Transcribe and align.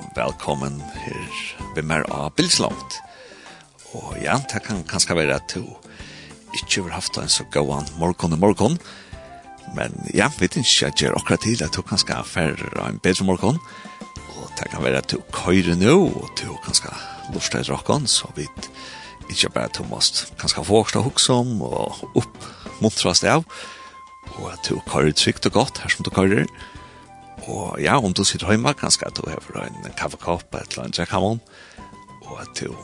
og 0.00 0.06
velkommen 0.16 0.78
her 0.96 1.24
ved 1.74 1.84
meg 1.84 2.06
av 2.14 2.30
Bilslångt. 2.38 2.94
Og 3.98 4.16
ja, 4.22 4.38
det 4.48 4.62
kan 4.64 4.80
kanskje 4.88 5.16
være 5.18 5.36
at 5.36 5.52
du 5.52 5.66
ikke 6.56 6.86
har 6.86 6.94
haft 6.96 7.18
en 7.20 7.28
så 7.28 7.44
gåan 7.52 7.88
morgon 8.00 8.36
og 8.36 8.40
morgon, 8.40 8.78
men 9.76 9.92
ja, 10.14 10.30
vi 10.38 10.46
vet 10.46 10.56
ikke 10.62 10.88
at 10.88 11.02
jeg 11.02 11.12
akkurat 11.12 11.44
til 11.44 11.64
at 11.66 11.76
du 11.76 11.82
kanskje 11.84 12.16
har 12.16 12.28
færre 12.28 12.86
en 12.86 13.00
bedre 13.02 13.26
morgon, 13.28 13.60
og 14.38 14.48
det 14.56 14.70
kan 14.72 14.84
være 14.86 15.02
at 15.02 15.12
du 15.12 15.20
køyre 15.36 15.76
nå, 15.76 15.96
og 16.08 16.32
du 16.40 16.48
kanskje 16.64 16.94
lurer 17.34 17.52
deg 17.58 17.70
rokken, 17.74 18.08
så 18.08 18.32
vi 18.38 18.48
ikke 19.28 19.52
bare 19.52 19.68
at 19.68 19.76
du 19.78 19.84
måst 19.90 20.30
kanskje 20.40 20.64
få 20.64 20.80
åkst 20.80 20.96
og 20.96 21.12
oppmuntrast 22.14 23.28
av, 23.28 23.44
og 24.38 24.52
at 24.54 24.64
du 24.64 24.80
køyre 24.88 25.12
trygt 25.12 25.50
og 25.50 25.60
godt 25.60 25.84
her 25.84 25.92
som 25.92 26.08
du 26.08 26.14
køyrer, 26.14 26.48
og 26.48 26.79
Og 27.48 27.80
ja, 27.80 27.96
om 27.98 28.12
du 28.14 28.24
sitter 28.24 28.52
hjemme, 28.52 28.74
kanskje 28.76 29.08
at 29.08 29.16
du 29.16 29.28
har 29.28 29.62
en 29.64 29.92
kaffekopp 29.96 30.54
eller 30.54 30.84
en 30.84 30.96
jackamon, 30.96 31.40
og 32.26 32.40
at 32.42 32.52
du 32.60 32.74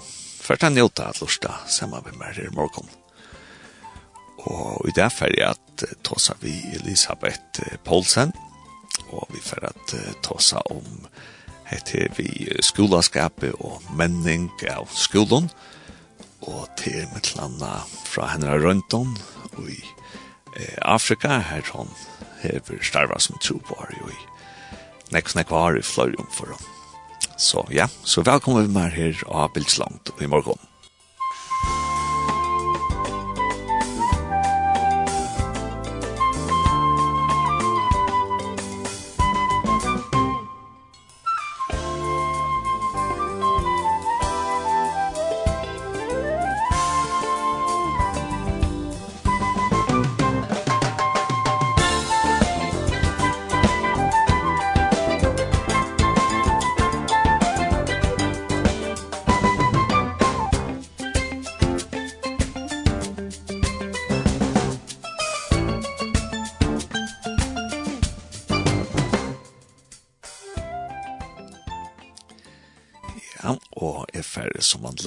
først 0.40 0.62
har 0.62 0.72
njøtt 0.72 1.02
av 1.02 1.20
lusta 1.20 1.58
sammen 1.68 2.04
med 2.06 2.16
meg 2.20 2.40
i 2.40 2.48
morgen. 2.54 2.88
Og 4.46 4.86
i 4.88 4.94
det 4.94 5.08
er 5.08 5.34
jeg 5.34 5.54
at 5.56 5.86
tåsa 6.06 6.36
vi 6.40 6.54
Elisabeth 6.78 7.62
Poulsen, 7.84 8.32
og 9.10 9.26
vi 9.34 9.42
får 9.42 9.70
at 9.72 9.96
tåsa 10.22 10.62
om 10.70 11.08
heter 11.66 12.12
vi 12.16 12.46
skolaskapet 12.62 13.56
og 13.58 13.82
menning 13.98 14.48
av 14.70 14.86
skolen, 14.94 15.50
og 16.46 16.68
til 16.78 17.06
mitt 17.14 17.32
landa 17.34 17.80
fra 18.06 18.30
henne 18.34 18.54
rundt 18.62 18.94
om, 18.94 19.16
og 19.56 19.70
i 19.72 19.80
eh, 20.54 20.78
Afrika, 20.82 21.40
her 21.42 21.66
hun 21.72 21.90
hever 22.42 22.82
starva 22.84 23.18
som 23.18 23.38
tro 23.42 23.58
på 23.58 23.78
her 23.80 23.96
i 23.96 24.35
nek 25.14 25.28
snakk 25.30 25.52
var 25.54 25.78
i 25.78 25.84
fløyrum 25.84 26.28
for 26.32 26.56
Så 27.36 27.66
ja, 27.70 27.88
så 28.04 28.22
velkommen 28.22 28.66
vi 28.66 28.72
med 28.72 28.94
her 28.96 29.22
av 29.28 29.52
Bildslangt 29.52 30.14
i 30.20 30.26
morgen. 30.26 30.58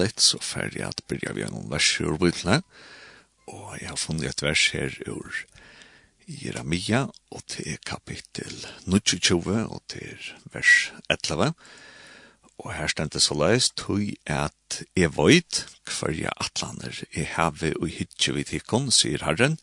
litt, 0.00 0.20
så 0.20 0.40
fer 0.42 0.72
jeg 0.74 0.88
at 0.88 1.04
byrja 1.10 1.34
vi 1.36 1.46
noen 1.48 1.70
vers 1.70 1.88
ur 2.02 2.18
bøytlene. 2.20 2.62
Og 3.50 3.76
jeg 3.80 3.90
har 3.90 4.00
funnet 4.00 4.30
et 4.30 4.44
vers 4.44 4.64
her 4.74 4.96
ur 5.10 5.44
Jeremia, 6.30 7.06
og 7.34 7.44
til 7.50 7.78
kapittel 7.86 8.52
29, 8.86 9.64
og 9.66 9.80
til 9.90 10.30
vers 10.52 10.90
11. 11.10 11.52
Og 12.60 12.74
her 12.76 12.92
stendte 12.92 13.22
så 13.24 13.34
leis, 13.34 13.70
tog 13.72 14.04
at 14.30 14.82
jeg 14.96 15.14
vøyt 15.16 15.64
hver 15.88 16.14
jeg 16.14 16.36
atlaner 16.44 17.00
i 17.16 17.24
have 17.36 17.72
og 17.80 17.88
hitje 17.90 18.36
vi 18.36 18.44
tikkon, 18.52 18.92
sier 18.94 19.24
Herren, 19.24 19.58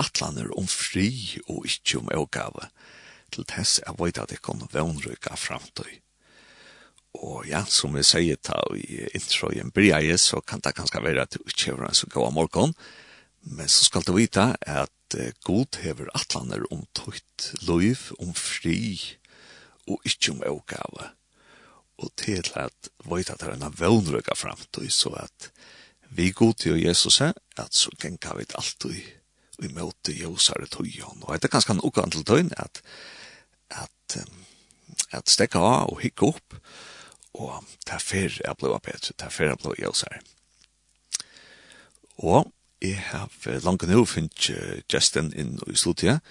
atlaner 0.00 0.50
om 0.58 0.66
fri 0.68 1.10
og 1.46 1.68
ikkje 1.68 2.00
om 2.02 2.10
eogave, 2.16 2.70
til 3.32 3.46
tess 3.48 3.78
jeg 3.84 4.00
veit 4.00 4.18
at 4.22 4.32
jeg 4.32 4.42
kon 4.44 4.66
vannrykka 4.72 5.38
framtøy 5.38 6.00
Og 7.22 7.46
ja, 7.48 7.62
som 7.68 7.94
vi 7.96 8.04
sier 8.06 8.38
ta 8.42 8.58
i 8.76 9.06
introen 9.16 9.72
bryr 9.74 10.16
så 10.20 10.40
kan 10.40 10.60
det 10.64 10.74
kanskje 10.76 11.02
være 11.04 11.24
at 11.24 11.36
du 11.36 11.42
ikke 11.46 11.74
har 11.74 11.88
en 11.88 11.94
så 11.94 12.08
god 12.12 12.32
morgen, 12.36 12.74
men 13.46 13.68
så 13.68 13.86
skal 13.86 14.02
du 14.02 14.16
vite 14.16 14.54
at 14.60 15.16
god 15.46 15.78
hever 15.82 16.10
atlaner 16.18 16.64
om 16.72 16.84
tøyt 16.94 17.52
liv, 17.62 18.10
om 18.18 18.34
fri, 18.34 18.98
og 19.86 20.00
ikke 20.04 20.32
om 20.32 20.42
åkave. 20.46 21.10
Og 22.02 22.10
til 22.18 22.44
at 22.54 22.90
vite 23.06 23.32
at 23.32 23.40
det 23.40 23.48
er 23.48 23.54
en 23.56 23.78
vøvnrøyga 23.78 24.34
fremtøy, 24.36 24.88
så 24.90 25.14
at 25.22 25.50
vi 26.10 26.30
god 26.30 26.54
til 26.54 26.82
Jesus 26.82 27.20
er, 27.20 27.32
at 27.56 27.74
så 27.74 27.90
genka 28.02 28.34
vi 28.36 28.44
alltid 28.54 28.98
i 29.62 29.70
møte 29.72 30.12
jøsare 30.12 30.66
tøyen. 30.68 31.22
Og 31.22 31.38
det 31.38 31.48
er 31.48 31.54
kanskje 31.54 31.76
en 31.76 31.84
okkant 31.86 32.18
tøyen 32.26 32.52
at, 32.56 32.82
at, 33.70 34.18
at 35.12 35.30
stekka 35.30 35.62
av 35.62 35.94
og 35.94 36.02
hikke 36.02 36.34
opp, 36.34 36.58
og 37.36 37.64
ta 37.86 37.98
fer 38.00 38.32
er 38.44 38.56
blå 38.58 38.76
petr, 38.82 39.12
ta 39.18 39.28
fer 39.32 39.52
er 39.52 39.60
blå 39.60 39.74
jølsar. 39.78 40.20
Og 42.24 42.48
jeg 42.82 43.00
har 43.10 43.28
langt 43.64 43.86
nå 43.88 44.04
finnet 44.08 44.50
Justin 44.92 45.32
inn 45.36 45.56
i 45.68 45.76
slutet, 45.76 46.24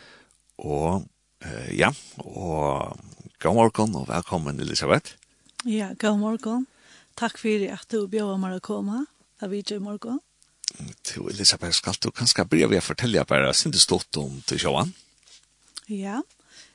og 0.58 1.06
uh, 1.46 1.70
ja, 1.74 1.92
og 2.22 2.98
god 3.42 3.58
morgen 3.58 3.98
og 4.00 4.08
velkommen 4.10 4.62
Elisabeth. 4.62 5.18
Ja, 5.66 5.94
god 6.00 6.22
morgen. 6.22 6.68
Takk 7.18 7.40
for 7.40 7.68
at 7.72 7.90
du 7.92 8.06
bjør 8.12 8.38
meg 8.42 8.58
å 8.60 8.64
komme. 8.64 9.06
Da 9.40 9.50
vi 9.52 9.60
i 9.60 9.80
morgen. 9.84 10.22
Til 11.04 11.28
Elisabeth, 11.30 11.76
skal 11.76 11.98
du 12.02 12.10
kanskje 12.12 12.46
begynne 12.48 12.76
ved 12.76 12.84
å 12.84 12.86
fortelle 12.86 13.26
bare 13.28 13.54
sin 13.54 13.74
du 13.74 13.80
stått 13.80 14.18
om 14.20 14.40
til 14.48 14.62
sjåan? 14.64 14.94
Ja, 15.92 16.22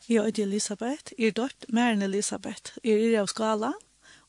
jeg 0.09 0.27
er 0.27 0.43
Elisabeth. 0.45 1.15
Jeg 1.19 1.33
er 1.33 1.37
dørt 1.39 1.69
mer 1.73 1.95
enn 1.95 2.05
Elisabeth. 2.05 2.77
Jeg 2.85 3.13
er 3.13 3.23
av 3.23 3.31
skala. 3.33 3.73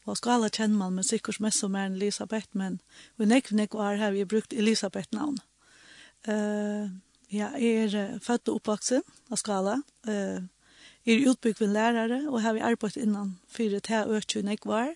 Og 0.09 0.17
skal 0.17 0.39
alle 0.39 0.49
kjenne 0.49 0.77
man, 0.77 0.95
men 0.97 1.05
sikkert 1.05 1.41
mest 1.43 1.61
som 1.61 1.75
er 1.77 1.85
en 1.85 1.97
Elisabeth, 1.99 2.49
men 2.57 2.79
vi 3.17 3.27
nekker 3.29 3.57
nekv 3.57 3.77
år 3.77 3.99
her 4.01 4.15
vi 4.15 4.23
har 4.23 4.29
brukt 4.29 4.53
Elisabeth-navn. 4.53 5.37
Uh, 6.27 6.89
ja, 7.33 7.51
jeg 7.57 7.85
er 7.85 8.17
født 8.21 8.49
og 8.49 8.61
oppvaksen 8.61 9.05
av 9.31 9.39
skala. 9.41 9.77
Uh, 10.07 10.41
jeg 11.05 11.21
er 11.21 11.29
utbygd 11.31 11.61
ved 11.61 11.73
lærere, 11.73 12.19
og 12.29 12.41
har 12.41 12.57
vi 12.57 12.65
arbeidt 12.65 12.97
innan 12.97 13.37
fire 13.49 13.79
til 13.79 14.17
økje 14.17 14.43
nekv 14.45 14.73
år. 14.73 14.91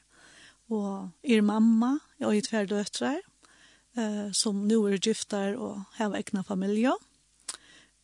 Og 0.74 1.10
jeg 1.24 1.38
er 1.38 1.46
mamma, 1.46 2.00
jeg 2.20 2.28
har 2.28 2.50
tver 2.50 2.70
døtre, 2.70 3.14
uh, 3.98 4.34
som 4.34 4.66
nå 4.66 4.82
er 4.90 4.98
gifter 4.98 5.58
og 5.58 5.84
har 6.00 6.18
egna 6.18 6.42
familie. 6.42 6.94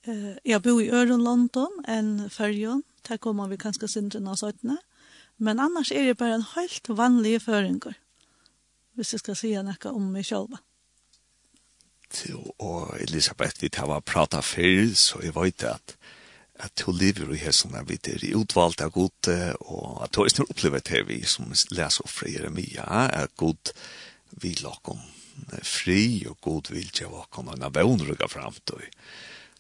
Uh, 0.08 0.38
jeg 0.46 0.62
bor 0.62 0.82
i 0.82 0.90
Øren, 0.90 1.26
London, 1.26 1.82
enn 1.90 2.30
fyrjon. 2.30 2.86
Der 3.10 3.18
kommer 3.18 3.50
vi 3.50 3.58
kanskje 3.58 3.90
sindrene 3.90 4.34
og 4.34 4.38
17. 4.38 4.78
Men 5.42 5.60
annars 5.60 5.92
er 5.92 6.06
det 6.06 6.20
bare 6.20 6.38
en 6.38 6.50
helt 6.56 6.90
vanlig 6.90 7.40
føringer, 7.42 7.98
Hvis 8.94 9.14
jeg 9.14 9.22
skal 9.24 9.36
si 9.40 9.54
noe 9.56 9.92
om 9.94 10.12
meg 10.14 10.26
selv. 10.28 10.58
Jo, 12.28 12.42
og 12.60 12.98
Elisabeth, 13.00 13.62
vi 13.64 13.70
tar 13.72 13.88
og 13.88 14.04
prater 14.06 14.44
før, 14.44 14.92
så 14.96 15.22
jeg 15.24 15.36
vet 15.36 15.64
at 15.64 15.96
at 16.62 16.78
du 16.78 16.92
lever 16.94 17.34
i 17.34 17.40
her 17.42 17.54
som 17.56 17.74
er 17.74 17.86
vidt 17.90 18.08
er 18.12 18.22
utvalgt 18.38 18.84
av 18.86 18.92
god, 18.94 19.30
og 19.66 20.04
at 20.04 20.14
to 20.14 20.28
er 20.28 20.44
opplevet 20.46 20.92
her 20.94 21.08
vi 21.08 21.22
som 21.26 21.50
leser 21.50 22.10
fra 22.10 22.30
Jeremia, 22.30 22.86
at 23.10 23.34
god 23.40 23.74
vil 24.44 24.68
åkken 24.70 25.02
fri, 25.66 26.24
og 26.30 26.38
god 26.42 26.70
vil 26.74 26.86
ikke 26.86 27.10
vakom 27.10 27.50
en 27.50 27.66
av 27.66 27.74
vånrugga 27.74 28.30
fram 28.30 28.58
til. 28.70 28.84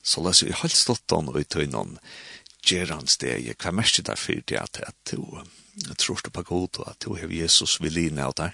Så 0.03 0.21
leser 0.25 0.49
vi 0.49 0.59
helt 0.61 0.77
stått 0.77 1.13
an 1.17 1.29
og 1.31 1.39
i 1.41 1.45
tøynen, 1.45 1.97
gerans 2.65 3.17
det 3.17 3.37
hva 3.59 3.71
mest 3.71 4.01
det 4.05 4.17
for 4.19 4.43
det 4.47 4.57
at 4.59 4.81
at 4.87 4.95
du 5.11 5.21
tror 5.97 6.21
på 6.31 6.43
god 6.43 6.79
og 6.79 6.89
at 6.89 7.03
du 7.05 7.15
har 7.15 7.31
Jesus 7.31 7.79
vil 7.81 7.97
inn 7.97 8.19
av 8.19 8.33
deg? 8.37 8.51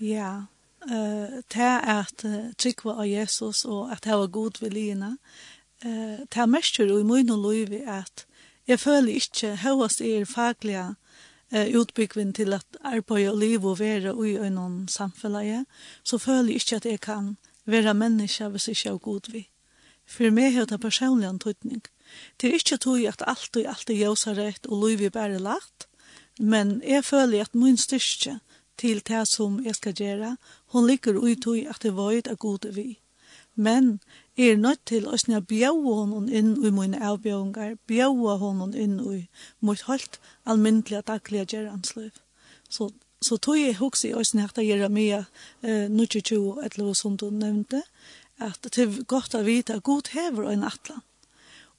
Ja, 0.00 0.46
uh, 0.90 1.40
det 1.54 1.68
er 1.70 2.02
at 2.02 2.24
uh, 2.24 2.52
trykva 2.58 2.98
av 2.98 3.06
Jesus 3.08 3.64
og 3.64 3.92
at 3.92 4.04
det 4.04 4.18
var 4.18 4.26
god 4.26 4.60
vil 4.60 4.74
lina. 4.74 5.16
Uh, 5.84 6.24
det 6.26 6.40
er 6.40 6.50
mest 6.50 6.78
jo 6.78 6.98
i 6.98 7.06
min 7.06 7.30
og 7.30 7.38
lov 7.46 7.72
at 7.86 8.26
jeg 8.66 8.80
føler 8.80 9.20
ikke 9.20 9.56
høyest 9.56 10.00
er 10.00 10.24
faglige 10.24 10.94
eh 11.52 11.76
utbyggvin 11.76 12.32
til 12.32 12.52
at 12.52 12.66
arbeid 12.80 13.28
og 13.28 13.38
liv 13.38 13.64
og 13.64 13.78
være 13.78 14.14
i 14.28 14.36
øynon 14.36 14.88
samfunnet, 14.88 15.66
så 16.02 16.18
føler 16.18 16.48
jeg 16.48 16.54
ikke 16.54 16.76
at 16.76 16.84
jeg 16.84 17.00
kan 17.00 17.36
være 17.66 17.94
menneske 17.94 18.48
hvis 18.48 18.68
jeg 18.68 18.76
ikke 18.76 18.88
er 18.88 18.98
god 18.98 19.20
vil 19.32 19.46
For 20.06 20.30
meg 20.30 20.54
har 20.54 20.64
det 20.64 20.80
personlig 20.80 21.28
en 21.28 21.38
tøytning. 21.38 21.82
Det 22.40 22.50
er 22.50 22.58
ikke 22.58 22.76
tog 22.76 23.06
at 23.06 23.22
alt 23.26 23.56
og 23.56 23.68
alt 23.70 23.90
er 23.90 24.00
jøsarett 24.00 24.66
og 24.66 24.80
lov 24.82 25.02
er 25.02 25.14
bare 25.14 25.38
lagt, 25.38 25.88
men 26.38 26.80
jeg 26.82 27.04
føler 27.04 27.42
at 27.42 27.54
min 27.54 27.76
styrke 27.76 28.38
til 28.78 29.02
det 29.06 29.22
som 29.28 29.60
jeg 29.64 29.74
skal 29.74 29.94
gjøre, 29.94 30.36
hun 30.74 30.86
ligger 30.86 31.18
ut 31.18 31.42
tog 31.42 31.58
at 31.58 31.82
det 31.82 31.96
var 31.96 32.10
et 32.10 32.28
av 32.28 32.36
gode 32.36 32.74
vi. 32.74 32.98
Men 33.54 34.00
jeg 34.36 34.48
er 34.48 34.56
nødt 34.58 34.82
til 34.86 35.06
å 35.06 35.16
snø 35.16 35.38
bjøve 35.40 35.94
honom 35.94 36.26
inn 36.26 36.56
i 36.58 36.72
mine 36.74 36.98
avbjøvinger, 36.98 37.76
bjøve 37.86 38.36
honom 38.42 38.74
inn 38.74 38.98
i 38.98 39.20
mot 39.60 39.86
helt 39.86 40.18
alminnelige 40.44 41.04
daglige 41.06 41.46
gjøransløv. 41.54 42.10
Så 42.68 42.90
så 43.24 43.36
tog 43.36 43.56
jeg 43.56 43.78
hugsi 43.78 44.10
i 44.10 44.16
oss 44.18 44.34
nært 44.36 44.58
av 44.60 44.66
Jeremia 44.66 45.22
eh, 45.64 45.88
22, 45.88 46.60
et 46.64 46.76
eller 46.76 46.96
som 46.98 47.16
du 47.16 47.30
nevnte, 47.32 47.80
at 48.42 48.66
det 48.66 48.82
er 48.82 48.96
godt 49.08 49.36
å 49.38 49.44
vite 49.46 49.78
at 49.78 49.86
Gud 49.86 50.10
hever 50.12 50.50
en 50.50 50.66
atlan. 50.68 51.00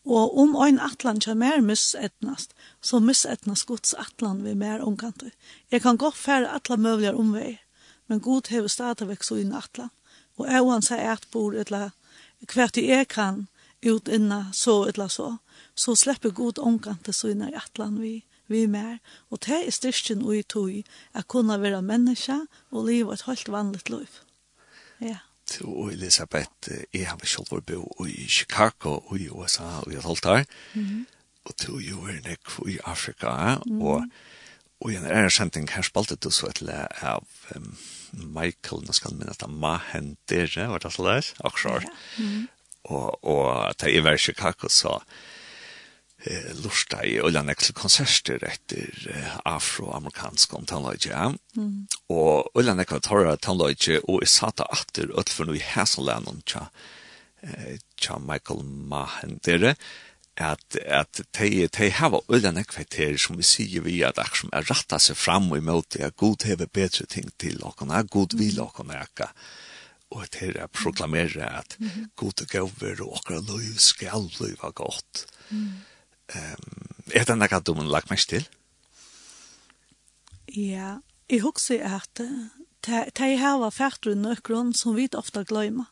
Og 0.06 0.38
om 0.38 0.56
ein 0.62 0.80
atlan 0.80 1.20
kjem 1.20 1.40
mer 1.42 1.62
missetnast, 1.66 2.54
så 2.82 3.00
missetnast 3.02 3.66
Guds 3.66 3.94
atlan 3.98 4.44
vi 4.46 4.54
mer 4.54 4.84
omkant. 4.86 5.24
Jeg 5.72 5.82
kan 5.82 5.98
godt 5.98 6.18
fære 6.18 6.52
atlan 6.54 6.82
møvligar 6.82 7.18
omvei, 7.18 7.58
men 8.08 8.22
Gud 8.22 8.50
hever 8.50 8.70
stadigvæk 8.70 9.24
så 9.24 9.40
inn 9.42 9.56
atlan. 9.56 9.90
Og 10.38 10.46
jeg 10.52 10.64
han 10.70 10.86
sier 10.86 11.12
at 11.16 11.28
bor 11.32 11.56
etla 11.58 11.90
hvert 12.54 12.78
jeg 12.78 13.08
kan 13.08 13.48
ut 13.86 14.08
inna 14.08 14.52
så 14.54 14.84
etla 14.90 15.08
så, 15.10 15.38
så 15.76 15.96
slipper 15.96 16.30
Gud 16.30 16.60
omkant 16.60 17.10
så 17.16 17.32
inn 17.34 17.42
i 17.42 17.54
atlan 17.56 17.98
vi 18.02 18.22
vi 18.48 18.66
mer, 18.70 18.98
og 19.30 19.42
det 19.46 19.62
er 19.66 19.74
styrsten 19.74 20.22
og 20.22 20.36
i 20.38 20.44
tog, 20.44 20.84
at 21.14 21.28
kunne 21.28 21.58
være 21.62 21.82
menneske 21.82 22.38
og 22.72 22.86
leve 22.86 23.14
et 23.14 23.26
helt 23.26 23.52
vanligt 23.52 23.90
liv. 23.90 24.20
Ja 25.02 25.18
og 25.64 25.92
Elisabeth, 25.94 26.72
jeg 26.94 27.08
har 27.08 27.20
selv 27.26 27.62
bo 27.62 28.06
i 28.06 28.28
Chicago 28.28 29.00
og 29.06 29.20
i 29.20 29.30
USA 29.30 29.82
og 29.84 29.94
i 29.94 30.02
Toltar, 30.02 30.46
mm 30.74 31.06
og 31.46 31.54
to 31.62 31.76
jo 31.78 32.08
er 32.10 32.24
nek 32.26 32.56
i 32.74 32.80
Afrika, 32.90 33.30
og 33.82 34.08
Og 34.84 34.92
i 34.92 34.98
en 35.00 35.08
ære 35.08 35.32
sending 35.32 35.70
her 35.72 35.86
spalte 35.88 36.18
du 36.20 36.30
så 36.34 36.50
et 36.52 36.62
le 36.62 36.82
av 37.02 37.24
um, 37.56 37.70
Michael, 38.36 38.84
nå 38.84 38.96
skal 38.96 39.16
minne 39.16 39.32
at 39.32 39.46
Mahen 39.50 40.16
Dere, 40.30 40.68
var 40.72 40.84
det 40.84 40.92
så 40.94 41.06
løs? 41.06 41.32
Akkurat. 41.40 41.88
Og, 42.84 43.24
og 43.24 43.78
til 43.80 43.96
jeg 43.96 44.04
var 44.04 44.20
i 44.20 44.22
Chicago 44.22 44.70
så 44.70 45.00
eh, 46.24 46.50
lusta 46.64 47.04
i 47.06 47.18
Ulan 47.20 47.50
Eksel 47.54 47.76
konserter 47.78 48.44
etter 48.48 49.08
eh, 49.12 49.38
afroamerikansk 49.46 50.56
om 50.58 50.66
tannløyge. 50.70 51.36
Mm. 51.58 51.86
Og 52.14 52.52
Ullan 52.56 52.82
Eksel 52.84 53.04
tar 53.06 53.32
tannløyge 53.38 54.02
og 54.04 54.24
er 54.24 54.32
satt 54.32 54.64
atter 54.66 55.12
för 55.28 55.46
noe 55.46 55.58
i 55.58 55.64
Hæsalanen 55.64 56.44
tja, 56.46 56.70
eh, 57.42 57.78
tja 57.98 58.20
Michael 58.20 58.64
Mahen 58.64 59.40
dere 59.44 59.76
at 60.36 60.76
at 60.76 61.22
tei 61.32 61.68
tei 61.72 61.90
hava 61.90 62.20
ullan 62.28 62.58
ekveter 62.60 63.16
sum 63.18 63.38
við 63.40 63.48
sígi 63.48 63.80
við 63.80 64.02
at 64.10 64.20
akk 64.20 64.36
sum 64.36 64.50
er 64.52 64.68
ratta 64.68 65.00
seg 65.00 65.16
fram 65.16 65.48
og 65.52 65.62
imot 65.62 65.96
at 65.96 66.18
gud 66.20 66.44
hevur 66.44 66.68
betri 66.68 67.08
ting 67.08 67.30
til 67.40 67.64
okkuna 67.64 68.04
god 68.04 68.36
vil 68.36 68.60
okkuna 68.60 69.00
ekka 69.06 69.30
og 70.12 70.24
at 70.24 70.38
her 70.42 70.60
er 70.60 70.72
proklamera 70.72 71.50
at 71.62 71.78
god 72.20 72.44
og 72.44 72.52
gøver 72.52 73.02
og 73.04 73.20
okkar 73.20 73.42
løyv 73.48 73.80
skal 73.82 74.30
løyva 74.40 74.72
godt. 74.76 75.26
Mm 75.50 75.82
um, 76.36 76.86
er 77.14 77.26
det 77.28 77.38
noe 77.38 77.62
du 77.62 77.74
må 77.78 77.86
lage 77.86 78.10
mest 78.10 78.30
til? 78.30 78.48
Ja, 80.56 80.98
jeg 81.30 81.42
husker 81.42 81.84
at 81.98 82.22
det 82.86 83.38
her 83.40 83.60
var 83.62 83.74
fært 83.74 84.06
rundt 84.06 84.22
nøkron 84.22 84.74
som 84.74 84.96
vi 84.96 85.10
ofte 85.14 85.44
glemmer. 85.46 85.92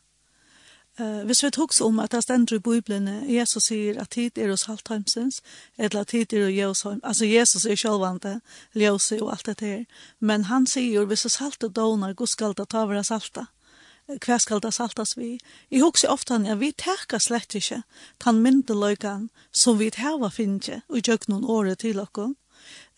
Uh, 0.98 1.24
hvis 1.26 1.42
vi 1.42 1.50
husker 1.56 1.84
om 1.84 1.98
at 1.98 2.12
det 2.12 2.22
stender 2.22 2.56
i 2.56 2.62
Bibelen, 2.62 3.08
Jesus 3.26 3.66
sier 3.66 3.98
at 4.00 4.10
tid 4.14 4.38
er 4.38 4.50
hos 4.50 4.68
halvtimesens, 4.70 5.40
eller 5.78 6.00
at 6.00 6.12
tid 6.14 6.32
er 6.32 6.46
hos 6.46 6.54
Jøsheim. 6.54 7.00
Altså 7.02 7.26
Jesus 7.26 7.66
er 7.66 7.76
selvvante, 7.76 8.40
ljøse 8.74 9.18
og 9.22 9.32
alt 9.32 9.46
det 9.46 9.60
her. 9.60 9.84
Men 10.20 10.44
han 10.44 10.66
sier, 10.66 11.04
hvis 11.04 11.26
det 11.26 11.32
salte 11.32 11.68
doner, 11.68 12.14
god 12.14 12.30
skal 12.30 12.54
det 12.54 12.68
ta 12.70 12.86
våre 12.86 13.04
salta. 13.04 13.40
Mm 13.40 13.63
hva 14.06 14.38
skal 14.38 14.60
det 14.60 14.74
saltas 14.74 15.16
vi? 15.16 15.38
Jeg 15.70 15.82
husker 15.82 16.12
ofte 16.12 16.36
at 16.36 16.60
vi 16.60 16.72
teker 16.72 17.18
slett 17.18 17.54
ikke 17.56 17.82
den 18.24 18.40
myndeløyken 18.44 19.28
som 19.52 19.78
vi 19.78 19.90
hava 19.96 20.28
finnes 20.28 20.82
og 20.88 21.00
gjør 21.00 21.28
noen 21.28 21.44
året 21.44 21.80
til 21.80 22.00
dere. 22.00 22.34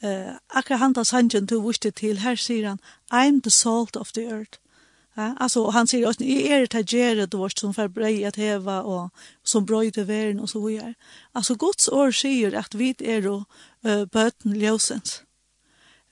Uh, 0.04 0.36
akkurat 0.50 0.80
han 0.80 0.94
tar 0.94 1.06
sannsyn 1.08 1.46
du 1.46 1.58
viste 1.64 1.90
til, 1.90 2.20
her 2.20 2.36
sier 2.36 2.68
han, 2.68 2.80
I'm 3.10 3.40
the 3.42 3.50
salt 3.50 3.96
of 3.96 4.12
the 4.12 4.26
earth. 4.26 4.60
Ja, 5.16 5.32
altså, 5.40 5.70
han 5.72 5.86
sier 5.86 6.06
også, 6.06 6.24
jeg 6.24 6.52
er 6.52 6.66
det 6.66 6.72
här 6.74 6.82
gärdet 6.82 7.30
då 7.30 7.48
som 7.48 7.74
får 7.74 7.88
brei 7.88 8.24
at 8.24 8.36
heva, 8.36 8.82
og 8.82 9.10
som 9.42 9.66
brøy 9.66 9.90
til 9.90 10.08
verden, 10.08 10.40
og 10.40 10.48
så 10.48 10.60
vidare. 10.60 10.94
Altså, 11.34 11.54
Guds 11.54 11.88
år 11.88 12.10
sier 12.10 12.58
at 12.58 12.78
vi 12.78 12.94
er 13.00 13.22
jo 13.22 13.44
uh, 13.86 14.04
bøten 14.04 14.56
ljøsens. 14.56 15.22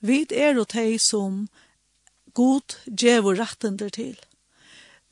Vi 0.01 0.25
er 0.31 0.55
jo 0.55 0.63
de 0.63 0.99
som 0.99 1.47
god 2.33 2.75
gjør 2.87 3.21
vår 3.21 3.89
til 3.89 4.17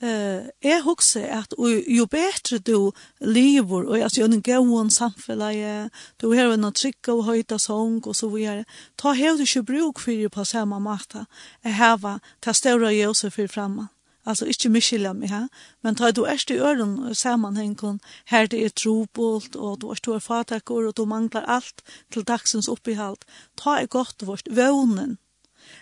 eh 0.03 0.49
jeg 0.63 0.81
husker 0.83 1.25
at 1.39 1.53
jo 1.87 2.05
bedre 2.05 2.59
du 2.59 2.91
lever, 3.21 3.87
og 3.87 3.99
altså 3.99 4.23
en 4.23 4.41
gåen 4.41 4.89
samfunnet, 4.89 5.91
du 6.21 6.33
har 6.33 6.53
en 6.53 6.71
trygg 6.71 7.09
og 7.09 7.23
høyta 7.23 7.57
sång 7.57 8.07
og 8.07 8.15
så 8.15 8.29
videre, 8.29 8.65
ta 8.97 9.13
helt 9.13 9.41
ikke 9.41 9.63
bruk 9.63 9.99
for 9.99 10.11
det 10.11 10.31
på 10.31 10.43
samme 10.43 10.79
måte, 10.79 11.25
jeg 11.63 11.73
har 11.75 12.19
ta 12.41 12.53
større 12.53 12.93
ljøse 12.93 13.31
for 13.31 13.47
fremme. 13.47 13.87
Altså 14.25 14.45
ikke 14.47 14.69
miskylda 14.71 15.11
meg 15.13 15.29
her, 15.29 15.47
men 15.83 15.95
ta 15.99 16.11
du 16.11 16.23
erst 16.23 16.51
i 16.51 16.55
øren 16.55 17.15
sammenhengen, 17.15 17.99
her 18.31 18.47
det 18.47 18.61
er 18.65 18.69
trobult, 18.69 19.55
og 19.55 19.81
du 19.81 19.89
er 19.91 19.99
stor 19.99 20.19
fatakker, 20.19 20.87
og 20.87 20.95
du 20.97 21.05
manglar 21.05 21.43
alt 21.47 21.83
til 22.11 22.23
dagsens 22.23 22.71
oppihalt. 22.71 23.25
Ta 23.59 23.81
er 23.81 23.91
godt 23.91 24.23
vårt, 24.27 24.47
vånen. 24.47 25.17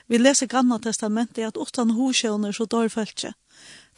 Vi 0.07 0.17
leser 0.17 0.49
Gamla 0.49 0.79
testamentet 0.81 1.45
at 1.45 1.57
utan 1.57 1.93
hosjøner 1.97 2.51
så 2.51 2.65
dør 2.65 2.89
følge. 2.89 3.33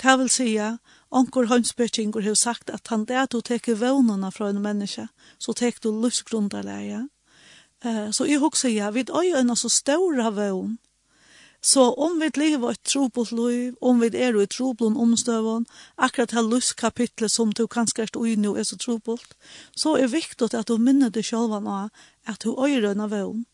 Det 0.01 0.19
vil 0.19 0.29
sige, 0.29 0.77
onkur 1.11 1.45
hønsbøttingur 1.45 2.21
har 2.21 2.35
sagt 2.35 2.69
at 2.69 2.87
han 2.87 3.05
det 3.05 3.31
du 3.31 3.41
teker 3.41 3.75
vevnene 3.75 4.31
fra 4.31 4.49
en 4.49 4.61
menneske, 4.61 5.07
så 5.39 5.53
teker 5.53 5.79
du 5.83 6.01
livsgrunderleie. 6.01 7.07
Uh, 7.85 8.11
så 8.11 8.25
jeg 8.25 8.39
husker 8.39 8.69
ja, 8.69 8.89
vi 8.89 9.03
er 9.03 9.39
en 9.39 9.55
så 9.55 9.69
større 9.69 10.35
vevn. 10.35 10.77
Så 11.63 11.93
om 11.93 12.19
vi 12.19 12.27
lever 12.35 12.71
et 12.71 12.83
trobult 12.83 13.31
liv, 13.31 13.75
om 13.81 14.01
vi 14.01 14.09
er 14.19 14.35
i 14.35 14.45
trobult 14.51 14.97
omstøvån, 14.99 15.65
akkurat 15.97 16.33
det 16.35 16.43
livskapitlet 16.43 17.31
som 17.31 17.53
du 17.53 17.67
kanskje 17.67 18.03
er 18.03 18.25
i 18.27 18.35
nå 18.35 18.55
er 18.57 18.63
så 18.67 18.75
trobult, 18.77 19.37
så 19.75 19.95
er 19.95 20.11
viktig 20.11 20.53
at 20.53 20.67
du 20.67 20.77
minner 20.77 21.09
deg 21.09 21.23
selv 21.25 21.55
nå 21.63 21.87
at 22.27 22.43
du 22.43 22.51
øyre 22.59 22.91
en 22.91 23.07
vevn. 23.11 23.45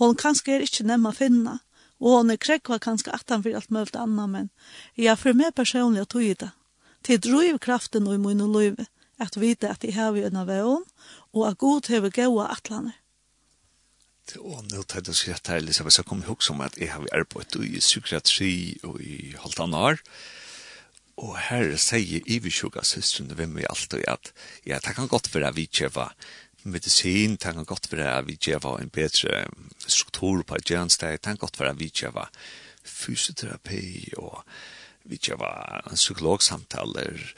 Hun 0.00 0.16
kanskje 0.16 0.54
er 0.54 0.64
ikke 0.64 0.86
nemmer 0.88 1.12
å 1.12 1.18
finne, 1.18 1.58
Og 2.02 2.16
hon 2.18 2.34
er 2.34 2.40
krekva 2.42 2.80
kanskje 2.82 3.14
atan 3.14 3.44
for 3.44 3.54
alt 3.54 3.70
mølt 3.70 3.96
anna, 3.96 4.26
men 4.26 4.50
jeg 4.98 5.14
for 5.20 5.38
meg 5.38 5.54
personlig 5.54 6.02
å 6.02 6.10
tog 6.16 6.26
det. 6.40 6.50
Til 7.06 7.20
driv 7.22 7.60
kraften 7.62 8.08
og 8.10 8.18
i 8.18 8.22
munn 8.22 8.42
og 8.42 8.56
løyve, 8.56 8.88
at 9.22 9.38
vite 9.38 9.70
at 9.70 9.86
jeg 9.86 9.94
har 9.94 10.10
vi 10.16 10.24
unna 10.26 10.42
veien, 10.48 10.82
og 11.32 11.46
at 11.46 11.60
god 11.62 11.90
hever 11.92 12.10
gaua 12.14 12.50
atlane. 12.50 12.96
Og 14.38 14.62
nå 14.70 14.82
tar 14.86 15.02
jeg 15.06 15.18
sier 15.18 15.38
her, 15.46 15.58
Elisabeth, 15.60 15.98
så 15.98 16.04
kom 16.06 16.22
jeg 16.22 16.30
også 16.34 16.54
om 16.54 16.62
at 16.64 16.78
jeg 16.78 16.92
har 16.92 17.06
arbeidt 17.14 17.58
i 17.58 17.78
psykiatri 17.82 18.78
og 18.86 19.00
i 19.02 19.34
halvt 19.38 19.64
annet 19.64 19.86
år. 19.90 20.02
Og 21.22 21.34
her 21.50 21.74
sier 21.78 22.22
Ivi 22.30 22.50
Sjuga 22.50 22.84
søstren, 22.86 23.30
hvem 23.36 23.58
vi 23.58 23.66
alltid, 23.68 24.06
at 24.08 24.32
ja, 24.66 24.78
det 24.82 24.94
kan 24.96 25.10
godt 25.10 25.30
være 25.34 25.52
vi 25.58 25.66
kjøver 25.68 26.14
medicin 26.64 27.36
det 27.36 27.54
kan 27.54 27.64
godt 27.68 27.90
være 27.92 28.18
at 28.18 28.28
vi 28.28 28.36
gjør 28.36 28.78
en 28.78 28.92
bedre 28.92 29.44
struktur 29.86 30.42
på 30.42 30.60
gjenstegn, 30.64 31.18
det 31.18 31.22
kan 31.22 31.40
godt 31.40 31.60
være 31.60 31.74
at 31.74 31.80
vi 31.80 31.90
gjør 31.90 32.28
fysioterapi 32.84 34.14
og 34.16 34.42
vi 35.04 35.18
gjør 35.18 35.42
en 35.90 35.98
psykologsamtaler 35.98 37.32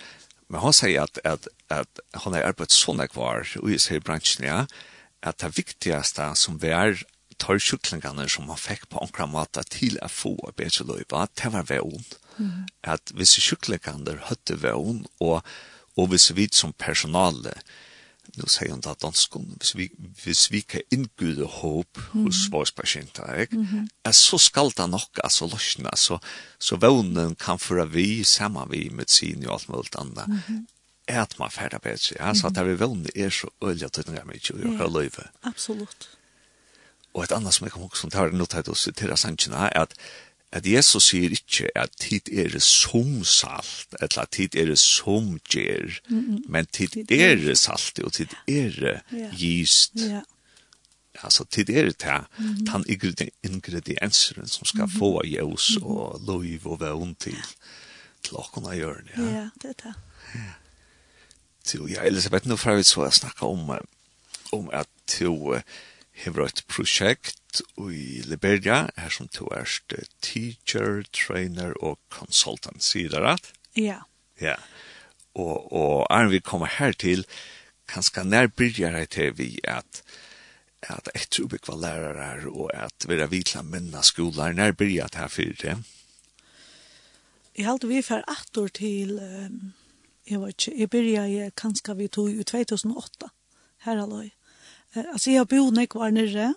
men 0.49 0.61
han 0.61 0.75
sier 0.77 1.07
at, 1.07 1.19
at, 1.25 1.49
at 1.73 2.01
han 2.21 2.35
har 2.37 2.51
arbeidet 2.51 2.77
sånn 2.77 3.01
jeg 3.01 3.15
var 3.17 3.49
i 3.65 3.79
seg 3.81 4.05
bransjen, 4.05 4.45
ja 4.45 4.67
at 5.25 5.41
det 5.41 5.55
viktigste 5.57 6.27
som 6.37 6.59
vi 6.61 6.73
er 6.75 7.01
tar 7.41 7.59
sjuklingarna 7.59 8.27
som 8.31 8.47
man 8.49 8.61
fikk 8.61 8.87
på 8.93 9.01
omkring 9.03 9.33
måte 9.33 9.65
til 9.73 9.97
å 10.05 10.11
få 10.13 10.35
en 10.47 10.57
bedre 10.57 10.87
løyve, 10.87 11.19
at 11.19 11.35
det 11.41 11.51
var 11.55 11.67
vän. 11.71 12.05
Mm. 12.37 12.67
Att 12.83 13.13
vissa 13.15 13.41
sjuklingarna 13.41 14.19
hade 14.23 14.57
vän 14.57 15.07
og, 15.21 15.43
og 15.97 16.09
hvis 16.09 16.31
vi 16.31 16.49
som 16.53 16.73
personale, 16.73 17.55
nu 18.39 18.47
sier 18.51 18.71
han 18.73 18.83
da 18.85 18.95
danskene, 19.01 19.57
hvis 19.61 19.75
vi, 19.79 19.89
hvis 20.23 20.45
vi 20.53 20.61
kan 20.67 20.85
inngyde 20.95 21.47
håp 21.61 22.01
hos 22.13 22.45
våre 22.53 22.73
patienter, 22.77 23.41
ikke? 23.47 23.57
Mm 23.57 23.67
-hmm. 23.67 23.89
Er, 24.05 24.13
så 24.13 24.39
skal 24.39 24.73
det 24.77 24.91
nok 24.91 25.21
altså, 25.25 25.47
løsne, 25.47 25.91
så, 25.97 26.19
så 26.59 26.77
vånen 26.77 27.35
kan 27.35 27.59
føre 27.59 27.91
vi 27.91 28.25
sammen 28.25 28.71
vi 28.71 28.89
med 28.93 29.09
sin 29.09 29.47
og 29.47 29.53
alt 29.55 29.69
mulig 29.69 29.97
annet. 29.99 30.29
Mm 30.29 30.39
-hmm. 30.39 30.67
Er 31.09 31.23
at 31.23 31.39
man 31.39 31.51
ferdig 31.51 31.81
bedre, 31.81 32.17
ja? 32.21 32.35
så 32.35 32.47
at 32.47 32.67
vi 32.67 32.75
vånen 32.75 33.07
er 33.17 33.31
så 33.31 33.49
øyelig 33.63 33.85
at 33.85 33.97
det 33.97 34.19
er 34.19 34.25
mye 34.25 34.55
å 34.55 34.59
gjøre 34.59 34.93
løyve. 34.93 35.25
Absolutt. 35.43 36.09
Og 37.15 37.23
et 37.23 37.33
annet 37.33 37.55
som 37.55 37.65
jeg 37.65 37.73
kommer 37.73 37.89
også 37.89 38.11
til 38.11 38.21
å 38.21 38.47
det 38.47 38.69
oss 38.69 38.89
til 38.97 39.13
å 39.13 39.17
sannsynne 39.17 39.57
er 39.57 39.83
at 39.83 39.95
at 40.55 40.67
Jesus 40.67 41.11
sier 41.11 41.33
ikke 41.35 41.69
at 41.75 41.97
tid 41.99 42.31
er 42.31 42.59
som 42.63 43.25
salt, 43.27 43.97
eller 44.01 44.23
at 44.23 44.35
tid 44.37 44.55
er 44.61 44.75
som 44.79 45.35
gjer, 45.51 45.99
mm 46.09 46.45
men 46.49 46.67
tid 46.67 47.11
er 47.11 47.55
salt, 47.59 47.99
og 48.05 48.13
tid 48.13 48.31
er 48.49 49.01
gist. 49.35 49.99
Ja. 49.99 50.23
Altså, 51.23 51.45
tid 51.45 51.71
er 51.71 51.89
det 51.91 52.03
her, 52.03 52.27
den 53.19 53.31
ingredienseren 53.43 54.49
som 54.49 54.67
skal 54.67 54.91
få 54.91 55.23
jøs 55.25 55.77
og 55.83 56.21
lov 56.27 56.45
og 56.65 56.81
vevn 56.81 57.15
til, 57.15 57.39
til 58.23 58.37
åkken 58.37 58.67
av 58.67 58.75
hjørnet. 58.75 59.17
Ja. 59.17 59.31
ja, 59.41 59.49
det 59.63 59.75
er 59.75 59.81
det. 59.85 59.95
Ja. 60.35 60.53
Ja, 61.89 62.03
Elisabeth, 62.05 62.49
nå 62.49 62.57
får 62.61 62.77
vi 62.77 62.83
så 62.85 63.07
snakke 63.11 63.47
om, 63.47 63.71
om 64.53 64.67
at 64.73 64.91
du 65.19 65.55
uh, 65.55 65.61
har 66.25 66.41
et 66.45 66.61
prosjekt 66.69 67.39
i 67.79 68.23
Liberia, 68.27 68.89
her 68.97 69.13
som 69.13 69.29
to 69.29 69.49
erst 69.55 69.95
teacher, 70.23 71.03
trainer 71.13 71.75
og 71.81 71.99
consultant, 72.11 72.83
sier 72.83 73.13
det 73.13 73.23
rett? 73.25 73.53
Ja. 73.77 74.03
Ja. 74.41 74.57
Og, 75.35 75.73
og 75.73 76.07
er 76.11 76.31
vi 76.31 76.41
kommer 76.41 76.71
her 76.79 76.93
til, 76.93 77.27
kanskje 77.91 78.25
nær 78.25 78.47
byrjar 78.47 78.99
jeg 79.03 79.11
til 79.11 79.35
vi 79.39 79.51
at 79.65 80.05
at 80.89 81.09
etter 81.15 81.45
ubekva 81.45 81.77
lærere 81.81 82.51
og 82.51 82.71
at 82.77 83.07
vi 83.09 83.17
er 83.17 83.31
vidla 83.33 83.63
minna 83.65 84.03
skolar, 84.05 84.53
nær 84.53 84.75
byrjar 84.77 85.13
det 85.13 85.21
her 85.21 85.33
fyrir 85.33 85.57
det? 85.63 85.77
Jeg 87.55 87.67
halte 87.69 87.89
vi 87.89 88.03
for 88.03 88.25
ett 88.31 88.59
år 88.59 88.69
til, 88.75 89.19
um, 89.23 89.73
jeg 90.27 90.41
vet 90.41 90.57
ikke, 90.59 90.79
jeg 90.81 90.91
byrjar 90.91 91.51
kanskje 91.57 91.97
vi 91.97 92.09
tog 92.09 92.31
i 92.31 92.43
2008, 92.43 93.31
her 93.87 94.03
alloy. 94.03 94.31
Uh, 94.97 95.05
altså 95.13 95.31
jeg 95.31 95.41
har 95.41 95.51
bodd 95.51 95.77
nek 95.77 95.95
var 95.95 96.11
nere, 96.11 96.55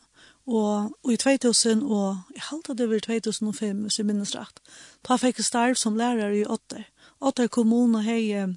Og, 0.48 0.94
og 1.04 1.12
i 1.12 1.18
2000, 1.20 1.84
og 1.84 2.22
jeg 2.36 2.44
halte 2.50 2.76
det 2.80 2.88
var 2.90 3.00
2005, 3.04 3.82
hvis 3.84 4.00
jeg 4.00 4.08
minnes 4.08 4.36
rett, 4.36 4.62
da 5.04 5.18
fikk 5.20 5.42
jeg 5.42 5.48
starv 5.50 5.76
som 5.76 5.98
lærer 6.00 6.32
i 6.32 6.46
Otter. 6.48 6.86
Otter 7.20 7.50
kommune 7.52 8.00
har, 8.06 8.54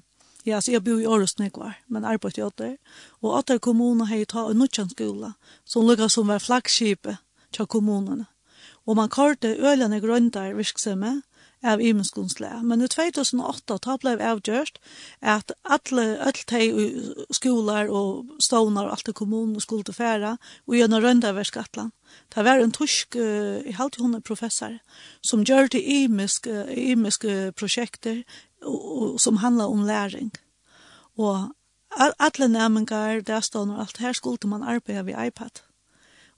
ja, 0.47 0.61
så 0.61 0.71
jeg 0.71 0.85
bor 0.85 1.01
i 1.01 1.09
Årets 1.09 1.35
Nekvar, 1.41 1.75
men 1.91 2.07
arbeid 2.07 2.39
i 2.39 2.45
Otter. 2.45 2.77
Og 3.19 3.35
Otter 3.41 3.59
kommune 3.59 4.07
har 4.07 4.23
ta 4.23 4.45
en 4.47 4.63
nødkjønnskola, 4.63 5.33
som 5.65 5.87
lukket 5.87 6.15
som 6.15 6.31
var 6.31 6.39
flaggskipet 6.39 7.19
til 7.51 7.67
kommunene. 7.67 8.29
Og 8.87 8.95
man 8.95 9.11
karte 9.11 9.51
ølene 9.59 9.99
grønter 9.99 10.55
virksomhet, 10.55 11.25
av 11.63 11.81
imenskunnslega. 11.81 12.61
Men 12.63 12.81
i 12.81 12.89
2008 12.89 13.77
ta 13.85 13.95
blei 14.01 14.15
avgjørst 14.17 14.79
at 15.21 15.53
alle, 15.63 16.05
alle 16.25 16.45
de 16.49 17.25
skoler 17.33 17.89
og 17.89 18.35
stånar 18.41 18.89
og 18.89 18.97
alt 18.97 19.11
i 19.11 19.15
kommunen 19.17 19.61
skulle 19.61 19.85
til 19.87 19.97
færa 19.97 20.35
og 20.67 20.77
gjennom 20.77 21.03
røndaverskatlan. 21.03 21.91
Det 22.33 22.45
var 22.45 22.59
en 22.59 22.73
tysk, 22.75 23.15
uh, 23.15 23.61
i 23.63 23.71
halvt 23.77 24.01
hun 24.01 24.15
er 24.15 24.25
professor, 24.25 24.79
som 25.21 25.45
gjør 25.47 25.71
det 25.71 25.83
imiske, 25.85 26.65
imiske 26.75 27.53
prosjekter 27.55 28.23
som 29.17 29.37
handlar 29.37 29.71
om 29.71 29.85
læring. 29.85 30.31
Og 31.17 31.51
alle 31.97 32.47
næmingar, 32.47 33.21
dæstånd 33.21 33.71
og 33.71 33.79
alt 33.79 33.97
her 33.97 34.13
skulle 34.13 34.49
man 34.49 34.63
arbeide 34.63 35.05
ved 35.05 35.27
iPad. 35.27 35.61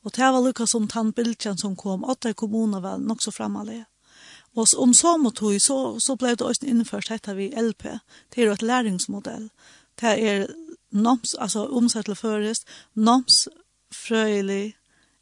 Og 0.04 0.16
det 0.16 0.24
var 0.24 0.42
lukka 0.42 0.66
som 0.66 0.88
tannbildjan 0.88 1.58
som 1.58 1.76
kom, 1.76 2.04
åtte 2.04 2.34
kommuner 2.34 2.80
var 2.80 2.98
nok 2.98 3.22
så 3.22 3.32
framalega. 3.32 3.86
Og 4.56 4.68
om 4.78 4.94
så 4.94 5.18
må 5.18 5.32
tog, 5.34 5.62
så, 5.62 6.00
så 6.00 6.16
ble 6.16 6.36
det 6.36 6.46
også 6.46 6.68
innførst 6.70 7.10
dette 7.10 7.34
vi 7.36 7.50
LP. 7.58 7.84
Det 8.30 8.42
er 8.42 8.52
jo 8.52 8.58
et 8.58 8.62
læringsmodell. 8.62 9.50
Det 10.02 10.14
er 10.30 10.46
noms, 10.92 11.34
altså 11.34 11.66
omsett 11.66 12.06
til 12.06 12.16
først, 12.16 12.68
noms 12.94 13.48
frøylig 13.94 14.76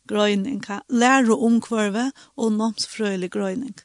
grøyning. 0.08 0.64
Lære 0.90 1.38
omkvarve 1.38 2.12
og 2.36 2.52
noms 2.52 2.88
frøylig 2.88 3.32
grøyning. 3.32 3.76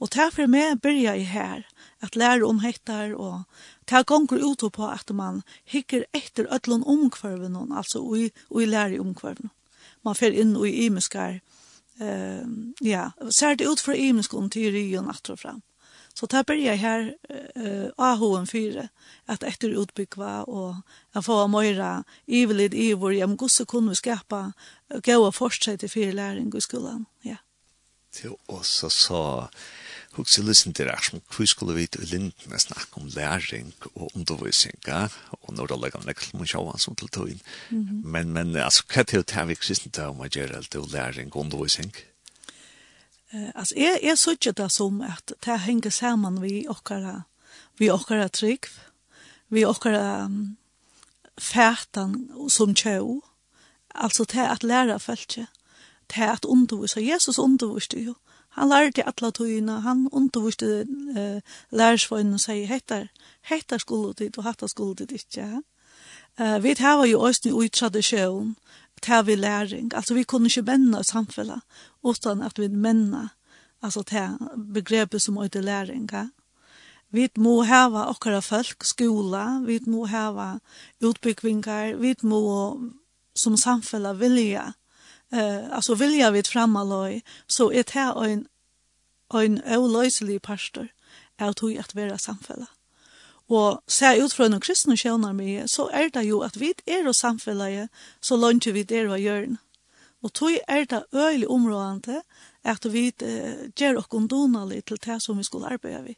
Og 0.00 0.12
det 0.12 0.20
er 0.20 0.32
for 0.32 0.48
meg 0.50 0.80
byrja 0.84 1.14
jeg 1.16 1.28
her, 1.28 1.62
at 2.04 2.16
lære 2.16 2.44
om 2.44 2.58
hettar 2.60 3.14
og 3.16 3.44
det 3.88 3.96
er 3.96 4.04
gonger 4.04 4.42
ut 4.44 4.64
på 4.72 4.88
at 4.88 5.10
man 5.14 5.42
hikker 5.64 6.04
etter 6.12 6.48
ødlån 6.52 6.84
omkvarven, 6.84 7.56
altså 7.72 8.02
og 8.02 8.18
i, 8.18 8.30
og 8.50 8.62
i 8.62 8.66
lære 8.66 9.00
omkvarven. 9.00 9.50
Man 10.04 10.14
fer 10.14 10.34
inn 10.34 10.56
og 10.56 10.68
i 10.68 10.86
imeskar, 10.86 11.40
eh, 12.00 12.46
ja, 12.80 13.10
ser 13.30 13.56
det 13.56 13.64
ut 13.64 13.80
för 13.80 13.92
imenskånd 13.94 14.52
til 14.52 14.72
ryen 14.72 15.10
at 15.10 15.30
og 15.30 15.38
fram. 15.38 15.62
Så 16.16 16.26
det 16.26 16.48
jag 16.64 16.76
her 16.76 17.12
uh, 17.56 17.88
AH4, 17.98 18.88
at 19.28 19.42
etter 19.44 19.74
utbyggva 19.76 20.44
og 20.48 20.76
at 21.12 21.24
få 21.24 21.42
møyra 21.46 22.04
ivelid 22.26 22.74
i 22.74 22.94
vår 22.96 23.18
men 23.26 23.36
gosse 23.36 23.66
kunne 23.68 23.92
vi 23.92 24.00
skapa 24.00 24.52
gå 25.04 25.30
forsett 25.32 25.84
i 25.84 25.88
fire 25.88 26.12
læring 26.12 26.54
i 26.56 26.60
skolan, 26.60 27.06
ja. 27.24 27.36
Det 28.16 28.24
er 28.24 28.36
også 28.48 28.88
så 28.88 29.48
Hugg 30.16 30.26
til 30.32 30.46
lysen 30.48 30.72
til 30.72 30.88
er 30.88 31.02
som 31.04 31.20
hvor 31.20 31.44
skulle 31.44 31.74
vi 31.76 31.86
til 31.86 32.06
linden 32.08 32.32
lindene 32.40 32.58
snakke 32.58 33.00
om 33.00 33.08
læring 33.12 33.74
og 33.94 34.10
undervisning, 34.14 34.78
og 35.42 35.54
når 35.54 35.66
det 35.66 35.80
legger 35.80 36.06
nekkel 36.06 36.38
mot 36.38 36.48
sjåan 36.48 36.78
som 36.78 36.96
til 36.96 37.08
tøyen. 37.08 37.40
Men, 38.04 38.32
men 38.32 38.56
altså, 38.56 38.82
hva 38.88 39.04
til 39.04 39.20
å 39.20 39.26
ta 39.28 39.44
vi 39.44 39.58
kristne 39.60 39.92
til 39.92 40.14
om 40.14 40.24
å 40.24 40.30
gjøre 40.30 40.56
alt 40.56 40.70
til 40.72 40.88
læring 40.92 41.28
og 41.34 41.44
undervisning? 41.44 41.92
Uh, 43.34 43.50
altså, 43.54 43.74
jeg, 43.76 44.00
jeg 44.02 44.18
synes 44.18 44.38
ikke 44.38 44.56
det 44.62 44.72
som 44.72 45.00
at 45.04 45.32
det 45.44 45.60
henger 45.66 45.90
sammen 45.90 46.40
vi 46.40 46.66
okkara, 46.68 47.22
vi 47.76 47.90
okkara 47.92 48.28
trygg, 48.32 48.70
vi 49.52 49.66
okkara 49.68 50.24
um, 50.24 50.56
fætan 51.36 52.30
som 52.48 52.72
tjå, 52.74 53.20
altså 53.94 54.24
det 54.24 54.48
at 54.48 54.64
læra 54.64 54.96
følge, 54.98 55.46
det 56.08 56.22
at 56.24 56.44
undervise, 56.44 57.04
Jesus 57.04 57.38
underviste 57.38 58.00
jo, 58.00 58.14
Han 58.56 58.68
lærte 58.72 59.04
alla 59.04 59.30
tøyina, 59.30 59.80
han 59.84 60.06
underviste 60.12 60.86
uh, 60.88 61.40
lærersvøynen 61.76 62.38
og 62.38 62.40
sier, 62.40 62.66
hettar, 62.70 63.08
hettar 63.50 63.82
skulle 63.82 64.14
dit 64.16 64.38
og 64.38 64.46
hattar 64.48 64.70
skulle 64.72 64.96
dit 64.96 65.12
ikke. 65.12 65.60
Uh, 66.40 66.56
vi 66.64 66.74
tar 66.74 67.04
jo 67.04 67.20
også 67.20 67.52
i 67.52 67.68
tradisjon, 67.68 68.54
tar 69.02 69.22
vi 69.22 69.34
læring, 69.36 69.92
altså 69.94 70.14
vi 70.14 70.24
kunne 70.24 70.48
ikke 70.48 70.62
menna 70.62 71.02
samfunnet, 71.02 71.60
utan 72.04 72.42
at 72.42 72.58
vi 72.58 72.68
menna, 72.68 73.28
altså 73.82 74.02
tar 74.02 74.38
begrepet 74.74 75.22
som 75.22 75.36
er 75.36 75.60
læring. 75.60 76.08
Ja? 76.12 76.26
Vi 77.10 77.28
må 77.36 77.62
hava 77.62 78.08
okkara 78.10 78.40
folk, 78.40 78.84
skola, 78.84 79.60
vi 79.66 79.80
må 79.86 80.06
hava 80.06 80.58
utbyggvingar, 81.00 81.94
vi 82.00 82.14
må 82.22 82.40
som 83.36 83.56
samfunnet 83.56 84.20
vilja, 84.20 84.72
eh 85.32 85.76
alltså 85.76 85.94
vill 85.94 86.10
vilja 86.10 86.30
vid 86.30 86.46
framaloj 86.46 87.24
så 87.46 87.70
är 87.70 87.84
det 87.84 88.30
en 88.30 88.46
en 89.34 89.62
olöslig 89.78 90.42
pastor 90.42 90.88
att 91.38 91.62
hur 91.62 91.80
att 91.80 91.94
vara 91.94 92.18
samfälla. 92.18 92.66
Og 93.48 93.82
ser 93.86 94.24
ut 94.24 94.32
fra 94.34 94.48
noen 94.48 94.62
kristne 94.62 94.96
sjønner 94.98 95.32
med, 95.32 95.68
så 95.70 95.86
er 95.94 96.08
det 96.10 96.24
jo 96.26 96.40
at 96.42 96.56
vi 96.58 96.72
er 96.86 97.06
og 97.06 97.14
samfunnet, 97.14 97.88
så 98.20 98.36
lønner 98.36 98.72
vi 98.72 98.82
det 98.82 99.04
og 99.06 99.20
gjør 99.20 99.46
det. 99.46 99.58
Og 100.22 100.32
tog 100.32 100.58
er 100.68 100.84
det 100.84 101.04
øyelig 101.14 101.48
områdende 101.48 102.22
at 102.64 102.92
vi 102.92 103.12
eh, 103.22 103.70
gjør 103.78 104.00
oss 104.00 104.08
donalig 104.30 104.84
til 104.84 104.98
det 104.98 105.22
som 105.22 105.38
vi 105.38 105.44
skulle 105.44 105.70
arbeide 105.70 106.02
vi. 106.02 106.16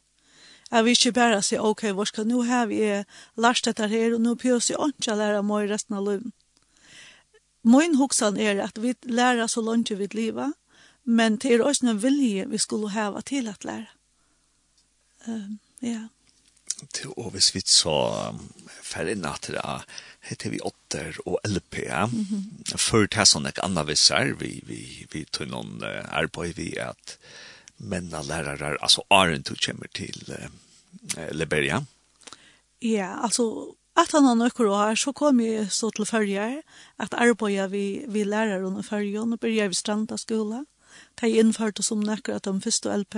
Jeg 0.71 0.85
vil 0.85 0.91
ikke 0.91 1.11
bare 1.11 1.41
si, 1.41 1.57
ok, 1.57 1.91
hvor 1.93 2.05
skal 2.05 2.27
nå 2.27 2.41
ha 2.43 2.65
vi 2.65 2.81
er 2.81 3.03
lært 3.37 3.65
dette 3.65 3.87
her, 3.87 4.13
og 4.13 4.21
nå 4.21 4.35
pjøs 4.35 4.69
jeg 4.69 4.77
ikke 4.77 5.13
å 5.13 5.17
lære 5.17 5.43
meg 5.43 5.69
resten 5.69 5.97
av 5.97 6.05
livet. 6.05 6.33
Min 7.69 7.95
hoksan 7.99 8.39
er 8.41 8.63
at 8.63 8.81
vi 8.81 8.95
lærer 9.03 9.47
så 9.47 9.61
langt 9.61 9.91
vi 9.93 10.07
liva, 10.13 10.51
men 11.05 11.37
det 11.37 11.53
er 11.53 11.63
også 11.63 11.85
en 11.85 12.01
vilje 12.01 12.47
vi 12.49 12.57
skulle 12.57 12.89
hava 12.93 13.21
til 13.21 13.47
at 13.47 13.65
lære. 13.65 13.87
Um, 15.27 15.59
ja. 15.81 16.07
Til 16.95 17.13
og 17.17 17.31
hvis 17.35 17.51
vi 17.55 17.61
så 17.65 17.95
færre 18.81 19.15
natter 19.15 19.83
heter 20.29 20.53
vi 20.53 20.59
åtter 20.63 21.17
og 21.25 21.39
LP. 21.45 21.77
Mm 22.11 22.25
-hmm. 22.29 22.77
Før 22.77 23.05
det 23.07 23.17
er 23.17 23.25
sånn 23.25 23.47
ikke 23.47 23.63
annet 23.63 23.87
vi 23.87 23.95
ser, 23.95 24.33
vi, 24.33 24.61
vi, 24.65 25.07
vi 25.11 25.25
tog 25.25 25.47
noen 25.47 25.83
arbeid 26.09 26.53
vi 26.55 26.77
at 26.77 27.17
menna 27.77 28.21
lærere, 28.21 28.77
altså 28.81 29.01
Arend, 29.09 29.43
du 29.43 29.55
kommer 29.65 29.87
til 29.93 30.23
uh, 30.27 31.31
Liberia. 31.31 31.85
Ja, 32.81 33.23
altså 33.23 33.75
att 34.01 34.11
han 34.11 34.25
har 34.25 34.35
några 34.35 34.71
år, 34.71 34.95
så 34.95 35.13
kom 35.13 35.39
jag 35.39 35.71
så 35.71 35.91
till 35.91 36.05
følger, 36.05 36.61
att 36.97 37.13
arbeta 37.13 37.67
vi, 37.67 38.05
vi 38.07 38.25
lärare 38.25 38.63
under 38.63 38.81
følgen, 38.81 39.33
och 39.33 39.39
började 39.39 39.67
vi 39.67 39.75
stranda 39.75 40.17
skola. 40.17 40.65
Ta 41.15 41.27
jeg 41.27 41.37
innførte 41.37 41.83
som 41.83 41.99
nøkker 41.99 42.35
att 42.35 42.43
de 42.43 42.61
første 42.61 42.97
LP. 42.97 43.15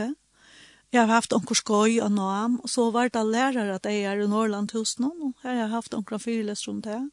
Jag 0.94 1.02
har 1.02 1.08
haft 1.08 1.34
onkel 1.34 1.56
skoj 1.56 2.02
och 2.02 2.12
nam 2.12 2.60
och 2.60 2.70
så 2.70 2.92
var 2.92 3.10
det 3.10 3.24
lärare 3.24 3.76
att 3.76 3.86
är 3.86 3.90
er 3.90 4.20
i 4.20 4.28
Norrland 4.28 4.72
hos 4.72 5.00
någon 5.00 5.22
och 5.22 5.34
här 5.44 5.54
har 5.54 5.62
jag 5.62 5.68
haft 5.68 5.94
onkel 5.94 6.20
fyrlest 6.20 6.68
runt 6.68 6.84
det. 6.84 7.10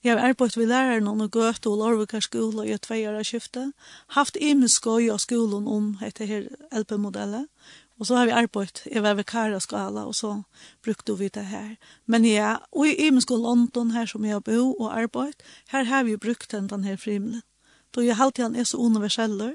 Jag 0.00 0.16
har 0.16 0.28
arbeidt 0.28 0.56
lärare 0.56 1.00
någon 1.00 1.20
och 1.20 1.32
gått 1.32 1.66
och 1.66 1.78
Lorvika 1.78 2.20
skola 2.20 2.64
i 2.64 2.72
et 2.72 2.82
tveier 2.82 3.24
skifte. 3.24 3.72
Haft 4.06 4.36
haft 4.36 4.74
skoj 4.74 5.12
och 5.12 5.20
skolan 5.20 5.68
om 5.68 5.98
heter 6.00 6.26
här 6.26 6.48
LP-modellet, 6.72 7.46
Og 7.98 8.06
så 8.06 8.16
har 8.16 8.26
vi 8.26 8.32
arbeidt, 8.34 8.82
jeg 8.92 9.02
var 9.02 9.14
ved 9.14 9.24
Kara 9.24 9.60
skala, 9.60 10.06
og 10.06 10.14
så 10.14 10.42
brukte 10.82 11.18
vi 11.18 11.28
det 11.28 11.46
her. 11.46 11.76
Men 12.06 12.24
ja, 12.24 12.56
og 12.72 12.88
i 12.88 13.06
Imensko 13.06 13.36
London 13.36 13.90
her 13.90 14.06
som 14.06 14.24
jeg 14.24 14.44
bo 14.44 14.72
og 14.72 14.98
arbeidt, 14.98 15.42
her 15.68 15.84
har 15.84 16.04
vi 16.04 16.16
brukt 16.16 16.50
den, 16.50 16.66
den 16.68 16.84
her 16.84 16.96
frimelen. 16.96 17.42
Då 17.94 18.02
jeg 18.02 18.16
alltid 18.20 18.44
han 18.44 18.56
er 18.56 18.64
så 18.64 18.76
universeller, 18.76 19.54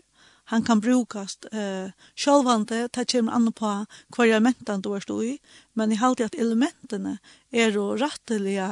han 0.50 0.64
kan 0.64 0.80
brukast 0.80 1.46
eh, 1.52 1.92
sjálvande, 2.16 2.88
det 2.94 3.12
kommer 3.12 3.32
an 3.32 3.52
på 3.52 3.72
hva 4.16 4.26
elementen 4.26 4.82
du 4.82 4.94
er 4.96 5.04
stå 5.04 5.18
i, 5.24 5.34
men 5.76 5.92
jeg 5.92 6.00
alltid 6.02 6.30
at 6.30 6.38
elementene 6.40 7.18
er 7.52 7.76
jo 7.76 7.90
rettelige 8.00 8.68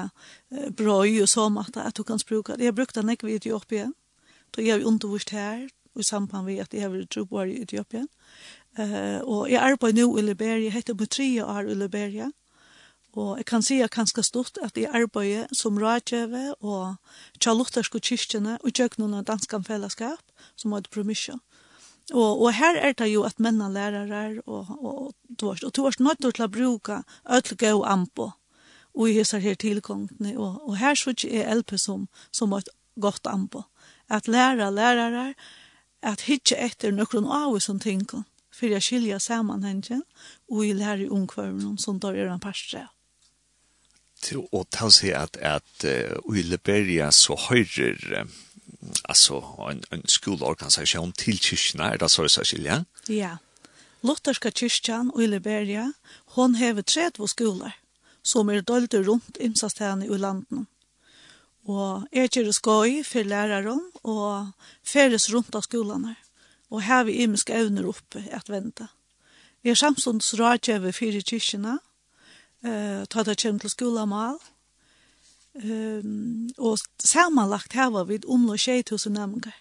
eh, 0.55 0.69
bra 0.71 1.01
i 1.03 1.17
og 1.19 1.27
så 1.27 1.49
måte 1.51 1.83
at 1.83 1.97
du 1.97 2.03
kan 2.07 2.21
bruka 2.29 2.55
det. 2.55 2.63
Jeg 2.63 2.71
har 2.71 2.77
brukt 2.77 2.95
den 2.95 3.11
ikke 3.11 3.27
i 3.27 3.35
Etiopien, 3.35 3.91
då 4.55 4.61
jeg 4.61 4.71
har 4.71 4.87
undervist 4.87 5.35
her, 5.35 5.67
og 5.95 5.99
i 5.99 6.03
samband 6.03 6.45
med 6.45 6.59
at 6.59 6.73
jeg 6.73 6.81
har 6.81 7.05
tro 7.11 7.25
på 7.25 7.43
i 7.43 7.61
Etiopien. 7.61 8.07
Uh, 8.79 9.21
og 9.23 9.51
jeg 9.51 9.61
arbeider 9.63 10.03
nå 10.03 10.17
i 10.17 10.21
Liberia, 10.21 10.63
jeg 10.63 10.73
heter 10.73 10.97
på 10.99 11.05
tre 11.05 11.29
år 11.45 11.69
i 11.71 11.77
Liberia. 11.79 12.29
Og 13.15 13.37
jeg 13.37 13.45
kan 13.47 13.63
si 13.63 13.79
at 13.79 13.93
ganske 13.95 14.23
stort 14.23 14.57
at 14.63 14.77
jeg 14.77 14.91
arbeider 14.91 15.47
som 15.55 15.77
rådgjøve 15.79 16.55
og 16.59 16.95
tjalutterske 17.39 18.01
kyrkjene 18.03 18.57
og 18.59 18.73
kjøkkenen 18.75 19.15
av 19.15 19.27
danske 19.29 19.61
fellesskap 19.63 20.19
som 20.59 20.75
hadde 20.75 20.91
promisjon. 20.91 21.39
Og, 22.13 22.41
og 22.41 22.53
her 22.53 22.75
er 22.75 22.91
det 22.93 23.07
jo 23.13 23.23
at 23.23 23.39
mennene 23.39 23.71
lærere 23.73 24.41
og, 24.45 24.67
og, 24.69 25.13
og, 25.41 25.63
og 25.63 25.71
du 25.75 25.81
har 25.83 25.95
nødt 26.03 26.21
til 26.21 26.43
å 26.43 26.51
bruke 26.51 26.99
ødelige 27.23 27.73
og 27.73 27.87
ampo 27.89 28.31
og 28.95 29.09
i 29.09 29.15
hessar 29.17 29.39
her 29.43 29.55
tilgångene. 29.59 30.35
Og, 30.37 30.59
og 30.69 30.77
her 30.77 30.95
så 30.95 31.15
er 31.27 31.55
LP 31.55 31.77
som, 31.79 32.07
som 32.31 32.53
et 32.53 32.69
godt 33.01 33.27
ampo. 33.27 33.63
At 34.09 34.27
lære 34.27 34.71
lærere 34.71 35.33
at 36.03 36.27
hitje 36.27 36.57
etter 36.59 36.91
noen 36.93 37.25
av 37.25 37.55
oss 37.55 37.67
som 37.71 37.79
tenker 37.79 38.23
för 38.55 38.67
jag 38.67 38.83
skiljer 38.83 39.19
sammanhangen 39.19 40.03
och 40.49 40.65
i 40.65 40.73
lär 40.73 41.01
i 41.01 41.09
omkvarnen 41.09 41.77
som 41.77 41.99
tar 41.99 42.13
er 42.13 42.27
en 42.27 42.39
parstre. 42.39 42.87
Til 44.23 44.45
å 44.51 44.63
ta 44.63 44.87
at, 45.13 45.37
at 45.37 45.85
uh, 45.85 46.35
i 46.37 46.43
Liberia 46.43 47.11
så 47.11 47.35
høyrer 47.35 48.27
alltså 49.03 49.41
en, 49.69 49.83
en 49.91 50.07
skolorganisation 50.07 51.11
till 51.11 51.39
kyrkorna, 51.39 51.93
är 51.93 51.97
det 51.97 52.09
så 52.09 52.23
det 52.23 52.29
ska 52.29 52.43
skilja? 52.43 52.85
Ja. 53.07 53.37
Lotterska 54.01 54.51
kyrkjan 54.51 55.11
i 55.19 55.27
Liberia, 55.27 55.93
hon 56.25 56.55
har 56.55 56.81
tredje 56.81 57.27
skolor 57.27 57.71
som 58.23 58.49
er 58.49 58.61
dølte 58.61 59.03
rundt 59.03 59.37
imsastene 59.37 60.07
i 60.07 60.17
landet. 60.17 60.65
Og 61.65 62.05
jeg 62.13 62.31
kjører 62.31 62.53
skoj 62.53 62.91
for 63.03 63.25
læreren 63.25 63.81
og 64.03 64.51
feres 64.85 65.29
rundt 65.33 65.55
av 65.55 65.65
skolene 65.65 66.15
og 66.75 67.05
vi 67.07 67.21
imiske 67.23 67.53
evner 67.53 67.87
oppe 67.87 68.23
at 68.31 68.49
vente. 68.49 68.87
Vi 69.63 69.71
er 69.71 69.79
samstånds 69.79 70.33
rådgjøver 70.39 70.91
fire 70.91 71.21
kyrkjene, 71.21 71.79
eh, 72.63 73.05
ta 73.09 73.23
det 73.23 73.39
kjent 73.41 73.61
til 73.61 73.69
skolamal, 73.69 74.37
um, 75.63 76.49
og 76.57 76.79
sammanlagt 76.99 77.73
her 77.73 77.89
var 77.89 78.03
vi 78.03 78.19
omlå 78.27 78.57
6000 78.57 79.13
nemninger 79.13 79.55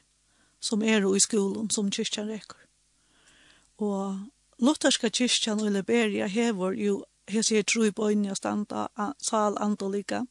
som 0.60 0.82
er 0.82 1.04
i 1.14 1.20
skolen 1.20 1.70
som 1.70 1.90
kyrkjan 1.90 2.28
rekker. 2.28 2.60
Og 3.78 4.18
Lutherska 4.58 5.08
kyrkjan 5.08 5.60
i 5.60 5.70
Liberia 5.70 6.26
hever 6.26 6.72
jo 6.78 7.04
hese 7.28 7.58
jeg 7.58 7.66
tror 7.66 7.90
på 7.96 8.10
inn 8.12 8.24
i 8.28 8.36
standa 8.36 8.86
sal 9.22 9.58
antolika. 9.60 10.24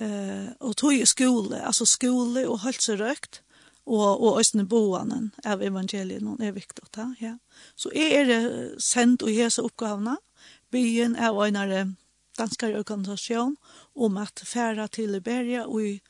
Eh, 0.00 0.50
og 0.60 0.76
tog 0.76 0.94
i 0.94 1.06
skole, 1.06 1.60
altså 1.60 1.86
skole 1.86 2.46
og 2.48 2.62
hølserøkt, 2.64 3.42
og 3.86 4.22
og 4.22 4.40
østne 4.40 4.64
boanen 4.68 5.32
av 5.44 5.62
evangelien 5.62 6.36
er 6.40 6.52
viktig 6.52 6.84
ta 6.92 7.14
ja 7.20 7.36
så 7.76 7.90
er 7.94 8.24
det 8.24 8.42
sendt 8.82 9.22
og 9.22 9.30
hese 9.30 9.62
oppgavene 9.62 10.16
byen 10.70 11.16
er 11.16 11.44
einare 11.44 11.86
danske 12.38 12.78
organisasjon 12.78 13.56
om 13.94 14.16
at 14.16 14.42
færa 14.44 14.86
til 14.86 15.10
Liberia 15.10 15.66
og 15.66 15.82
i 15.82 16.00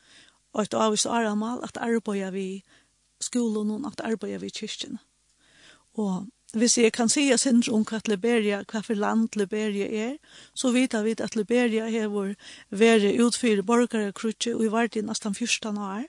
et 0.60 0.74
avvis 0.74 1.06
aramal 1.06 1.62
at 1.64 1.76
arbeida 1.80 2.30
vi 2.30 2.62
skolen 3.20 3.70
og 3.70 3.86
at 3.92 4.04
arbeida 4.04 4.38
vi 4.42 4.50
kyrkjen. 4.50 4.98
Og 5.94 6.26
hvis 6.52 6.78
jeg 6.78 6.92
kan 6.92 7.08
si 7.08 7.30
sin 7.36 7.62
om 7.72 7.84
hva 7.88 8.00
Liberia, 8.08 8.62
hva 8.68 8.82
for 8.84 8.94
land 8.94 9.36
Liberia 9.36 9.86
er, 9.86 10.16
så 10.54 10.72
vet 10.72 10.94
vi 11.04 11.14
at 11.18 11.36
Liberia 11.36 11.88
har 11.90 12.08
vært 12.70 13.20
utfyrt 13.20 13.66
borgere 13.66 14.12
krutje 14.12 14.54
og 14.54 14.64
i 14.64 14.68
hvert 14.68 14.96
i 14.96 15.00
nesten 15.00 15.34
14 15.34 15.78
år. 15.78 16.04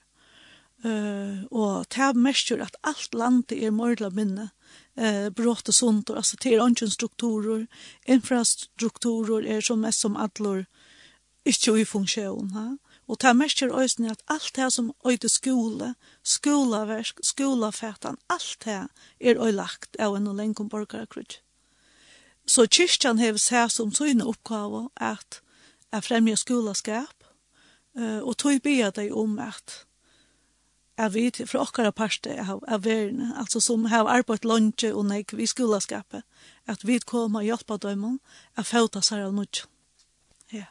Uh, 0.85 1.43
og 1.51 1.85
det 1.89 1.97
er 2.03 2.13
mest 2.13 2.51
at 2.51 2.75
alt 2.83 3.13
landet 3.13 3.63
er 3.63 3.71
mordla 3.71 4.09
minne 4.09 4.49
eh 4.97 5.29
brått 5.29 5.69
og 5.69 5.73
sunt, 5.73 6.09
och 6.09 6.17
alltså 6.17 6.37
till 6.37 6.59
anken 6.59 6.91
strukturer 6.91 7.67
infrastrukturer 8.05 9.45
är 9.45 9.61
som 9.61 9.81
mest 9.81 9.99
som 9.99 10.15
allor 10.15 10.65
inte 11.45 11.71
i 11.71 11.85
funktion 11.85 12.51
ha? 12.51 12.77
Och 13.05 13.19
ta 13.19 13.33
mest 13.33 13.61
är 13.61 13.79
ösnen 13.79 14.11
att 14.11 14.23
allt 14.25 14.53
det 14.53 14.71
som 14.71 14.93
öde 15.05 15.29
skola 15.29 15.93
skolaverk 16.23 17.19
skolafärtan 17.21 18.17
allt 18.27 18.59
det 18.65 18.87
är 19.19 19.45
øylagt 19.45 19.95
av 19.95 20.15
en 20.15 20.37
länkom 20.37 20.67
borgarkrut 20.67 21.41
så 22.45 22.67
kyrkjan 22.67 23.19
har 23.19 23.37
seg 23.37 23.71
som 23.71 23.91
sin 23.91 24.21
oppgave 24.21 24.89
att 24.95 25.41
jeg 25.91 26.03
främja 26.03 26.37
skoleskap, 26.37 27.23
eh 27.97 28.19
och 28.19 28.37
tog 28.37 28.61
be 28.61 28.91
dig 28.91 29.11
om 29.11 29.39
at 30.97 31.13
vi 31.13 31.29
fra 31.31 31.63
okkara 31.63 31.91
parste 31.91 32.35
av, 32.41 32.61
av 32.69 32.83
verden, 32.85 33.31
altså 33.39 33.61
som 33.63 33.87
har 33.89 34.09
arbeidt 34.09 34.45
lunge 34.45 34.91
og 34.93 35.07
nek 35.09 35.33
vi 35.33 35.47
skolaskapet, 35.49 36.21
at 36.69 36.85
vi 36.85 36.99
kommer 36.99 37.41
og 37.41 37.49
hjelper 37.49 37.81
dem 37.81 38.05
at 38.55 38.69
fauta 38.69 39.01
seg 39.01 39.25
av 39.25 39.33
noe. 39.33 39.65
Ja. 40.53 40.67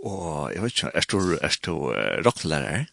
Og 0.00 0.52
jeg 0.54 0.62
vet 0.62 0.76
ikke, 0.76 0.92
er 0.94 1.08
du, 1.08 1.18
er 1.36 1.58
du 1.66 1.74
uh, 1.92 2.16
rocklærer? 2.24 2.88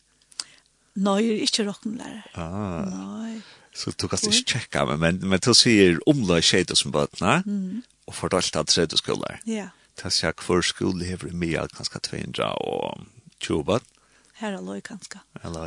Nei, 0.99 1.17
jeg 1.23 1.37
er 1.37 1.45
ikke 1.47 1.65
rocklærer. 1.69 2.27
Ah. 2.35 2.83
Nei. 2.89 3.39
Så 3.75 3.93
du 3.95 4.09
kan 4.11 4.19
ikke 4.19 4.57
tjekke 4.57 4.83
meg, 4.89 4.99
men, 4.99 5.21
men 5.31 5.39
du 5.45 5.53
sier 5.55 6.01
omlai 6.09 6.41
skjeder 6.43 6.75
som 6.75 6.91
bøtene, 6.91 7.39
mm. 7.45 7.83
og 8.09 8.17
fordalt 8.17 8.57
av 8.59 8.67
tredje 8.67 8.99
skoler. 8.99 9.39
Ja. 9.47 9.69
Det 9.95 10.09
er 10.09 10.15
sier 10.15 10.35
hver 10.35 10.65
skole 10.65 11.07
hever 11.07 11.31
mye, 11.35 11.63
kanskje 11.77 12.01
200 12.09 12.51
og 12.67 13.07
20 13.39 13.63
bøtene 13.69 13.98
her 14.39 14.55
er 14.57 14.63
løy 14.63 14.79
kanskje. 14.81 15.19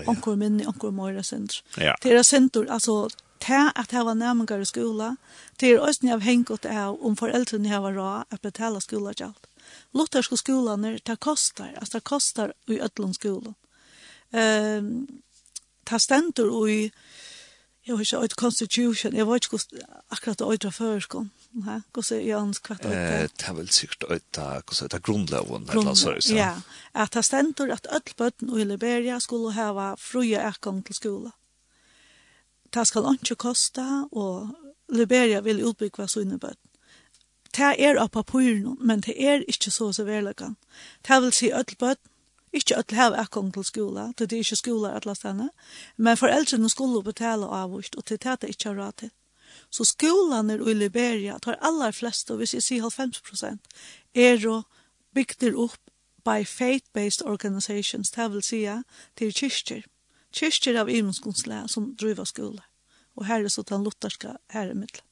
Onkel 0.09 0.37
minni, 0.41 0.67
onkel 0.67 0.93
møyre 0.97 1.23
sindr. 1.23 1.61
Ja. 1.77 1.95
Det 2.03 2.13
är 2.13 2.23
sindr, 2.23 2.67
alltså 2.69 3.09
til 3.43 3.71
at 3.77 3.91
det 3.91 4.05
var 4.05 4.15
nærmengar 4.15 4.61
i 4.61 4.65
skola, 4.65 5.17
det 5.61 5.71
er 5.71 5.81
også 5.81 6.13
av 6.13 6.21
hengt 6.21 6.67
av 6.67 6.99
om 7.03 7.17
foreldrene 7.17 7.69
har 7.69 7.93
råd 7.97 8.25
at 8.31 8.41
betala 8.41 8.81
skola 8.81 9.13
gjaldt. 9.19 9.49
Lutherske 9.95 10.37
skolene, 10.37 10.99
det 11.07 11.21
kostar, 11.21 11.73
altså 11.77 11.99
det 11.99 12.05
kostar 12.05 12.53
i 12.69 12.79
ødlund 12.81 13.15
skola. 13.15 13.55
Um, 14.33 15.09
det 15.91 16.01
stendur 16.01 16.69
i, 16.69 16.93
jeg 17.87 17.99
vet 17.99 18.13
ikke, 18.13 18.25
et 18.25 18.37
constitution, 18.37 19.17
jeg 19.17 19.27
vet 19.27 19.45
ikke 19.45 19.85
akkurat 20.11 20.39
det 20.39 20.47
øyre 20.47 20.73
førskånd, 20.73 21.31
Ja, 21.55 21.81
Hvordan 21.93 22.19
er 22.19 22.31
Jons 22.31 22.59
kvart 22.59 22.85
ut? 22.85 22.91
Det 22.91 23.49
er 23.49 23.53
vel 23.53 23.69
sikkert 23.71 24.05
ut 24.09 24.39
av 24.39 24.63
hvordan 24.65 25.67
det 25.67 25.77
er 25.77 25.95
så. 25.95 26.35
Ja, 26.35 26.55
at 26.95 27.13
det 27.13 27.25
ständer 27.25 27.73
at 27.73 27.87
öll 27.93 28.15
bøtten 28.17 28.49
i 28.57 28.65
Liberia 28.65 29.19
skulle 29.21 29.53
hava 29.53 29.95
fria 29.99 30.41
erkong 30.49 30.83
til 30.87 30.95
skola. 30.95 31.31
Det 32.75 32.87
skal 32.89 33.13
ikke 33.13 33.35
kosta, 33.35 34.07
og 34.13 34.49
Liberia 34.89 35.41
vil 35.41 35.65
utbygge 35.65 36.09
sine 36.09 36.39
bøtten. 36.39 36.69
Det 37.57 37.75
er 37.79 38.01
av 38.01 38.09
papiren, 38.09 38.79
men 38.81 39.01
det 39.01 39.15
er 39.19 39.45
ikke 39.49 39.71
så 39.71 39.93
så 39.93 40.05
verleggen. 40.05 40.57
Det 41.09 41.23
vil 41.23 41.33
si 41.33 41.53
öll 41.53 41.77
bøtten 41.79 42.09
Ikke 42.53 42.77
at 42.77 42.93
hava 42.93 43.17
akkong 43.17 43.53
til 43.55 43.65
skola, 43.65 44.11
til 44.17 44.29
det 44.29 44.37
er 44.37 44.45
ikke 44.45 44.57
skola 44.57 44.91
at 44.97 45.07
lastane, 45.09 45.49
men 45.97 46.17
foreldrene 46.17 46.69
skulle 46.69 47.01
betale 47.05 47.47
avvist, 47.49 47.97
og 47.97 48.05
til 48.05 48.19
det 48.21 48.29
er 48.29 48.37
det 48.37 48.49
ikke 48.49 48.75
råd 48.77 48.93
til. 48.93 49.11
Så 49.73 49.87
skolaner 49.89 50.61
i 50.69 50.75
Liberia 50.77 51.39
tar 51.41 51.57
aller 51.65 51.95
flest, 51.97 52.31
og 52.31 52.43
hvis 52.43 52.53
jeg 52.59 52.65
sier 52.67 52.91
90 52.93 53.59
er 54.15 54.45
å 54.49 54.59
bygder 55.17 55.57
opp 55.57 55.81
by 56.25 56.45
faith-based 56.47 57.25
organizations, 57.25 58.13
det 58.13 58.29
vil 58.35 58.45
si 58.45 58.61
til 59.17 59.33
kyrkjer. 59.33 59.87
Kyrkjer 60.33 60.79
av 60.81 60.93
imenskunnsle 60.93 61.65
som 61.69 61.95
driver 61.97 62.29
skola. 62.29 62.67
Og 63.17 63.27
her 63.29 63.45
er 63.45 63.53
så 63.53 63.65
den 63.69 63.85
lutherska 63.85 64.37
herremiddelen. 64.53 65.09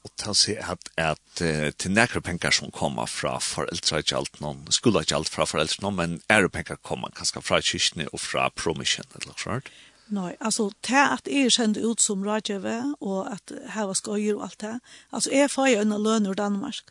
Og 0.00 0.12
til 0.16 0.32
å 0.32 0.36
si 0.38 0.54
at, 0.56 0.88
at 0.96 1.42
uh, 1.44 1.66
til 1.76 1.92
nekre 1.92 2.22
penger 2.24 2.54
som 2.56 2.70
kommer 2.72 3.10
fra 3.10 3.34
foreldre 3.44 4.00
ikke 4.00 4.16
alt 4.16 4.38
noen, 4.40 4.62
skulle 4.72 5.02
ikke 5.04 5.18
alt 5.18 5.28
fra 5.28 5.44
foreldre 5.44 5.84
noen, 5.84 5.98
men 5.98 6.14
ære 6.32 6.48
penger 6.54 6.80
kommer 6.80 7.12
kanskje 7.12 7.42
fra 7.44 7.58
kyrkene 7.60 8.08
og 8.08 8.22
fra 8.22 8.46
promisjonen, 8.56 9.12
eller 9.18 9.34
noe 9.34 9.42
sånt? 9.42 9.68
Nej, 10.12 10.36
alltså 10.40 10.70
det 10.80 10.98
at 10.98 11.28
jeg 11.30 11.46
er 11.46 11.52
kjent 11.54 11.76
ut 11.76 12.00
som 12.00 12.24
rådgjøve, 12.24 12.94
och 13.00 13.32
att 13.32 13.52
här 13.66 13.94
ska 13.94 14.18
göra 14.18 14.36
og 14.36 14.42
allt 14.42 14.58
det. 14.58 14.80
Alltså 15.10 15.30
är 15.30 15.48
får 15.48 15.68
jag 15.68 15.82
en 15.82 16.02
løn 16.02 16.26
ur 16.26 16.34
Danmark. 16.34 16.84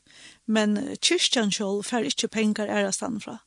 Men 0.45 0.97
kyrkan 1.01 1.51
själv 1.51 1.83
får 1.83 1.99
ikke 1.99 2.27
penger 2.27 2.67
er 2.67 2.79
jeg 2.79 2.93
stand 2.93 3.23
fra. 3.23 3.37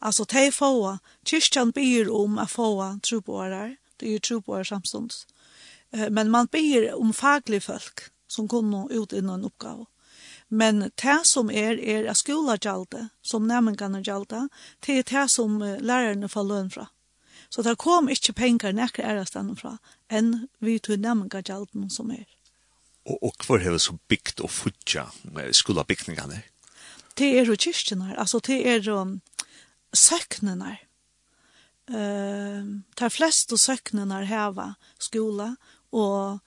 Alltså 0.00 0.24
det 0.24 0.54
får 0.54 0.98
kyrkan 1.24 1.70
ber 1.70 2.10
om 2.10 2.38
å 2.38 2.46
få 2.46 2.98
troboere, 3.02 3.76
Det 3.96 4.08
er 4.08 4.12
ju 4.12 4.18
troboare. 4.18 4.80
Men 6.10 6.30
man 6.30 6.46
ber 6.46 6.94
om 6.94 7.12
faglig 7.12 7.62
folk 7.62 8.00
som 8.28 8.48
kommer 8.48 8.92
ut 8.92 9.12
innan 9.12 9.40
en 9.40 9.44
oppgave. 9.44 9.86
Men 10.48 10.80
det 10.80 11.26
som 11.26 11.50
er, 11.50 11.78
er 11.78 12.14
skola 12.14 12.56
gjalde, 12.56 13.08
som 13.22 13.46
nærmengene 13.46 14.02
gjalde, 14.02 14.48
det 14.86 14.98
er 14.98 15.02
det 15.02 15.30
som 15.30 15.58
lærerne 15.60 16.28
får 16.28 16.42
løn 16.42 16.70
fra. 16.70 16.82
Mm 16.82 17.01
Så 17.52 17.62
det 17.62 17.76
kom 17.78 18.08
ikke 18.08 18.32
penger 18.32 18.72
nekker 18.72 19.24
stedet 19.28 19.58
fra 19.60 19.76
enn 20.08 20.46
vi 20.64 20.78
tog 20.80 21.00
nemmer 21.00 21.28
gjelden 21.44 21.90
som 21.92 22.10
er. 22.14 22.24
Og, 23.04 23.18
og 23.20 23.44
hvor 23.46 23.60
har 23.60 23.74
vi 23.74 23.82
så 23.82 23.96
bygd 24.08 24.40
og 24.40 24.50
fudget 24.50 25.18
med 25.34 25.52
skolebygningene? 25.52 26.42
Det 27.18 27.28
er 27.38 27.44
jo 27.44 27.56
kyrkjene, 27.58 28.14
altså 28.16 28.40
det 28.40 28.62
er 28.66 28.80
jo 28.80 29.00
um, 29.02 29.18
søknene. 29.92 30.78
Uh, 31.90 32.80
de 32.96 33.10
fleste 33.10 33.58
søknene 33.58 34.22
heva 34.30 34.72
skola, 35.02 35.50
og 35.92 36.38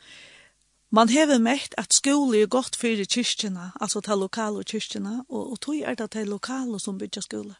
man 0.89 1.11
hever 1.11 1.37
mekt 1.43 1.75
at 1.77 1.93
skole 1.93 2.41
er 2.41 2.49
godt 2.49 2.79
for 2.79 3.05
kyrkjene, 3.05 3.69
altså 3.81 4.01
til 4.01 4.23
lokale 4.25 4.63
kyrkjene, 4.63 5.19
og, 5.29 5.51
og 5.51 5.61
tog 5.61 5.83
er 5.83 5.99
det 5.99 6.09
til 6.15 6.33
lokale 6.33 6.79
som 6.79 6.97
bygger 6.97 7.21
skole 7.21 7.55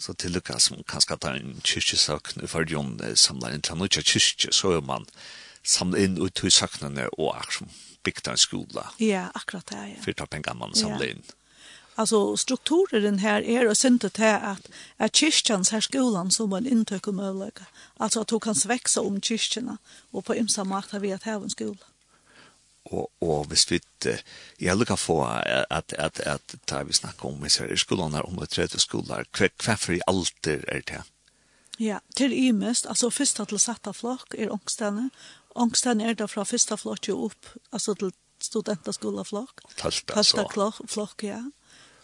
så 0.00 0.14
till 0.14 0.32
det 0.32 0.40
kan 0.40 0.60
som 0.60 0.82
kan 0.82 1.00
ska 1.00 1.16
ta 1.16 1.30
en 1.30 1.60
kyrkjesakn 1.64 2.46
för 2.48 2.64
John 2.64 3.02
samla 3.14 3.54
in 3.54 3.60
till 3.60 3.74
några 3.74 3.88
kyrkje 3.88 4.52
så 4.52 4.72
är 4.72 4.80
man 4.80 5.06
samla 5.62 5.98
in 5.98 6.26
ut 6.26 6.44
hur 6.44 6.50
saknarna 6.50 7.08
och 7.08 7.36
action 7.36 7.68
byggt 8.02 8.26
en 8.26 8.36
skola. 8.36 8.90
Ja, 8.96 9.24
akkurat 9.34 9.66
det. 9.66 9.94
Ja. 9.96 10.02
För 10.04 10.10
att 10.10 10.16
ta 10.16 10.26
pengar 10.26 10.54
man 10.54 10.74
samla 10.74 11.06
in. 11.06 11.22
Alltså 11.94 12.36
strukturen 12.36 13.18
här 13.18 13.42
är 13.42 13.68
och 13.68 13.76
synte 13.76 14.06
att 14.06 14.20
att 14.42 14.68
att 14.96 15.16
kyrkans 15.16 15.70
här 15.70 15.80
skolan 15.80 16.30
som 16.30 16.52
en 16.52 16.66
intökomöjlighet. 16.66 17.60
Alltså 17.96 18.20
att 18.20 18.28
du 18.28 18.40
kan 18.40 18.54
växa 18.66 19.00
om 19.00 19.20
kyrkorna 19.20 19.78
och 20.10 20.24
på 20.24 20.36
ymsa 20.36 20.64
makt 20.64 20.90
har 20.92 21.00
vi 21.00 21.12
att 21.12 21.24
ha 21.24 21.32
en 21.32 21.50
skola 21.50 21.89
og 22.90 23.08
og 23.20 23.46
hvis 23.46 23.70
vi 23.70 23.80
jag 24.58 24.78
lukar 24.78 24.96
få 24.96 25.24
att 25.70 25.92
att 25.92 26.20
att 26.20 26.54
ta 26.64 26.82
vi 26.84 26.92
snacka 26.92 27.28
om 27.28 27.46
i 27.46 27.50
Sverige 27.50 27.76
skolan 27.76 28.12
där 28.12 28.26
om 28.26 28.36
det 28.36 28.46
tredje 28.46 28.78
skolan 28.78 29.24
kväck 29.30 29.62
for 29.62 29.92
i 29.94 30.00
alter 30.06 30.64
är 30.68 30.82
det. 30.86 31.02
Ja, 31.78 32.00
till 32.14 32.32
i 32.32 32.52
mest 32.52 32.86
alltså 32.86 33.10
första 33.10 33.46
till 33.46 33.58
satta 33.58 33.92
flock 33.92 34.34
är 34.34 34.52
ångstene. 34.52 35.10
Ångstene 35.54 36.10
är 36.10 36.14
där 36.14 36.26
från 36.26 36.46
första 36.46 36.76
flock 36.76 37.08
ju 37.08 37.14
upp 37.14 37.46
alltså 37.70 37.94
till 37.94 38.12
studentaskola 38.38 39.24
flock. 39.24 39.60
Första 39.76 40.48
flock 40.48 40.90
flokk 40.90 41.22
ja. 41.22 41.50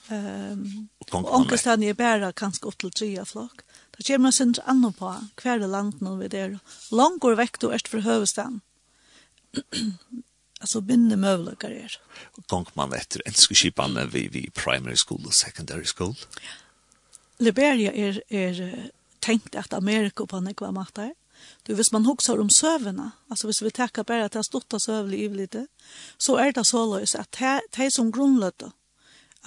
Ehm 0.09 0.89
um, 1.13 1.25
ångstene 1.25 1.87
är 1.87 1.95
bara 1.95 2.33
kanske 2.33 2.67
upp 2.67 2.79
till 2.79 2.91
tre 2.91 3.25
flock. 3.25 3.61
Då 3.97 4.03
kommer 4.05 4.31
sen 4.31 4.55
annan 4.65 4.93
på 4.93 5.15
kvar 5.35 5.59
land 5.59 6.03
nu 6.03 6.17
vi 6.17 6.29
där. 6.29 6.59
Långt 6.91 7.21
går 7.21 7.35
veck 7.35 7.61
då 7.61 7.71
är 7.71 7.89
för 7.89 7.99
hövstan 7.99 8.61
alltså 10.67 10.81
binne 10.81 11.17
möjligheter 11.17 11.71
är. 11.71 11.93
Gång 12.47 12.67
man 12.75 12.93
efter 12.93 13.23
en 13.27 13.35
skolan 13.35 14.11
vi 14.13 14.29
vi 14.29 14.51
primary 14.51 14.97
school 14.97 15.23
och 15.27 15.35
secondary 15.35 15.85
school. 15.85 16.15
Liberia 17.39 17.93
är 17.93 18.23
är 18.29 18.91
tänkt 19.21 19.55
att 19.55 19.73
Amerika 19.73 20.27
på 20.27 20.41
något 20.41 20.61
vad 20.61 20.75
är. 21.03 21.15
Du 21.63 21.75
vis 21.75 21.93
man 21.93 22.07
huxar 22.07 22.39
om 22.41 22.51
sövna, 22.51 23.11
alltså 23.29 23.47
hvis 23.47 23.63
vi 23.63 23.71
tackar 23.71 24.05
bara 24.05 24.25
att 24.25 24.33
det 24.33 24.45
storta 24.45 24.79
sövlig 24.79 25.21
i 25.21 25.29
lite, 25.29 25.67
så 26.19 26.37
är 26.37 26.53
det 26.53 26.65
så 26.65 26.99
lös 26.99 27.15
att 27.15 27.37
det 27.77 27.91
som 27.91 28.11
grundlöta 28.11 28.73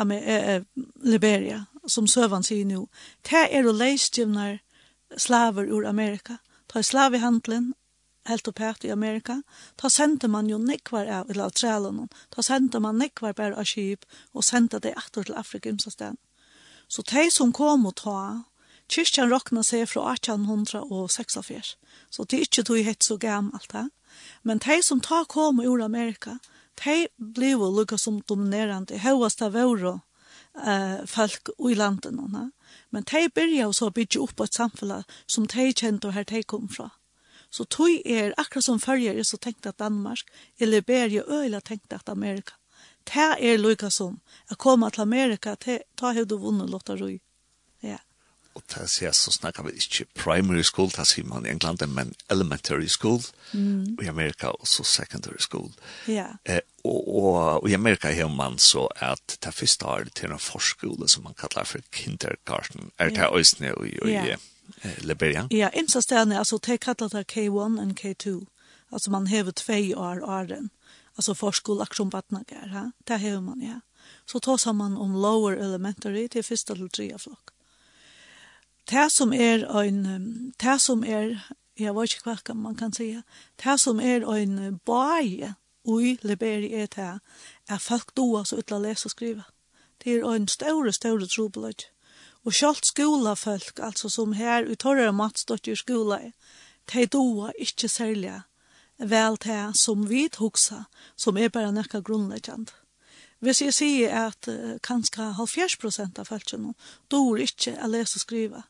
med 0.05 0.65
Liberia 1.03 1.65
som 1.87 2.07
sövan 2.07 2.43
sier 2.43 2.65
nå, 2.65 2.87
Det 3.21 3.57
är 3.57 3.67
och 3.67 3.73
läsgivnar 3.73 4.59
slaver 5.17 5.63
ur 5.63 5.85
Amerika. 5.85 6.37
Ta 6.67 6.83
slavehandelen, 6.83 7.73
helt 8.29 8.47
og 8.47 8.55
pæt 8.55 8.85
i 8.85 8.93
Amerika, 8.93 9.41
ta 9.75 9.89
sendte 9.89 10.29
man 10.31 10.49
jo 10.49 10.57
nekvar 10.61 11.09
av, 11.09 11.29
eller 11.29 11.49
av 11.49 11.55
trælene, 11.57 12.07
ta 12.33 12.45
sendte 12.45 12.81
man 12.83 13.01
nekvar 13.01 13.35
bare 13.37 13.57
av 13.57 13.67
skip, 13.69 14.05
og 14.33 14.45
sendte 14.45 14.79
det 14.83 14.95
etter 14.97 15.27
til 15.27 15.37
Afrika 15.37 15.69
imsastan. 15.69 16.17
Så 16.87 17.03
de 17.11 17.29
som 17.31 17.53
kom 17.53 17.85
og 17.85 17.97
ta, 18.01 18.19
kyrkjan 18.89 19.29
råkna 19.29 19.63
seg 19.65 19.85
fra 19.89 20.07
1846, 20.15 21.75
så 22.09 22.25
det 22.25 22.37
er 22.37 22.47
ikke 22.47 22.65
tog 22.65 22.81
hett 22.85 23.05
så 23.05 23.17
gammalt 23.21 23.73
det, 23.73 23.89
men 24.41 24.61
de 24.65 24.81
som 24.83 25.01
ta 25.01 25.23
kom 25.29 25.61
ur 25.61 25.83
Amerika, 25.85 26.39
de 26.83 27.07
ble 27.17 27.53
jo 27.53 27.69
lukka 27.75 27.97
som 27.97 28.21
dominerande, 28.27 28.97
høyast 29.03 29.43
av 29.45 29.53
våre 29.57 29.99
eh, 30.65 31.05
folk 31.05 31.51
i 31.59 31.75
landene, 31.75 32.49
men 32.89 33.05
de 33.11 33.25
byrja 33.35 33.69
så 33.73 33.89
å 33.89 33.95
bygge 33.95 34.21
opp 34.23 34.41
et 34.45 34.55
samfunn 34.55 35.03
som 35.27 35.47
de 35.47 35.69
kjente 35.73 36.13
her 36.15 36.27
de 36.29 36.43
kom 36.43 36.69
fra. 36.71 36.89
Så 37.49 37.65
tog 37.65 38.01
er, 38.05 38.33
akkurat 38.37 38.63
som 38.63 38.79
följer 38.79 39.17
er 39.17 39.23
så 39.23 39.37
tenkt 39.37 39.65
at 39.65 39.79
Danmark, 39.79 40.25
eller 40.59 40.81
Berge 40.81 41.23
øyla 41.27 41.61
tenkt 41.61 41.93
at 41.93 42.09
Amerika. 42.09 42.53
Det 43.09 43.31
er 43.41 43.57
lykka 43.57 43.89
som, 43.89 44.19
å 44.51 44.55
komme 44.55 44.89
til 44.93 45.01
Amerika, 45.01 45.55
ta 45.55 46.11
har 46.13 46.25
du 46.25 46.37
låta 46.37 46.65
lotterøy. 46.69 47.19
Ja. 47.81 47.97
Og 48.53 48.63
det 48.73 48.89
sier 48.91 49.13
så 49.15 49.31
snakker 49.31 49.63
vi 49.63 49.77
ikke 49.79 50.05
primary 50.13 50.63
school, 50.63 50.89
det 50.93 51.07
sier 51.07 51.25
man 51.25 51.45
i 51.45 51.49
England, 51.49 51.81
men 51.87 52.13
elementary 52.29 52.87
school 52.87 53.21
mm. 53.53 53.97
i 54.03 54.07
Amerika, 54.07 54.51
og 54.51 54.67
så 54.67 54.83
secondary 54.83 55.39
school. 55.39 55.71
Ja. 56.07 56.27
Eh, 56.45 56.61
og, 56.83 57.07
og, 57.07 57.63
og 57.63 57.69
i 57.69 57.73
Amerika 57.77 58.11
har 58.13 58.29
man 58.29 58.59
så 58.59 58.87
at 58.95 59.37
det 59.43 59.53
første 59.53 59.85
har 59.85 60.03
det 60.03 60.15
til 60.19 60.33
en 60.33 60.41
forskole 60.41 61.09
som 61.09 61.23
man 61.23 61.37
kallar 61.39 61.65
for 61.65 61.81
kindergarten, 61.91 62.91
er 62.97 63.09
det 63.09 63.23
yeah. 63.23 63.39
østene 63.39 63.73
i, 63.73 63.95
i 63.95 63.99
og 64.01 64.09
yeah. 64.09 64.48
Liberia? 65.01 65.47
Ja, 65.51 65.69
insta 65.69 66.01
stedene, 66.01 66.39
altså 66.39 66.57
det 66.57 66.79
kallar 66.79 67.09
det 67.09 67.27
K1 67.31 67.79
og 67.79 67.99
K2. 67.99 68.45
Altså 68.91 69.11
man 69.11 69.27
hever 69.27 69.51
tvei 69.51 69.93
år 69.95 70.23
åren. 70.23 70.69
Altså 71.17 71.33
forskole 71.33 71.81
akkurat 71.81 72.09
badnager, 72.09 72.67
ha? 72.67 72.91
det 73.07 73.19
hever 73.19 73.39
man, 73.39 73.61
ja. 73.61 73.79
Så 74.25 74.39
tar 74.39 74.73
man 74.73 74.97
om 74.97 75.11
lower 75.11 75.51
elementary 75.51 76.27
til 76.27 76.43
første 76.43 76.75
til 76.75 76.89
trea 76.89 77.17
flokk. 77.17 77.51
Det 78.89 79.11
som 79.11 79.33
er 79.33 79.65
en, 79.83 80.53
det 80.61 80.81
som 80.81 81.03
er, 81.03 81.53
jeg 81.79 81.95
vet 81.95 82.13
ikke 82.13 82.35
hva 82.35 82.53
man 82.53 82.75
kan 82.75 82.93
si, 82.93 83.21
det 83.63 83.79
som 83.79 83.99
er 83.99 84.25
en 84.35 84.79
bøye 84.85 85.53
i 85.85 86.17
Liberia 86.21 86.83
er 86.83 86.87
det, 86.95 87.19
er 87.69 87.77
folk 87.77 88.15
doa 88.15 88.43
så 88.43 88.57
utla 88.57 88.79
lese 88.79 89.05
og 89.05 89.11
skrive. 89.11 89.43
Det 90.03 90.13
er 90.13 90.25
en 90.33 90.47
større, 90.47 90.91
større 90.91 91.27
trobeløyde 91.27 91.91
Og 92.47 92.53
sjálft 92.55 92.87
skolafolk, 92.87 93.79
altså 93.83 94.09
som 94.09 94.33
her 94.33 94.63
i 94.63 94.75
torrere 94.79 95.11
matstått 95.13 95.67
i 95.67 95.75
skola, 95.75 96.21
de 96.93 97.05
doa 97.05 97.51
ikkje 97.59 97.89
særlig 97.89 98.37
vel 98.99 99.37
til 99.37 99.73
som 99.75 100.07
vi 100.09 100.27
hoksa, 100.37 100.85
som 101.15 101.37
er 101.37 101.49
bare 101.49 101.71
nekka 101.71 102.01
grunnleggjant. 102.01 102.73
Hvis 103.39 103.61
jeg 103.61 103.73
sier 103.73 104.15
at 104.27 104.47
uh, 104.51 104.75
kanskje 104.83 105.31
70% 105.37 106.19
av 106.19 106.27
folkene 106.27 106.73
dår 107.11 107.45
ikke 107.45 107.77
å 107.79 107.87
lese 107.87 108.19
og 108.19 108.25
skrive, 108.25 108.63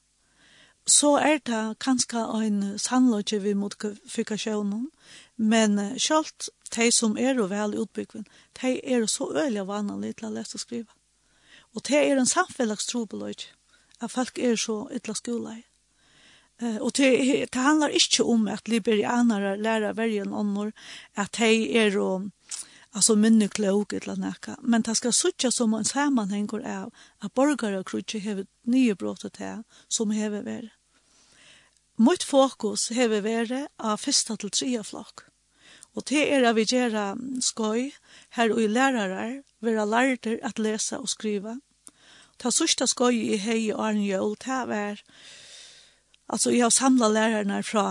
så 0.89 1.15
er 1.17 1.41
det 1.45 1.79
kanskje 1.81 2.21
en 2.45 2.61
sannløgje 2.77 3.41
vi 3.41 3.53
mot 3.57 3.73
fikasjonen, 4.05 4.89
men 5.37 5.79
uh, 5.79 5.97
selv 5.97 6.49
de 6.75 6.91
som 6.93 7.17
er 7.17 7.41
og 7.41 7.49
vel 7.49 7.73
utbyggven, 7.81 8.27
de 8.61 8.77
er 8.77 9.05
så 9.05 9.31
øyelig 9.33 9.65
vanlig 9.67 10.15
til 10.17 10.29
å 10.29 10.35
lese 10.37 10.57
og 10.57 10.65
skrive. 10.65 10.93
Og 11.73 11.85
det 11.89 11.97
er 11.97 12.17
en 12.17 12.29
samfellagstrobeløgje 12.29 13.55
at 14.01 14.11
folk 14.11 14.39
er 14.39 14.55
så 14.55 14.87
ytla 14.95 15.13
skola 15.13 15.57
i. 15.59 15.63
Uh, 16.61 16.77
og 16.83 16.91
det, 16.97 17.11
det 17.53 17.61
handlar 17.61 17.95
ikkje 17.95 18.25
om 18.27 18.47
at 18.51 18.67
liberianere 18.67 19.55
lærer 19.57 19.95
verjen 19.95 20.33
ånder, 20.33 20.71
at 21.15 21.37
de 21.39 21.77
er 21.77 21.95
og 21.99 22.31
altså 22.93 23.15
minne 23.15 23.47
klok 23.47 23.93
eller 23.93 24.17
noe, 24.19 24.55
men 24.61 24.83
det 24.85 24.97
skal 24.97 25.13
suttje 25.13 25.51
som 25.53 25.73
en 25.77 25.87
sammanhang 25.87 26.49
av 26.65 26.89
at 27.21 27.33
borgere 27.37 27.79
og 27.79 27.87
krutje 27.91 28.21
har 28.23 28.45
nya 28.65 28.95
brottet 28.95 29.37
här 29.37 29.63
som 29.87 30.11
har 30.11 30.29
vært. 30.29 30.73
Mitt 31.97 32.23
fokus 32.23 32.89
har 32.95 33.09
vært 33.09 33.67
av 33.77 33.97
första 33.97 34.37
til 34.37 34.49
tredje 34.49 34.83
flokk. 34.83 35.25
Og 35.95 36.05
det 36.07 36.21
er 36.31 36.45
at 36.47 36.55
vi 36.55 36.63
gjør 36.63 37.17
skoj 37.41 37.91
här 38.29 38.51
och 38.51 38.61
i 38.61 38.67
lärare 38.67 39.43
vara 39.59 39.85
lärare 39.85 40.39
att 40.43 40.59
läsa 40.59 40.99
och 40.99 41.09
skriva 41.09 41.59
ta 42.39 42.51
sørste 42.51 42.87
skoj 42.87 43.13
i 43.15 43.37
hei 43.37 43.71
og 43.73 43.83
Arne 43.89 44.05
Jøl, 44.07 44.35
ta 44.39 44.63
vær, 44.69 45.01
altså 46.29 46.53
jeg 46.55 46.63
har 46.63 46.73
samlet 46.73 47.13
lærerne 47.13 47.63
fra 47.63 47.85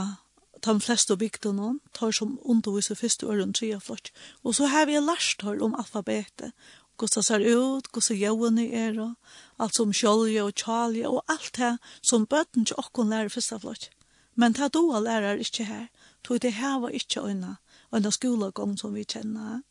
de 0.64 0.80
fleste 0.80 1.16
bygdene, 1.16 1.78
tar 1.94 2.12
som 2.12 2.38
underviser 2.42 2.98
første 2.98 3.26
åren, 3.26 3.52
tre 3.52 3.74
og 3.76 3.82
flott. 3.82 4.10
Og 4.44 4.54
så 4.54 4.66
har 4.66 4.86
vi 4.86 4.98
lært 4.98 5.44
her 5.44 5.62
om 5.62 5.76
alfabetet, 5.78 6.52
hvordan 6.98 7.14
det 7.14 7.24
ser 7.24 7.44
ut, 7.46 7.86
hvordan 7.92 8.18
jøvene 8.18 8.66
er, 8.72 8.98
og 9.00 9.14
alt 9.58 9.76
som 9.76 9.92
kjølge 9.92 10.42
og 10.42 10.54
kjølge, 10.54 11.08
og 11.08 11.22
alt 11.28 11.54
det 11.56 11.76
som 12.02 12.26
bøten 12.26 12.64
til 12.64 12.78
åkken 12.78 13.12
lærer 13.12 13.28
første 13.28 13.60
flott. 13.60 13.90
Men 14.34 14.54
ta 14.54 14.66
er 14.66 14.74
da 14.74 15.00
lærer 15.00 15.38
ikke 15.38 15.64
her, 15.64 15.86
tog 16.24 16.42
det 16.42 16.54
her 16.54 16.78
var 16.80 16.88
ikke 16.88 17.20
øyne, 17.20 17.56
og 17.90 17.98
en 17.98 18.12
skolegång 18.12 18.78
som 18.78 18.94
vi 18.94 19.04
kjenner. 19.04 19.62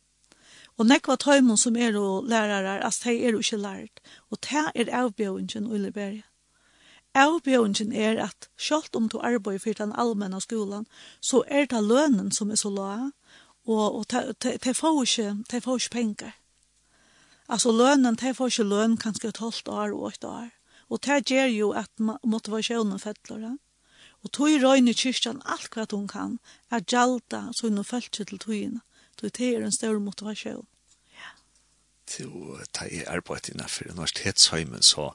Og 0.78 0.86
nekva 0.86 1.16
tøymon 1.18 1.58
som 1.58 1.76
er 1.76 1.96
og 1.98 2.28
lærarar, 2.30 2.84
as 2.86 3.00
de 3.02 3.16
er 3.18 3.34
jo 3.34 3.42
ikke 3.42 3.58
lært. 3.58 4.00
Og 4.30 4.38
det 4.46 4.66
er 4.74 4.94
avbjøringen 4.94 5.66
i 5.74 5.78
Liberia. 5.78 6.22
Avbjøringen 7.14 7.92
er 7.92 8.22
at 8.22 8.48
selv 8.56 8.94
om 8.94 9.08
du 9.08 9.18
arbeider 9.18 9.58
for 9.58 9.72
den 9.72 9.92
allmenne 9.98 10.40
skolan, 10.40 10.86
så 11.20 11.42
er 11.48 11.66
det 11.66 11.82
lønnen 11.82 12.30
som 12.30 12.50
er 12.50 12.60
så 12.60 12.70
laga, 12.70 13.10
og, 13.66 13.98
og 13.98 14.04
de 14.42 14.74
får 14.74 15.02
ikke, 15.02 15.44
de 15.50 15.60
får 15.60 15.76
ikke 15.76 15.90
penger. 15.90 16.32
Altså 17.48 17.72
lønnen, 17.72 18.14
de 18.14 18.34
får 18.34 18.46
ikke 18.46 18.70
lønn 18.70 18.96
kanskje 18.96 19.28
et 19.28 19.42
halvt 19.42 19.68
år 19.68 19.96
og 19.96 20.08
et 20.08 20.24
år. 20.24 20.50
Og 20.88 21.02
det 21.04 21.24
gjør 21.30 21.46
jo 21.46 21.70
at 21.70 21.90
motivasjonen 22.24 22.98
fettler. 22.98 23.38
det. 23.38 23.58
Og 24.22 24.32
tog 24.32 24.62
røyne 24.62 24.94
kyrkjan 24.94 25.42
alt 25.44 25.74
hva 25.74 25.86
hun 25.90 26.08
kan, 26.08 26.38
er 26.70 26.80
gjalda 26.80 27.48
så 27.52 27.68
hun 27.68 27.84
følger 27.84 28.24
til 28.24 28.38
togene 28.38 28.80
Du 29.18 29.28
det 29.28 29.54
er 29.54 29.64
en 29.64 29.74
stor 29.74 29.98
motivasjon. 29.98 30.66
Ja. 31.16 31.34
Til 32.06 32.30
ta 32.72 32.86
i 32.86 33.02
arbeid 33.06 33.50
innenfor 33.50 33.90
universitetsheimen 33.90 34.82
så 34.86 35.12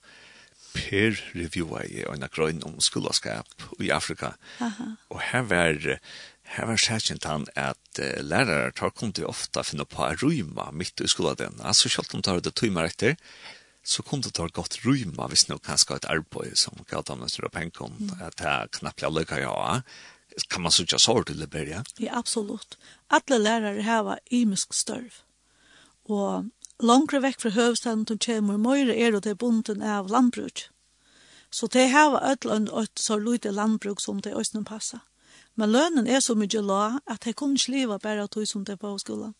per 0.74 1.20
reviewa 1.38 1.84
i 1.86 2.04
en 2.10 2.26
grøn 2.34 2.63
om 2.66 2.80
skoleskap 2.82 3.68
i 3.80 3.92
Afrika. 3.94 4.34
Aha. 4.60 4.96
Og 5.13 5.22
her 5.22 5.46
var 5.48 6.00
her 6.54 6.68
var 6.68 6.78
særkjent 6.82 7.26
han 7.30 7.46
at 7.56 8.00
uh, 8.00 8.20
lærere 8.22 8.74
tar 8.76 8.92
kunne 8.92 9.16
til 9.16 9.30
ofte 9.30 9.63
finne 9.63 9.86
på 9.89 10.04
å 10.04 10.13
rymme 10.22 10.70
midt 10.76 11.02
i 11.02 11.10
skolen. 11.10 11.62
Altså 11.63 11.89
selv 11.89 12.12
om 12.13 12.22
de 12.22 12.28
tar 12.28 12.42
det 12.44 12.56
tøymer 12.60 12.89
etter, 12.89 13.16
så 13.84 14.04
kunne 14.04 14.24
det 14.24 14.36
ta 14.38 14.48
godt 14.48 14.80
rymme 14.86 15.28
hvis 15.32 15.48
noe 15.50 15.62
kan 15.63 15.80
skal 15.80 15.98
ha 15.98 16.02
et 16.04 16.12
arbeid 16.13 16.56
som 16.60 16.84
gav 16.89 17.06
dem 17.08 17.24
mest 17.24 17.39
av 17.39 17.52
penger 17.52 17.89
Mm. 17.89 18.12
at 18.22 18.38
det 18.39 18.48
er 18.48 18.68
knappt 18.80 19.02
jeg 19.02 19.12
lykker 19.12 19.42
ja 19.44 19.82
kan 20.48 20.62
man 20.62 20.72
sucha 20.72 21.00
sort 21.00 21.28
till 21.28 21.39
Liberia? 21.39 21.84
Ja, 21.98 22.12
absolut. 22.15 22.78
Alla 23.08 23.38
lärare 23.38 23.82
har 23.82 24.19
imisk 24.26 24.74
störv. 24.74 25.13
Och 26.04 26.43
långt 26.80 27.13
veck 27.13 27.41
från 27.41 27.52
hövstaden 27.52 28.06
till 28.06 28.19
Chemor 28.19 28.58
Moira 28.58 28.93
är 28.93 29.22
det 29.22 29.36
bunden 29.36 29.82
av 29.82 30.08
landbruk. 30.08 30.69
Så 31.50 31.67
det 31.67 31.88
har 31.88 32.22
öll 32.22 32.52
en 32.52 32.84
ett 32.84 32.98
så 32.98 33.17
lite 33.17 33.52
landbruk 33.52 34.02
som 34.02 34.22
det 34.22 34.34
östen 34.34 34.65
passar. 34.65 35.00
Men 35.54 35.72
lönen 35.72 36.08
är 36.08 36.19
så 36.19 36.36
mycket 36.36 36.63
låg 36.63 37.00
att 37.06 37.22
det 37.22 37.34
kunde 37.34 37.60
sliva 37.60 37.80
leva 37.80 38.00
bara 38.00 38.28
tog 38.28 38.48
som 38.48 38.63
det 38.63 38.78
på 38.78 39.00
skolan. 39.00 39.34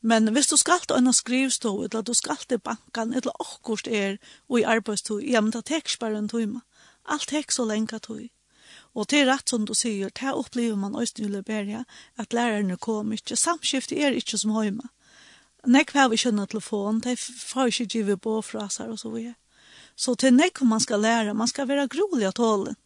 Men 0.00 0.32
hvis 0.32 0.46
du 0.46 0.56
skal 0.56 0.80
til 0.80 0.96
en 0.96 1.12
skrivstå, 1.12 1.82
eller 1.82 2.02
du 2.02 2.14
skal 2.14 2.36
til 2.48 2.58
bankan, 2.58 3.12
eller 3.14 3.32
akkurat 3.40 3.88
er 3.88 4.16
og 4.48 4.60
i 4.60 4.62
arbeidstog, 4.62 5.24
ja, 5.24 5.40
men 5.40 5.52
det 5.52 5.64
tek 5.64 5.84
ikke 5.84 6.00
bare 6.00 6.18
en 6.18 6.28
time. 6.28 6.60
Alt 7.04 7.28
tek 7.28 7.52
så 7.52 7.64
lenge 7.64 7.98
tog. 7.98 8.28
Og 8.94 9.06
til 9.08 9.28
rett 9.28 9.48
som 9.48 9.64
du 9.66 9.74
sier, 9.74 10.10
det 10.10 10.32
opplever 10.34 10.76
man 10.76 10.96
også 10.98 11.22
i 11.22 11.28
Liberia, 11.30 11.84
at 12.18 12.34
lærerne 12.34 12.76
kommer 12.76 13.14
ikke. 13.14 13.36
Samskiftet 13.36 13.98
er 13.98 14.16
ikke 14.18 14.38
som 14.38 14.56
hjemme. 14.56 14.88
Nekk 15.66 15.92
har 15.94 16.08
vi 16.08 16.18
kjønnet 16.18 16.50
telefon, 16.50 17.00
de 17.04 17.14
får 17.16 17.70
ikke 17.70 17.86
givet 17.94 18.20
på 18.24 18.40
fra 18.42 18.66
seg 18.72 18.90
og 18.90 18.98
så 18.98 19.10
videre. 19.12 19.36
Så 19.96 20.14
til 20.16 20.32
nekk 20.34 20.62
man 20.64 20.80
skal 20.80 21.02
lære, 21.04 21.34
man 21.34 21.48
skal 21.48 21.68
være 21.68 21.88
grolig 21.92 22.26
av 22.26 22.32
tålen. 22.38 22.76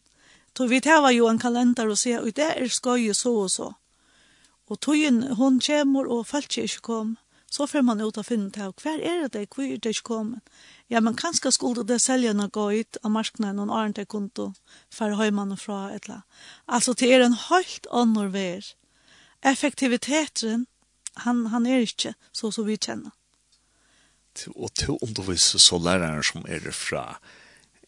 Så 0.57 0.67
vi 0.67 0.81
tar 0.83 1.09
jo 1.11 1.27
en 1.27 1.39
kalender 1.39 1.89
og 1.91 1.97
sier, 1.99 2.21
og 2.21 2.35
det 2.35 2.45
er 2.51 2.67
skøy 2.71 3.11
så 3.13 3.33
og 3.45 3.51
så. 3.51 3.73
Og 4.67 4.79
tøyen, 4.81 5.23
hun 5.35 5.59
kommer, 5.59 6.07
og 6.07 6.27
følger 6.27 6.63
ikke 6.63 6.81
kommer. 6.81 7.15
Så 7.51 7.67
får 7.67 7.81
man 7.85 8.01
ut 8.01 8.17
og 8.17 8.25
finne 8.25 8.49
til, 8.51 8.73
hver 8.81 8.99
er 8.99 9.27
det, 9.31 9.47
hvor 9.53 9.63
er 9.63 9.77
det 9.77 9.93
ikke 9.95 10.09
kommet? 10.09 10.41
Ja, 10.89 10.99
men 10.99 11.15
kanskje 11.15 11.51
skulle 11.53 11.85
det 11.87 12.01
selgerne 12.01 12.49
gå 12.49 12.65
ut 12.81 12.97
av 13.03 13.11
marknaden 13.11 13.69
og 13.69 13.75
åren 13.77 13.93
til 13.93 14.05
konto 14.05 14.51
for 14.93 15.15
høymannen 15.15 15.57
fra 15.57 15.91
et 15.93 16.05
eller 16.05 16.19
annet. 16.19 16.39
Altså, 16.67 16.93
det 16.93 17.13
er 17.13 17.25
en 17.25 17.37
helt 17.47 17.87
annen 17.91 18.33
vær. 18.33 18.71
Effektiviteten, 19.45 20.65
han, 21.23 21.45
han 21.53 21.65
er 21.65 21.85
ikke 21.85 22.15
så 22.33 22.51
som 22.51 22.67
vi 22.67 22.77
kjenner. 22.77 23.13
Og 24.55 24.73
til 24.75 24.97
underviser 25.01 25.61
så 25.63 25.79
læreren 25.79 26.23
som 26.23 26.43
er 26.49 26.71
fra 26.75 27.19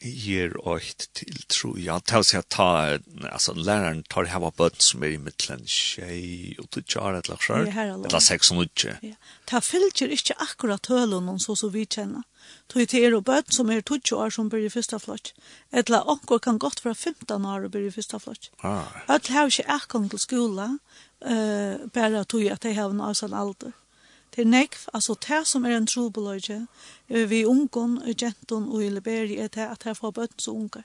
ger 0.02 0.68
åkt 0.68 1.14
till 1.14 1.44
tror 1.44 1.80
jag 1.80 2.04
tar 2.04 2.24
sig 2.24 2.40
att 2.40 2.50
ta 2.50 2.98
alltså 3.32 3.54
läraren 3.54 4.04
tar 4.04 4.26
hava 4.26 4.52
bøtten 4.52 4.80
som 4.80 5.04
är 5.04 5.08
i 5.08 5.18
mittlen 5.18 5.66
tjej 5.66 6.56
och 6.60 6.70
till 6.70 6.84
jar 6.88 7.14
ett 7.14 7.30
laxar 7.30 7.60
eller 7.60 8.20
sex 8.20 8.52
och 8.52 8.86
ja. 9.02 9.16
Ta 9.46 9.62
filter 9.62 10.08
inte 10.08 10.34
akkurat 10.38 10.86
hölen 10.86 11.30
om 11.30 11.40
så 11.40 11.56
så 11.56 11.70
vi 11.70 11.86
känner 11.86 12.24
tog 12.68 12.88
till 12.88 13.04
er 13.04 13.16
og 13.16 13.24
bøtt 13.24 13.54
som 13.54 13.70
er 13.72 13.82
tutsch 13.82 14.14
år 14.14 14.30
som 14.30 14.50
börjar 14.50 14.70
fyrsta 14.70 15.00
flott 15.00 15.34
eller 15.72 16.10
onko 16.10 16.40
kan 16.40 16.60
gott 16.60 16.80
fra 16.80 16.96
15 16.96 17.46
år 17.46 17.64
och 17.64 17.72
börjar 17.72 17.92
fyrsta 17.92 18.20
flott 18.20 18.52
Ah. 18.62 18.84
öll 19.08 19.22
har 19.30 19.46
inte 19.46 19.64
akkurat 19.68 20.10
til 20.10 20.20
skola 20.20 20.78
eh 21.26 21.88
bara 21.94 22.24
tog 22.24 22.48
att 22.48 22.62
de 22.62 22.74
har 22.74 22.90
en 22.90 23.02
avsan 23.02 23.34
alder 23.34 23.72
Det 24.36 24.42
er 24.42 24.50
nekv, 24.50 24.78
altså 24.94 25.16
det 25.28 25.48
som 25.48 25.66
er 25.66 25.78
en 25.78 25.88
trobeløyge, 25.88 26.68
vi 27.08 27.46
ungen 27.46 27.98
og 27.98 28.16
gentun 28.18 28.70
og 28.70 28.84
i 28.84 28.90
Liberia 28.90 29.44
er 29.44 29.48
det 29.48 29.66
at 29.66 29.86
jeg 29.86 29.98
får 29.98 30.12
bøtten 30.12 30.40
så 30.40 30.52
unge. 30.52 30.84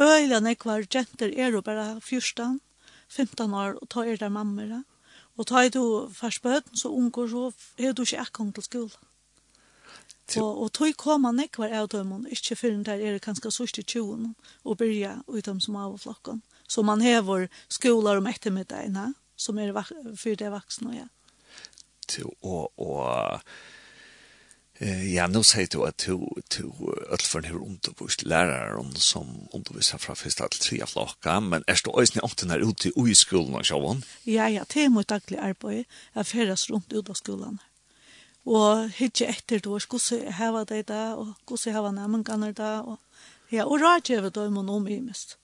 Øyla 0.00 0.40
nekvar 0.40 0.84
jenter 0.94 1.32
er 1.36 1.50
jo 1.50 1.60
bare 1.60 2.00
14, 2.00 2.60
15 3.08 3.54
år, 3.54 3.78
og 3.82 3.88
ta 3.88 4.00
er 4.00 4.16
der 4.16 4.28
mammer. 4.28 4.82
Og 5.36 5.46
ta 5.46 5.64
er 5.64 5.68
du 5.68 6.08
først 6.12 6.42
bøtten 6.42 6.76
så 6.76 6.88
unge, 6.88 7.28
så 7.28 7.52
er 7.78 7.92
du 7.92 8.02
ikke 8.02 8.20
akkurat 8.20 8.54
til 8.54 8.62
skolen. 8.62 8.90
Og, 10.36 10.62
og 10.62 10.72
tog 10.72 10.94
koma 10.96 11.32
nekvar 11.32 11.72
av 11.74 11.88
dømmen, 11.88 12.26
ikke 12.30 12.56
før 12.56 12.82
der 12.86 13.00
er 13.00 13.12
det 13.12 13.22
kanskje 13.22 13.50
sørst 13.50 13.78
i 13.78 13.82
20, 13.82 14.34
og 14.64 14.78
byrja 14.78 15.22
ut 15.26 15.46
dem 15.46 15.60
som 15.60 15.76
av 15.76 15.98
flokken. 15.98 16.42
Så 16.68 16.82
man 16.82 17.00
hever 17.00 17.48
skoler 17.68 18.16
om 18.16 18.26
ettermiddagene, 18.26 19.14
som 19.36 19.58
er 19.58 19.72
for 19.72 20.34
det 20.34 20.52
vaksne, 20.52 20.94
ja. 20.94 21.04
Mm 21.04 21.19
og 22.42 22.72
og 22.78 23.40
eh 24.80 25.14
ja 25.14 25.26
nu 25.26 25.42
säger 25.42 25.66
du 25.66 25.86
at 25.86 26.06
du 26.06 26.28
du 26.58 26.72
allt 27.12 27.22
för 27.22 27.42
hur 27.42 27.62
undervis 27.62 28.22
lärare 28.22 28.94
som 28.94 29.48
undervisar 29.52 29.98
fra 29.98 30.14
första 30.14 30.48
til 30.48 30.60
tre 30.60 30.86
flokka, 30.86 31.40
men 31.40 31.64
är 31.66 31.80
det 31.84 32.02
ösn 32.02 32.20
inte 32.24 32.46
när 32.46 32.70
ute 32.70 32.88
i 33.10 33.14
skolen 33.14 33.54
og 33.54 33.66
så. 33.66 33.96
Ja 34.26 34.48
ja, 34.48 34.64
det 34.74 34.84
er 34.84 34.88
mot 34.88 35.08
daglig 35.08 35.38
arbeid. 35.38 35.84
Jeg 36.14 36.26
färdas 36.26 36.70
rundt 36.70 36.92
ut 36.92 37.08
av 37.08 37.14
skolen. 37.14 37.60
Og 38.46 38.88
hitje 38.88 39.26
etter, 39.28 39.58
du 39.58 39.78
skulle 39.80 40.00
se 40.00 40.30
här 40.30 40.64
det 40.64 40.88
där 40.88 41.16
och 41.16 41.26
skulle 41.42 41.58
se 41.58 41.70
här 41.70 41.82
vad 41.82 41.94
namn 41.94 42.24
kan 42.24 42.40
det 42.40 42.52
där 42.52 42.88
och 42.88 42.98
ja 43.50 43.64
och 43.64 43.80
rådgivare 43.80 44.30
da, 44.30 44.46
om 44.46 44.70
om 44.70 44.88
i 44.88 45.00
mest 45.00 45.39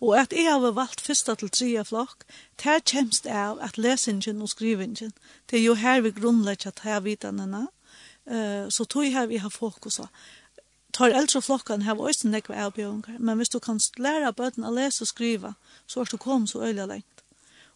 og 0.00 0.14
at 0.18 0.32
jeg 0.32 0.46
har 0.46 0.70
valgt 0.70 1.00
første 1.00 1.34
til 1.34 1.50
tredje 1.50 1.84
flokk, 1.84 2.24
det 2.62 2.84
kjemst 2.86 3.26
av 3.26 3.58
at 3.60 3.78
lesingen 3.78 4.42
og 4.42 4.48
skrivingen, 4.52 5.12
det 5.50 5.58
er 5.58 5.64
jo 5.64 5.74
her 5.74 6.00
vi 6.00 6.14
grunnlegger 6.14 6.70
at 6.70 6.84
her 6.84 7.00
vitanene, 7.00 7.66
uh, 8.30 8.68
så 8.70 8.84
tog 8.84 9.10
her 9.10 9.26
vi 9.26 9.42
har 9.42 9.50
fokuset. 9.50 10.06
Tar 10.94 11.12
eldre 11.14 11.42
flokkene 11.42 11.84
har 11.84 11.98
også 12.00 12.28
nekve 12.28 12.56
avbjørnger, 12.56 13.18
men 13.18 13.36
hvis 13.36 13.48
du 13.48 13.58
kan 13.58 13.80
lære 13.98 14.32
bøten 14.32 14.64
å 14.64 14.72
lese 14.72 15.02
og 15.02 15.10
skrive, 15.10 15.54
så 15.86 16.00
er 16.00 16.10
du 16.10 16.16
kommet 16.16 16.50
så 16.50 16.62
øyelig 16.62 16.86
lengt. 16.86 17.24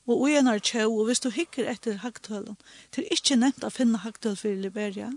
Og 0.07 0.31
i 0.31 0.37
en 0.39 0.49
er 0.51 0.59
tjau, 0.59 0.89
og 0.99 1.07
hvis 1.07 1.21
du 1.21 1.31
hikker 1.31 1.69
etter 1.71 2.01
hagtølen, 2.03 2.57
det 2.95 3.05
er 3.05 3.15
ikke 3.15 3.39
nevnt 3.39 3.67
å 3.67 3.71
finne 3.71 4.01
hagtøl 4.03 4.35
for 4.37 4.55
Liberia, 4.59 5.13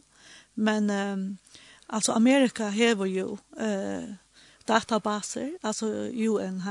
men 0.55 0.89
um, 0.89 1.23
altså 1.89 2.13
Amerika 2.13 2.69
hever 2.69 3.05
jo 3.05 3.37
uh, 3.57 4.13
databaser, 4.67 5.55
altså 5.63 6.11
UN, 6.13 6.61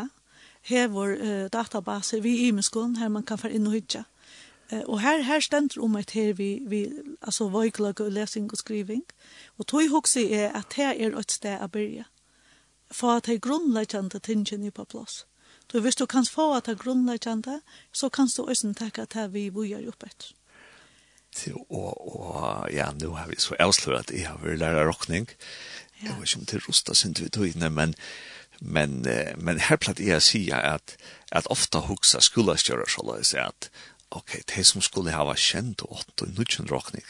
hever 0.68 1.14
uh, 1.20 1.46
databaser 1.52 2.20
vi 2.20 2.36
i 2.46 2.50
muskon 2.50 2.96
her 2.96 3.08
man 3.08 3.26
kan 3.26 3.38
få 3.38 3.50
inn 3.52 3.66
og 3.66 3.76
hytja. 3.76 4.04
Uh, 4.72 4.80
og 4.86 5.00
her 5.00 5.22
her 5.22 5.40
stender 5.40 5.82
om 5.84 5.96
et 5.96 6.10
her 6.16 6.32
vi 6.32 6.62
vi 6.66 6.86
altså 7.22 7.48
vøyklag 7.48 8.00
og 8.00 8.12
lesing 8.12 8.50
og 8.52 8.58
skriving. 8.58 9.04
Og 9.58 9.66
tøy 9.66 9.88
hugsi 9.88 10.32
er 10.32 10.52
at 10.52 10.76
her 10.76 10.94
er 10.94 11.18
et 11.18 11.32
sted 11.32 11.60
å 11.60 11.68
byrja. 11.68 12.08
For 12.90 13.16
at 13.16 13.26
her 13.26 13.38
grundleggjande 13.38 14.18
tingen 14.18 14.64
i 14.64 14.70
på 14.70 14.84
plass. 14.84 15.24
Så 15.72 15.80
hvis 15.80 15.96
du 15.96 16.06
kan 16.06 16.26
få 16.26 16.52
at 16.54 16.66
her 16.66 16.74
grundleggjande, 16.74 17.60
så 17.92 18.08
kanst 18.08 18.36
du 18.36 18.42
også 18.42 18.72
tenke 18.78 19.02
at 19.02 19.12
her 19.12 19.28
vi 19.28 19.48
vujar 19.48 19.88
opp 19.88 20.04
etter. 20.06 20.34
Og, 21.68 22.14
og 22.14 22.68
ja, 22.70 22.92
nå 22.94 23.10
har 23.18 23.26
vi 23.26 23.40
så 23.42 23.56
avsløret 23.58 24.06
at 24.06 24.14
jeg 24.14 24.28
har 24.28 24.38
vært 24.38 24.60
lærer 24.60 24.86
råkning. 24.86 25.26
Jeg 26.02 26.14
vet 26.14 26.28
ikke 26.28 26.40
om 26.40 26.46
det 26.46 26.60
rustet 26.68 26.96
sin 26.96 27.14
til 27.14 27.70
men 27.72 27.94
men 28.58 29.06
eh, 29.06 29.36
men 29.36 29.58
här 29.58 29.76
platt 29.76 30.00
är 30.00 30.20
säga 30.20 30.56
att 30.56 30.96
att 31.30 31.46
ofta 31.46 31.80
huxa 31.80 32.20
skulle 32.20 32.56
köra 32.56 32.84
så 32.88 33.16
läs 33.16 33.34
att 33.34 33.70
okej 34.08 34.40
okay, 34.40 34.56
det 34.56 34.64
som 34.64 34.80
skulle 34.80 35.12
ha 35.12 35.34
känt 35.34 35.82
åt 35.82 36.20
och 36.20 36.28
nutchen 36.38 36.66
rockning 36.66 37.04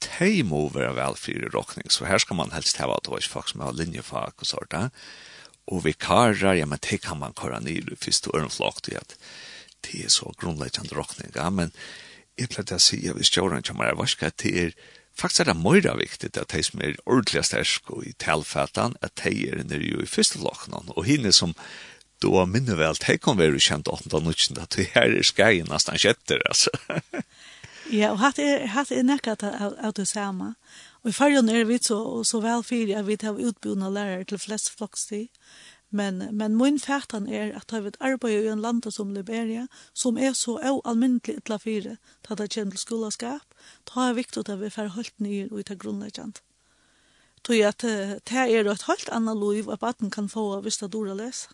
de 0.00 0.42
må 0.42 0.68
være 0.72 0.94
velfri 0.96 1.34
rockning, 1.52 1.90
så 1.92 2.06
her 2.08 2.18
skal 2.18 2.38
man 2.38 2.52
helst 2.54 2.80
hava 2.80 2.96
at 2.96 3.04
det 3.04 3.12
var 3.12 3.26
folk 3.28 3.50
som 3.50 3.64
har 3.64 3.76
linjefag 3.76 4.32
og 4.38 4.46
sånt 4.46 4.70
der. 4.72 4.90
vi 5.70 5.80
vikarer, 5.84 6.54
ja, 6.54 6.66
men 6.66 6.78
det 6.82 7.00
kan 7.02 7.18
man 7.18 7.34
köra 7.34 7.60
ned 7.60 7.92
i 7.92 7.96
første 7.96 8.30
ørenflok 8.34 8.82
til 8.82 8.94
at 8.94 9.16
det 9.84 10.04
er 10.04 10.08
så 10.08 10.32
grunnleggende 10.38 10.96
rockning, 10.96 11.32
ja, 11.34 11.50
men 11.50 11.72
jeg 12.38 12.48
pleier 12.48 12.66
til 12.66 12.76
å 12.76 12.80
si, 12.80 13.04
jeg 13.04 13.14
vil 13.14 13.24
kjøre 13.24 13.96
vad 13.96 14.08
ska 14.08 14.30
det 14.42 14.74
Faktisk 15.20 15.44
er 15.44 15.50
det 15.50 15.60
mye 15.60 15.94
viktig 15.98 16.30
at 16.32 16.52
de 16.54 16.62
som 16.64 16.80
er 16.80 16.96
ordentlig 17.04 17.44
stersk 17.44 17.90
og 17.92 18.06
i 18.08 18.14
talfætan, 18.16 18.96
at 19.04 19.20
de 19.20 19.34
er 19.50 19.64
nere 19.68 19.84
jo 19.84 20.00
i 20.00 20.08
første 20.08 20.40
flokken, 20.40 20.92
og 20.96 21.04
henne 21.04 21.32
som 21.32 21.54
då 22.20 22.46
minne 22.46 22.76
vel, 22.76 22.96
de 23.00 23.16
kan 23.18 23.38
være 23.38 23.60
kjent 23.60 23.88
8. 23.88 24.10
og 24.12 24.22
19. 24.22 24.58
at 24.60 24.76
de 24.76 24.84
her 24.94 25.16
er 25.16 25.24
skreien 25.24 25.68
nesten 25.72 25.96
kjetter, 25.96 26.42
altså. 26.44 26.70
ja, 27.98 28.10
og 28.12 28.20
hatt 28.20 28.38
er, 28.38 28.66
hatt 28.74 28.92
er 28.92 29.06
nekket 29.08 29.44
av, 29.48 29.76
av 29.80 29.94
det 29.96 30.04
samme. 30.08 30.52
Og 31.00 31.12
i 31.12 31.16
fargen 31.16 31.48
er 31.48 31.64
vi 31.64 31.78
så, 31.80 32.00
så 32.28 32.42
vel 32.44 32.64
fyrir 32.66 32.98
at 33.00 33.08
vi 33.08 33.16
tar 33.16 33.40
utbjørn 33.40 33.88
lærere 33.88 34.28
til 34.28 34.42
flest 34.42 34.72
flokkstid. 34.76 35.30
Men, 35.90 36.28
men 36.36 36.56
min 36.56 36.78
fætan 36.78 37.26
er 37.26 37.56
at 37.58 37.72
jeg 37.72 37.84
vil 37.84 37.96
arbeide 38.00 38.44
i 38.44 38.48
en 38.48 38.60
land 38.62 38.86
som 38.90 39.14
Liberia, 39.14 39.66
som 39.94 40.18
er 40.18 40.32
så 40.32 40.58
av 40.62 40.80
almindelig 40.84 41.40
etla 41.40 41.58
fire, 41.58 41.96
da 42.28 42.34
det 42.38 42.52
kommer 42.54 42.76
til 42.76 42.84
skolaskap, 42.84 43.56
da 43.90 44.08
er 44.08 44.14
viktig 44.14 44.44
at 44.46 44.60
vi 44.60 44.70
får 44.70 44.94
holdt 44.94 45.18
nye 45.18 45.48
og 45.50 45.64
ta 45.66 45.74
grunnleggjant. 45.74 46.42
Tog 47.42 47.62
at 47.64 47.82
det 47.82 48.36
er 48.36 48.68
et 48.70 48.86
helt 48.86 49.08
annet 49.10 49.36
liv 49.40 49.70
at 49.70 49.80
baden 49.80 50.10
kan 50.10 50.28
få 50.28 50.52
av 50.56 50.62
hvis 50.62 50.78
det 50.78 50.92
dora 50.92 51.14
les. 51.14 51.48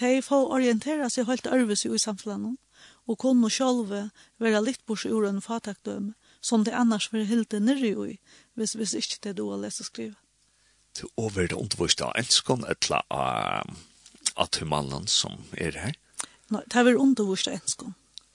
De 0.00 0.22
får 0.22 0.50
orientera 0.52 1.08
seg 1.08 1.28
helt 1.28 1.46
arvis 1.46 1.86
i 1.86 1.98
samfunnet, 1.98 2.58
og 3.06 3.18
kunne 3.18 3.50
sjølve 3.50 4.10
være 4.38 4.64
litt 4.64 4.84
bors 4.86 5.06
ur 5.06 5.24
en 5.28 5.40
fatakdøm, 5.40 6.12
som 6.40 6.64
det 6.64 6.74
annars 6.74 7.12
vil 7.12 7.26
hilde 7.26 7.60
nirri 7.60 7.94
i, 8.12 8.18
hvis, 8.54 8.74
hvis 8.74 8.94
ikke 8.98 9.20
det 9.22 9.36
dora 9.38 9.60
les 9.62 9.80
og 9.80 9.86
skrive 9.86 10.21
til 10.94 11.08
å 11.16 11.28
være 11.32 11.58
undervist 11.58 12.02
av 12.04 12.14
enskån 12.20 12.66
etla 12.70 13.02
av 13.10 13.68
mannen 14.68 15.06
som 15.08 15.44
er 15.52 15.76
her? 15.78 15.94
Nei, 16.52 16.62
det 16.66 16.80
er 16.80 16.98
undervist 17.00 17.48
av 17.48 17.60
enskån. 17.60 17.94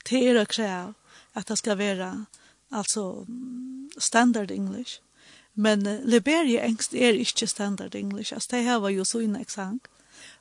Det 0.10 0.24
er 0.30 0.40
å 0.40 0.46
kreve 0.50 0.94
at 1.38 1.50
det 1.50 1.58
skal 1.60 1.78
være 1.78 2.12
altså 2.72 3.26
standard 3.98 4.52
English. 4.52 5.00
Men 5.54 5.88
uh, 5.88 6.00
Liberia 6.06 6.62
engst 6.66 6.94
er 6.94 7.18
ikke 7.18 7.48
standard 7.48 7.96
English. 7.96 8.34
Altså, 8.34 8.56
det 8.56 8.64
her 8.64 8.80
var 8.80 8.90
jo 8.90 9.06
så 9.06 9.20
inne 9.26 9.42
eksang. 9.42 9.80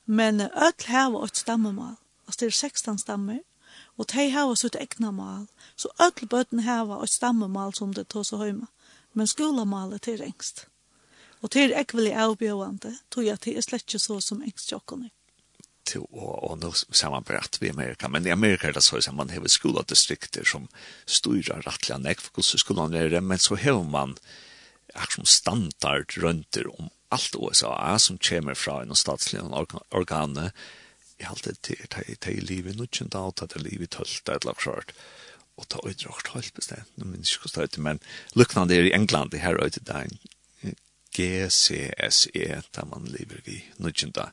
Men 0.05 0.41
uh, 0.41 0.49
øtl 0.69 0.91
her 0.93 1.11
var 1.11 1.25
et 1.25 1.37
stammemål. 1.37 1.97
Altså, 2.27 2.39
det 2.41 2.47
er 2.47 2.51
16 2.51 2.99
stammer. 2.99 3.39
Og 3.97 4.09
de 4.13 4.29
her 4.31 4.47
var 4.47 4.55
sitt 4.55 4.77
egna 4.77 5.11
mal. 5.11 5.47
Så 5.77 5.89
øtl 6.01 6.29
bøtten 6.29 6.65
her 6.69 6.85
var 6.85 7.03
et 7.03 7.13
stammemål 7.13 7.75
som 7.75 7.95
det 7.95 8.09
tog 8.09 8.27
så 8.27 8.37
høyma. 8.37 8.69
Men 9.13 9.27
skolemålet 9.27 10.09
er 10.09 10.23
engst. 10.23 10.67
Og 11.45 11.53
det 11.53 11.67
er 11.67 11.85
ikke 11.85 12.01
veldig 12.01 12.17
avbjørende, 12.25 12.97
tror 13.13 13.27
jeg 13.27 13.37
at 13.37 13.47
det 13.47 13.57
er 13.57 13.67
slett 13.67 13.87
ikke 13.87 14.03
så 14.03 14.19
som 14.25 14.43
engst 14.43 14.67
engstjokkene. 14.67 15.13
Til 15.87 16.03
å, 16.11 16.33
og 16.49 16.57
nå 16.59 16.73
sammenbrett 16.75 17.61
vi 17.63 17.71
Amerika, 17.71 18.09
men 18.11 18.27
i 18.27 18.33
Amerika 18.35 18.67
er 18.67 18.75
det 18.75 18.83
så 18.83 18.99
at 18.99 19.15
man 19.15 19.31
har 19.31 19.47
skoledistrikter 19.47 20.49
som 20.49 20.67
styrer 21.07 21.63
rettelig 21.67 22.01
nekk 22.03 22.25
for 22.25 22.41
hvordan 22.41 22.63
skolen 22.65 22.99
er 22.99 23.13
det, 23.13 23.23
men 23.23 23.43
så 23.43 23.59
har 23.61 23.85
man 23.87 24.17
akkurat 24.97 25.21
som 25.21 25.29
standard 25.31 26.17
rundt 26.23 26.59
om 26.67 26.91
alt 27.15 27.37
USA 27.39 27.99
som 28.03 28.19
kommer 28.19 28.55
fra 28.59 28.81
en 28.83 28.97
statslig 28.99 29.45
organe, 29.95 30.51
i 31.19 31.25
alt 31.25 31.47
det 31.47 31.61
til 31.65 31.87
det 31.89 32.19
er 32.29 32.43
livet 32.45 32.77
nå 32.77 32.89
kjent 32.93 33.15
av, 33.17 33.33
det 33.39 33.55
er 33.55 33.65
livet 33.65 33.95
tølt, 33.95 34.19
det 34.27 34.35
er 34.35 34.49
lagt 34.49 34.65
klart. 34.65 34.93
Og 35.57 35.65
det 35.73 35.79
er 35.81 35.95
ikke 36.11 36.35
helt 36.35 36.57
bestemt, 36.57 36.91
nå 36.97 37.07
minns 37.09 37.33
ikke 37.33 37.47
hvordan 37.47 37.71
det 37.71 37.79
er, 37.79 37.85
men 37.87 38.03
lukkene 38.37 38.75
er 38.75 38.89
i 38.91 38.97
England, 38.97 39.33
det 39.33 39.41
her 39.41 39.57
er 39.57 39.73
det 39.73 39.87
en 39.87 40.19
GCSE, 41.17 42.63
da 42.77 42.85
man 42.91 43.09
lever 43.09 43.41
vi 43.47 43.61
nødgjenda. 43.83 44.31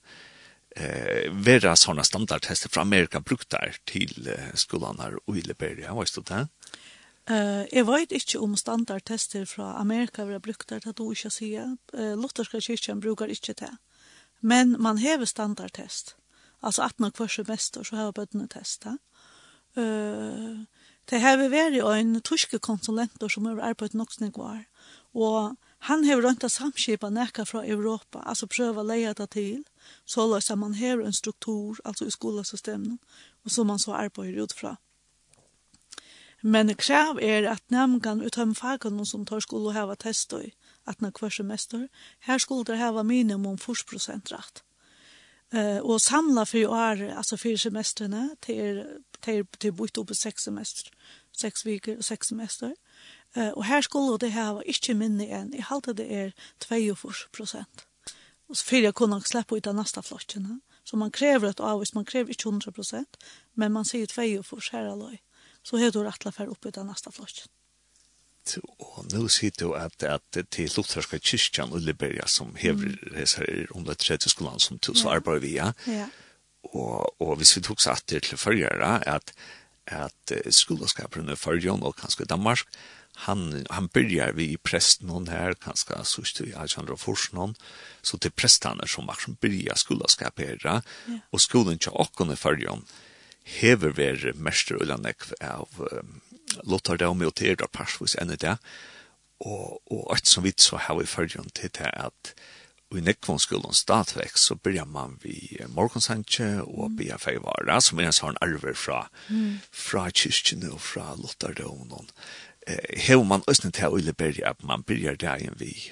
Eh, 0.76 1.30
vera 1.46 1.76
sånne 1.78 2.04
standardtester 2.06 2.72
fra 2.74 2.82
Amerika 2.82 3.22
brukt 3.22 3.52
der 3.54 3.78
til 3.90 4.28
eh, 4.28 4.52
skolan 4.58 5.00
her 5.04 5.20
i 5.30 5.44
Liberia, 5.46 5.94
hva 5.94 6.04
er 6.04 6.28
det 6.28 6.42
Eh, 6.44 7.32
Uh, 7.32 7.64
jeg 7.72 7.86
vet 7.88 8.12
ikke 8.12 8.40
om 8.44 8.56
standardtester 8.60 9.46
fra 9.48 9.80
Amerika 9.80 10.26
vera 10.28 10.42
brukt 10.44 10.68
der, 10.70 10.80
det 10.84 10.98
du 10.98 11.06
ikke 11.12 11.30
sier. 11.32 11.78
Eh, 11.94 12.18
Lutherska 12.20 12.60
kyrkan 12.60 13.00
brukar 13.00 13.32
ikke 13.32 13.54
det. 13.54 13.72
Men 14.42 14.76
man 14.82 14.98
hever 14.98 15.26
standardtest. 15.26 16.18
Altså 16.62 16.84
18 16.84 17.06
og 17.06 17.12
hver 17.16 17.28
semester 17.28 17.84
så 17.84 17.96
har 17.96 18.12
bøttene 18.12 18.48
testa. 18.52 18.98
Eh, 19.78 20.66
det 21.10 21.22
hever 21.22 21.50
vært 21.50 21.80
en 21.80 22.20
tyske 22.22 22.60
konsulenter 22.60 23.32
som 23.32 23.46
har 23.46 23.64
arbeidt 23.72 23.96
nok 23.96 24.12
snakk 24.12 24.38
var. 24.38 24.66
Og 25.14 25.56
Han 25.86 26.06
har 26.06 26.22
rönta 26.22 26.46
att 26.46 26.52
samskipa 26.52 27.10
näka 27.10 27.46
från 27.46 27.66
Europa, 27.66 28.20
alltså 28.20 28.48
pröva 28.48 28.84
leja 28.84 29.14
det 29.14 29.28
till. 29.28 29.64
Så 30.06 30.34
löser 30.36 30.56
man 30.56 30.74
här 30.74 31.02
en 31.02 31.14
struktur, 31.14 31.78
alltså 31.84 32.06
i 32.06 32.12
skolesystemet, 32.12 33.00
och 33.44 33.52
som 33.52 33.68
man 33.68 33.80
så 33.80 33.94
arbetar 33.94 34.44
utifrån. 34.44 34.76
Men 36.42 36.76
krav 36.76 37.22
er 37.22 37.44
at 37.48 37.64
nemgan 37.72 38.22
utom 38.22 38.56
fagene 38.56 39.06
som 39.06 39.26
tar 39.26 39.40
skulle 39.40 39.72
hava 39.72 39.96
test 39.96 40.34
i 40.34 40.54
at 40.88 41.02
når 41.02 41.12
hver 41.20 41.30
semester, 41.30 41.88
her 42.20 42.38
skulle 42.38 42.66
det 42.68 42.78
hava 42.78 43.04
minimum 43.04 43.58
40 43.58 43.86
prosent 43.86 44.32
rett. 44.32 44.64
Uh, 45.54 45.80
og 45.84 46.02
samla 46.02 46.44
for 46.44 46.68
år, 46.68 47.04
altså 47.18 47.38
fire 47.38 47.58
semestrene, 47.58 48.30
til, 48.42 48.84
til, 49.22 49.48
til 49.60 49.72
bytt 49.72 49.98
opp 49.98 50.12
i 50.12 50.20
seks 50.20 50.44
semester, 50.44 50.92
seks 51.32 51.66
viker 51.66 51.98
og 51.98 52.04
seks 52.04 52.28
semester, 52.28 52.74
Uh, 53.38 53.50
og 53.58 53.66
her 53.66 53.82
skulle 53.82 54.20
det 54.22 54.34
hava 54.36 54.62
ikke 54.70 54.94
minne 54.94 55.26
enn, 55.26 55.54
i 55.58 55.64
halte 55.66 55.96
det 55.98 56.06
er 56.12 56.36
42 56.62 57.30
prosent. 57.34 57.88
Og 58.50 58.58
så 58.60 58.68
fyrir 58.68 58.92
jeg 58.92 58.98
kunne 59.00 59.22
slippe 59.26 59.58
ut 59.58 59.68
av 59.68 59.76
nästa 59.78 60.04
flocken. 60.06 60.62
Så 60.84 61.00
man 61.00 61.12
krever 61.12 61.50
et 61.50 61.62
avvis, 61.64 61.96
man 61.96 62.06
krever 62.06 62.34
ikke 62.34 62.50
100 62.50 62.72
prosent, 62.76 63.18
men 63.56 63.72
man 63.72 63.88
sier 63.88 64.06
42 64.06 64.70
her 64.76 64.92
alloy. 64.92 65.18
Så 65.64 65.80
har 65.80 65.94
du 65.96 66.04
rettla 66.04 66.32
fer 66.36 66.52
opp 66.52 66.66
ut 66.66 66.78
av 66.78 66.86
nästa 66.86 67.12
flocken. 67.12 67.50
Og 68.84 69.06
nå 69.14 69.24
sier 69.32 69.54
du 69.56 69.72
at, 69.80 70.04
at 70.04 70.38
til 70.52 70.72
Lutherska 70.76 71.18
kyrkjan 71.18 71.72
og 71.72 71.86
Liberia 71.86 72.28
som 72.28 72.52
hever 72.60 72.92
mm. 72.92 73.72
om 73.72 73.86
det 73.88 74.02
tredje 74.04 74.30
skolan 74.30 74.60
som 74.60 74.78
du 74.84 74.92
så 74.94 75.16
arbeider 75.16 75.46
via. 75.48 75.72
ja. 75.88 76.10
Og, 76.64 77.22
og 77.22 77.36
hvis 77.38 77.58
vi 77.58 77.62
tok 77.62 77.82
seg 77.84 78.06
det 78.08 78.22
til 78.24 78.40
førgjere, 78.40 78.92
at, 79.08 79.34
at 79.92 80.32
skolaskaperne 80.48 81.36
i 81.36 81.68
og 81.70 81.96
kanskje 82.00 82.26
Danmark, 82.26 82.64
han 83.16 83.66
han 83.70 83.88
börjar 83.88 84.32
vi 84.32 84.44
i 84.44 84.58
prästen 84.58 85.10
hon 85.10 85.28
här 85.28 85.56
han 85.60 85.76
ska 85.76 86.04
sust 86.04 86.42
i 86.42 86.54
Alexander 86.54 86.96
Forsnon 86.96 87.56
så 88.02 88.18
till 88.18 88.32
prästarna 88.32 88.88
som 88.88 89.06
var 89.06 89.18
som 89.26 89.38
börjar 89.42 89.76
skola 89.76 90.08
skapera 90.08 90.84
yeah. 91.08 91.20
och 91.30 91.42
skolan 91.42 91.80
tja 91.80 91.92
och 91.92 92.16
kunde 92.16 92.36
följa 92.36 92.78
hever 93.44 93.90
ver 93.90 94.34
mäster 94.36 94.82
Ullanek 94.82 95.18
av 95.42 95.70
um, 95.92 96.22
Lothar 96.64 96.98
Daum 96.98 97.22
och 97.22 97.36
Theodor 97.36 97.68
Parsvus 97.68 98.16
ännu 98.16 98.36
där 98.36 98.58
och 99.38 99.92
och 99.92 100.14
att 100.14 100.26
som 100.26 100.44
vitt 100.44 100.60
så 100.60 100.78
har 100.78 101.00
vi 101.00 101.06
följa 101.06 101.44
till 101.54 101.70
det 101.72 101.90
att 101.90 102.36
i 102.98 103.02
Nekvon 103.02 103.40
skolan 103.40 103.74
statväx 103.74 104.42
så 104.42 104.56
börjar 104.56 104.86
man 104.86 105.20
vi 105.22 105.62
morgonsanche 105.68 106.62
och 106.62 106.86
mm. 106.86 106.96
bia 106.96 107.18
fejvara 107.18 107.82
som 107.82 108.00
er 108.00 108.10
en 108.10 108.14
sånn 108.14 108.38
arver 108.42 108.76
fra, 108.78 109.00
mm. 109.30 109.60
fra 109.72 110.06
kyrkjene 110.12 110.70
og 110.74 110.82
fra 110.82 111.16
Lothar 111.18 111.56
Daum 111.58 111.94
hevur 113.08 113.24
man 113.24 113.44
østna 113.48 113.72
til 113.72 113.98
ulle 113.98 114.14
berri 114.14 114.44
at 114.46 114.64
man 114.64 114.84
byrjar 114.84 115.36
ein 115.36 115.60
vi 115.60 115.92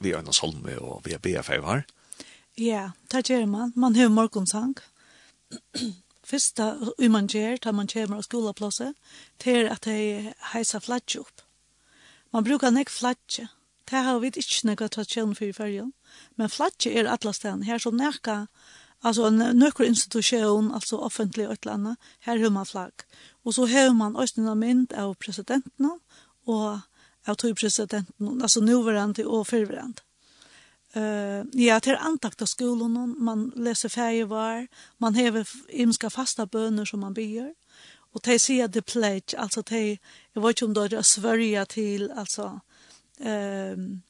vi 0.00 0.12
er 0.12 0.32
solme 0.32 0.78
og 0.78 1.02
vi 1.04 1.12
er 1.12 1.18
BFA 1.18 1.58
var. 1.60 1.84
Ja, 2.58 2.90
det 3.12 3.26
gjør 3.26 3.46
man. 3.46 3.72
Man 3.76 3.96
har 3.96 4.08
morgensang. 4.08 4.76
Fyrsta 6.24 6.74
vi 6.98 7.08
man 7.08 7.26
gjør, 7.26 7.56
da 7.56 7.72
man 7.72 7.88
kommer 7.88 8.16
av 8.16 8.22
skolaplasset, 8.22 8.94
det 9.44 9.56
er 9.56 9.70
at 9.72 9.86
ei 9.86 10.32
heisa 10.52 10.78
flatje. 10.78 11.24
Man 12.32 12.44
brukar 12.44 12.70
nek 12.70 12.90
flatje. 12.90 13.48
Det 13.90 13.98
har 13.98 14.18
vi 14.18 14.26
ikke 14.26 14.66
nekka 14.66 14.88
tradisjon 14.88 15.34
for 15.34 15.44
i 15.44 15.52
fyrjen. 15.52 15.92
Men 16.36 16.48
flatje 16.48 16.92
er 16.94 17.10
atlastan. 17.10 17.62
Her 17.62 17.78
som 17.78 17.96
nekka, 17.96 18.46
Alltså 19.02 19.24
en 19.26 19.38
nøkker 19.56 19.84
institusjon, 19.84 20.74
alltså 20.74 20.96
offentlig 20.96 21.46
och 21.46 21.52
ett 21.52 21.64
eller 21.64 21.74
annet, 21.74 21.98
her 22.20 22.38
har 22.38 22.50
man 22.50 22.66
flagg. 22.66 22.92
Og 23.44 23.54
så 23.54 23.66
har 23.66 23.92
man 23.96 24.16
også 24.16 24.40
en 24.40 24.58
mynd 24.58 24.92
av 24.92 25.14
presidenten 25.16 25.90
og 26.46 26.80
av 27.26 27.36
tog 27.36 27.56
presidenten, 27.56 28.40
altså 28.40 28.60
nuverand 28.60 29.20
og 29.24 29.46
fyrverand. 29.46 30.00
Uh, 30.96 31.46
ja, 31.54 31.78
til 31.78 31.94
antakt 32.00 32.42
av 32.42 32.48
skolen, 32.50 32.96
man 33.22 33.52
leser 33.54 33.92
ferievar, 33.92 34.64
man 34.98 35.14
hever 35.14 35.46
imska 35.70 36.10
fasta 36.10 36.48
bøner 36.50 36.84
som 36.84 37.04
man 37.04 37.14
byr, 37.14 37.52
og 38.10 38.24
de 38.26 38.38
sier 38.42 38.66
the 38.66 38.82
pledge, 38.82 39.38
altså 39.38 39.62
de, 39.62 39.98
jeg 40.34 40.42
vet 40.42 40.56
ikke 40.56 40.66
om 40.66 40.74
det 40.74 40.92
er 40.92 41.06
svørja 41.06 41.64
til, 41.64 42.10
altså, 42.10 42.58
um, 43.22 44.02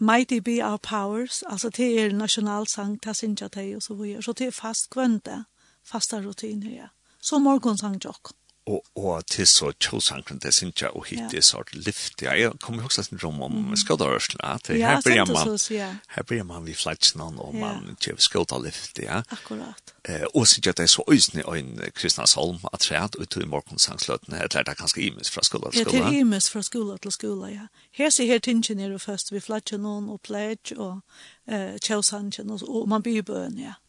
Mighty 0.00 0.38
be 0.38 0.62
our 0.62 0.78
powers, 0.78 1.42
altså 1.42 1.68
det 1.68 2.00
er 2.00 2.12
nasjonalsang, 2.14 3.00
det 3.04 3.16
sinja 3.16 3.48
det 3.48 3.76
og 3.76 3.82
så 3.82 3.94
videre, 3.94 4.22
så 4.22 4.32
det 4.32 4.46
er 4.46 4.50
fast 4.56 4.90
kvønte, 4.90 5.44
fasta 5.84 6.20
rutiner, 6.22 6.70
ja 6.70 6.86
så 7.20 7.38
morgonsang 7.42 7.98
jokk. 8.04 8.34
Og, 8.68 8.84
og 8.96 9.26
til 9.26 9.46
så 9.46 9.70
tjåsangren, 9.80 10.38
det 10.38 10.54
synes 10.54 10.82
jeg, 10.82 10.90
og 10.90 11.04
hit 11.08 11.30
det 11.30 11.44
sort 11.44 11.74
lyft. 11.74 12.22
Jeg 12.22 12.50
kommer 12.60 12.84
også 12.84 13.02
til 13.02 13.18
rom 13.24 13.42
om 13.42 13.76
skådarørslene, 13.76 14.44
at 14.44 14.66
her 14.68 15.00
blir 15.04 15.24
man, 15.24 15.94
her 16.08 16.22
blir 16.22 16.42
man 16.42 16.66
vi 16.66 16.74
flats 16.74 17.12
flatsene, 17.14 17.40
og 17.40 17.54
man 17.54 17.96
kjøver 18.00 18.20
skådarlyft, 18.20 19.00
ja. 19.02 19.22
Akkurat. 19.32 19.94
Eh, 20.04 20.26
og 20.34 20.46
så 20.46 20.60
jeg 20.64 20.76
det 20.76 20.82
er 20.82 20.86
så 20.86 21.02
øyne 21.08 21.46
og 21.46 21.58
en 21.58 21.80
Kristnas 21.94 22.32
Holm, 22.32 22.58
at 22.72 22.80
træd 22.80 23.16
ut 23.20 23.36
i 23.36 23.46
morgonsangsløtene, 23.46 24.36
eller 24.36 24.48
det 24.48 24.68
er 24.68 24.74
ganske 24.74 25.00
imes 25.00 25.30
fra 25.30 25.42
skola 25.42 25.70
til 25.70 25.80
skola. 25.80 25.98
Ja, 25.98 26.04
det 26.04 26.16
er 26.16 26.20
imes 26.20 26.50
fra 26.50 26.62
skola 26.62 26.96
til 26.96 27.12
skola, 27.12 27.48
ja. 27.48 27.66
Her 27.90 28.10
ser 28.10 28.26
her 28.26 28.38
tingen 28.38 28.80
er 28.80 28.98
først, 28.98 29.32
vi 29.32 29.40
flats 29.40 29.70
flatsene 29.70 30.12
og 30.12 30.20
pledge, 30.20 30.76
og 30.76 31.00
eh, 31.48 31.78
tjåsangren, 31.78 32.50
og, 32.50 32.88
man 32.88 33.02
blir 33.02 33.22
bøn, 33.22 33.58
ja. 33.58 33.80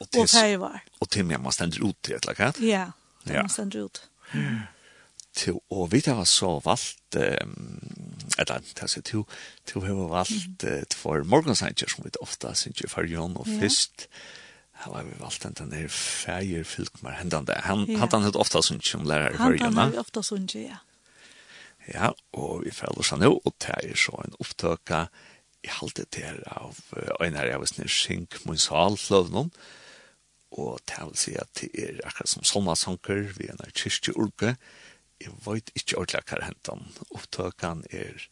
Och 0.00 0.10
till 0.10 0.28
Taiwan. 0.28 0.78
Och 0.98 1.10
till 1.10 1.24
mig 1.24 1.38
man 1.38 1.52
ständer 1.52 1.88
ut 1.88 2.02
till 2.02 2.14
ett 2.14 2.26
lagat. 2.26 2.60
Ja. 2.60 2.92
Ja. 3.24 3.40
Man 3.40 3.48
ständer 3.48 3.84
ut. 3.84 4.02
Till 5.32 5.54
och 5.68 5.92
vi 5.92 6.02
har 6.06 6.24
så 6.24 6.60
valt 6.60 7.16
ehm 7.16 7.80
eller 8.38 8.62
det 8.80 8.88
så 8.88 9.02
till 9.02 9.22
till 9.64 9.80
hur 9.80 10.08
valt 10.08 10.64
för 10.94 11.22
morgonsanger 11.22 11.86
som 11.88 12.04
vi 12.04 12.10
ofta 12.20 12.54
syns 12.54 12.82
ju 12.82 12.88
för 12.88 13.04
Jon 13.04 13.36
och 13.36 13.46
fest. 13.60 14.08
Här 14.72 14.92
har 14.92 15.02
vi 15.02 15.14
valt 15.20 15.54
den 15.54 15.70
där 15.70 15.88
färger 15.88 16.64
fyllt 16.64 17.02
med 17.02 17.12
händan 17.12 17.44
där. 17.44 17.60
Han 17.64 17.96
hade 17.96 18.16
han 18.16 18.34
ofta 18.34 18.62
syns 18.62 18.86
som 18.90 19.04
lärare 19.04 19.36
för 19.36 19.52
Jon. 19.52 19.60
Han 19.60 19.76
hade 19.76 20.00
ofta 20.00 20.22
syns 20.22 20.54
ja. 20.54 20.76
Ja, 21.94 22.12
og 22.36 22.64
vi 22.64 22.70
følger 22.70 23.00
oss 23.00 23.12
nå, 23.16 23.30
og 23.44 23.54
det 23.64 23.74
er 23.82 23.96
så 23.98 24.12
en 24.20 24.34
opptøk 24.38 24.92
i 25.64 25.70
halte 25.80 26.04
til 26.12 26.42
av 26.46 26.76
øynene 27.20 27.46
jeg 27.48 27.60
var 27.62 27.70
snill 27.70 27.90
skink 27.90 28.36
min 28.46 28.60
sal, 28.60 28.98
løvnån, 29.10 29.50
og 30.50 30.80
tal 30.90 31.12
seg 31.18 31.38
at 31.40 31.52
det 31.60 31.70
er 31.78 32.00
akkurat 32.06 32.32
som 32.32 32.46
sommersanker 32.46 33.28
vi 33.36 33.48
er 33.48 33.56
en 33.56 33.74
kyrkje 33.76 34.16
urke. 34.16 34.56
jeg 35.20 35.32
vet 35.44 35.70
ikke 35.76 35.98
ordentlig 35.98 36.22
hva 36.30 36.46
hentan 36.46 36.86
opptøkene 37.10 37.84
er 37.92 38.28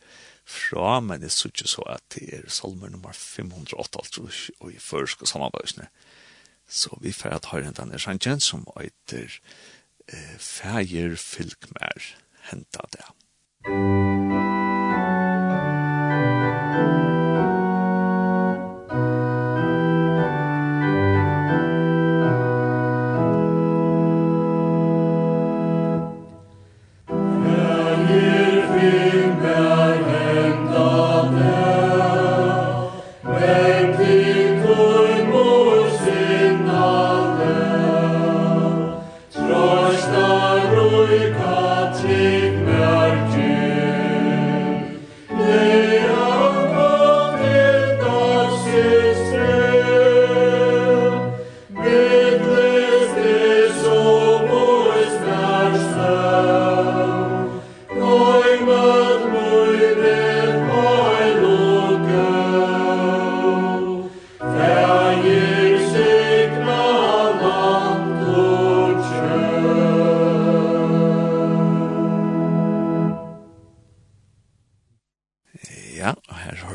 fra 0.48 1.00
men 1.00 1.22
jeg 1.22 1.30
synes 1.30 1.60
ikke 1.60 1.68
så 1.68 1.82
at 1.86 2.02
det 2.14 2.28
er 2.34 2.48
salmer 2.50 2.88
nummer 2.88 3.12
508 3.12 4.22
og 4.60 4.72
i 4.72 4.78
første 4.78 5.26
samarbeidene 5.26 5.88
så 6.68 6.98
vi 7.00 7.12
får 7.12 7.36
at 7.36 7.48
høre 7.52 7.68
hentan 7.68 7.92
er 7.92 8.02
sannsjen 8.02 8.40
som 8.40 8.66
eiter 8.76 9.40
eh, 10.08 10.36
Fægir 10.38 11.16
fylkmer 11.16 12.14
henta 12.50 12.88
det 12.92 13.04
Musikk 13.68 14.17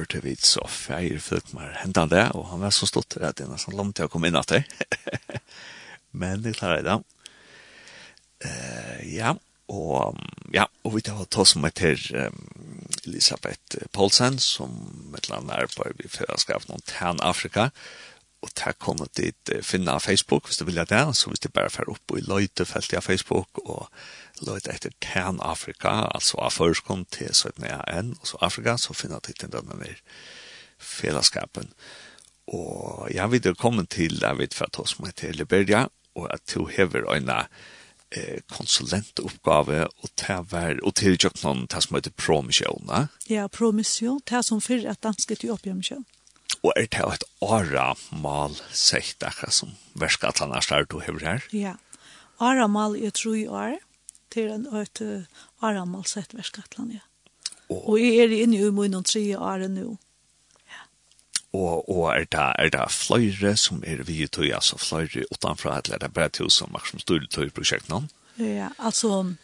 hørte 0.03 0.19
vi 0.25 0.35
så 0.43 0.65
feir 0.67 1.21
fløkmer 1.23 1.77
hentan 1.79 2.11
det, 2.11 2.25
og 2.35 2.49
han 2.51 2.63
var 2.65 2.75
så 2.75 2.87
stått 2.89 3.13
til 3.15 3.23
at 3.23 3.39
det 3.39 3.47
er 3.47 3.53
nesten 3.53 3.77
langt 3.77 3.95
til 3.97 4.09
å 4.09 4.11
komme 4.11 4.27
inn 4.27 4.39
at 4.39 4.51
det. 4.51 4.63
Men 6.19 6.43
det 6.43 6.57
klarer 6.59 6.81
jeg 6.81 6.87
da. 6.89 6.99
Uh, 8.43 8.99
ja, 9.07 9.31
og 9.71 10.19
ja, 10.51 10.67
og 10.83 10.97
vi 10.97 11.03
tar 11.07 11.23
ta 11.31 11.45
som 11.47 11.63
heter 11.63 11.95
um, 12.27 12.41
Elisabeth 13.07 13.87
Paulsen, 13.95 14.35
som 14.43 14.73
et 15.15 15.23
eller 15.29 15.39
annet 15.39 15.55
er 15.55 15.71
på 15.71 15.87
i 15.87 16.11
har 16.19 16.41
skrevet 16.41 16.67
noen 16.67 16.83
Tan 16.89 17.23
Afrika, 17.23 17.69
og 18.43 18.51
ta 18.59 18.73
kommer 18.75 19.07
dit 19.15 19.53
finne 19.63 19.95
Facebook 20.03 20.49
hvis 20.49 20.59
du 20.59 20.65
vil 20.67 20.83
det, 20.83 21.03
så 21.15 21.31
hvis 21.31 21.45
du 21.45 21.47
bare 21.47 21.71
fer 21.71 21.87
opp 21.87 22.17
i 22.17 22.25
løytefeltet 22.27 22.99
av 22.99 23.07
Facebook 23.07 23.63
og 23.63 23.87
løyt 24.47 24.69
etter 24.71 24.93
Tan 25.03 25.39
Afrika, 25.43 26.07
altså 26.13 26.39
av 26.43 26.55
førskom 26.55 27.05
til 27.13 27.31
17.1, 27.31 28.15
og 28.19 28.27
så 28.27 28.39
Afrika, 28.41 28.77
så 28.77 28.95
finner 28.97 29.21
jeg 29.23 29.39
til 29.39 29.53
denne 29.55 29.77
mer 29.79 30.01
fellesskapen. 30.83 31.71
Og 32.51 33.07
jeg 33.13 33.31
vil 33.31 33.55
komme 33.55 33.85
til 33.85 34.19
David 34.21 34.55
for 34.55 34.67
at 34.67 34.79
hos 34.81 34.97
meg 34.99 35.15
til 35.19 35.37
Liberia, 35.39 35.87
og 36.15 36.27
at 36.33 36.43
du 36.53 36.67
hever 36.69 37.07
øyne 37.09 37.45
eh, 38.11 38.41
konsulentoppgave 38.51 39.87
og 39.87 40.09
til 40.19 40.43
vær 40.51 40.81
og 40.83 40.95
til 40.99 41.17
noen 41.43 41.67
til 41.67 41.85
som 41.85 41.95
heter 41.97 42.13
promisjona. 42.17 43.07
Ja, 43.29 43.47
promisjon, 43.47 44.21
til 44.27 44.43
som 44.43 44.61
før 44.61 44.89
at 44.91 45.03
danske 45.03 45.35
til 45.35 45.55
oppgjørmisjon. 45.55 46.05
Og 46.63 46.71
er 46.77 46.85
det 46.87 47.07
et 47.13 47.23
åra 47.41 47.93
mal 48.11 48.53
sett, 48.71 49.23
akkurat 49.23 49.55
som 49.55 49.73
verskattene 49.99 50.55
er 50.55 50.63
større 50.63 50.87
du 50.87 50.99
hever 50.99 51.25
her? 51.25 51.47
Ja, 51.51 51.73
åra 52.39 52.67
mal 52.67 52.95
er 52.95 53.11
tro 53.11 53.33
i 53.33 53.47
året 53.47 53.81
til 54.33 54.51
en 54.51 54.67
øyt 54.73 55.01
et 55.01 55.27
aramalsett 55.61 56.33
verskatlan, 56.35 56.91
ja. 56.97 57.03
Og, 57.69 57.89
og 57.89 57.99
jeg 58.01 58.17
er 58.23 58.33
inne 58.43 58.59
i 58.59 58.71
min 58.73 58.97
og 58.97 59.05
tre 59.05 59.23
år 59.37 59.67
nå. 59.71 59.95
Ja. 60.69 60.81
Og, 61.53 61.89
og 61.89 62.09
er 62.11 62.25
det, 62.25 62.49
er 62.59 62.73
det 62.73 62.89
flere 62.91 63.55
som 63.57 63.83
er 63.87 64.03
vi 64.03 64.27
tog, 64.27 64.49
altså 64.49 64.77
flere 64.77 65.25
utanfra, 65.31 65.77
eller 65.79 65.95
er 65.95 66.03
det 66.03 66.13
bare 66.13 66.29
til 66.29 66.51
som 66.51 66.75
er 66.75 66.89
som 66.89 66.99
styrer 66.99 67.29
tog 67.31 67.47
i 67.47 67.55
prosjektet? 67.55 68.11
Ja, 68.37 68.69
altså, 68.77 69.35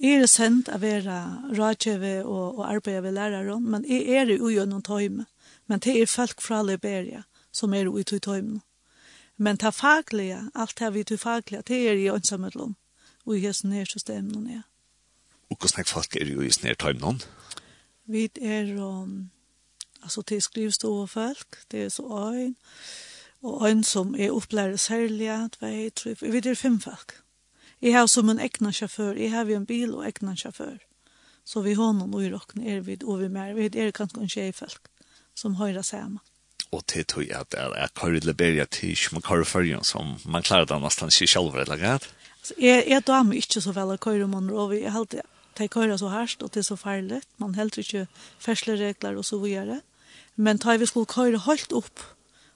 jeg 0.00 0.22
er 0.22 0.30
sendt 0.30 0.70
av 0.72 0.80
være 0.80 1.18
rådgjøve 1.58 2.24
og, 2.24 2.58
og 2.58 2.72
arbeide 2.72 3.02
ved 3.02 3.12
lærere, 3.18 3.60
men 3.60 3.84
jeg 3.88 4.08
er 4.16 4.34
jo 4.36 4.48
gjennom 4.48 4.82
tøyme. 4.82 5.26
Men 5.66 5.78
det 5.78 6.00
er 6.00 6.06
folk 6.06 6.40
fra 6.42 6.62
Liberia 6.62 7.22
som 7.52 7.74
er 7.74 7.88
ute 7.88 8.16
i 8.16 8.22
tøyme. 8.22 8.60
Men 9.36 9.56
det 9.56 9.74
faglige, 9.74 10.40
alt 10.54 10.78
det 10.78 10.94
vi 10.94 11.04
tog 11.04 11.20
faglige, 11.20 11.62
det 11.68 11.76
er 11.88 11.98
jo 12.00 12.14
ønsamhetlig 12.14 12.74
og 13.26 13.36
i 13.36 13.40
hesten 13.40 13.72
her 13.72 13.84
systemen 13.84 14.46
er. 14.50 14.62
Og 15.50 15.56
hvordan 15.58 15.84
folk 15.84 16.16
er 16.16 16.26
jo 16.26 16.40
i 16.40 16.50
snær 16.50 16.78
timen? 16.80 17.22
Vi 18.06 18.28
er, 18.42 18.74
um, 18.82 19.30
altså 20.02 20.22
til 20.22 20.42
skrivstå 20.42 21.06
folk, 21.06 21.58
det 21.70 21.82
er 21.84 21.88
så 21.88 22.32
øyn, 22.34 22.54
og 23.42 23.68
øyn 23.68 23.82
som 23.82 24.14
er 24.14 24.30
opplæret 24.30 24.80
særlig, 24.80 25.30
tvei, 25.58 25.90
tre, 25.90 26.14
vi 26.20 26.42
er 26.50 26.54
fem 26.54 26.80
folk. 26.80 27.20
Jeg 27.82 27.94
har 27.94 28.06
som 28.06 28.28
en 28.28 28.40
egna 28.40 28.72
sjåfør, 28.72 29.12
jeg 29.16 29.30
har 29.30 29.44
vi 29.44 29.54
en 29.54 29.66
bil 29.66 29.94
og 29.94 30.06
egna 30.06 30.36
sjåfør. 30.36 30.78
Så 31.44 31.60
vi 31.60 31.74
har 31.74 31.92
noen 31.92 32.14
urokken 32.14 32.66
er 32.66 32.80
vi, 32.80 32.98
og 33.04 33.20
vi 33.20 33.28
mer, 33.28 33.54
vi 33.54 33.70
er 33.72 33.90
kanskje 33.90 34.20
en 34.20 34.28
tjejfolk 34.28 34.90
som 35.34 35.54
høyre 35.54 35.82
sammen 35.82 36.20
og 36.70 36.86
til 36.86 37.04
tog 37.04 37.30
at 37.34 37.54
jeg 37.54 37.88
kører 37.94 38.20
til 38.20 38.26
Liberia 38.26 38.64
til 38.64 38.98
man 39.12 39.22
kører 39.22 39.44
førjen 39.44 39.84
som 39.84 40.16
man 40.24 40.42
klarer 40.42 40.64
det 40.64 40.80
nesten 40.82 41.10
ikke 41.10 41.32
selv, 41.32 41.54
eller 41.54 41.76
galt? 41.76 42.14
Så 42.42 42.54
jeg, 42.58 42.84
jeg 42.88 43.06
damer 43.06 43.36
ikke 43.36 43.60
så 43.60 43.74
vel 43.76 43.92
å 43.94 44.00
køyre 44.00 44.28
man 44.30 44.50
over. 44.50 44.76
Jeg 44.78 44.94
held 44.94 45.10
det. 45.12 45.26
De 45.58 45.68
køyre 45.68 45.98
så 45.98 46.08
herst, 46.08 46.42
og 46.42 46.54
det 46.54 46.62
er 46.62 46.68
så 46.70 46.76
farlig. 46.78 47.20
Man 47.38 47.54
heldt 47.54 47.78
ikke 47.82 48.06
fersleregler 48.40 49.18
og 49.18 49.26
så 49.28 49.40
videre. 49.42 49.80
Men 50.36 50.60
da 50.62 50.76
vi 50.80 50.86
skulle 50.88 51.10
køyre 51.10 51.42
helt 51.44 51.72
opp, 51.72 52.00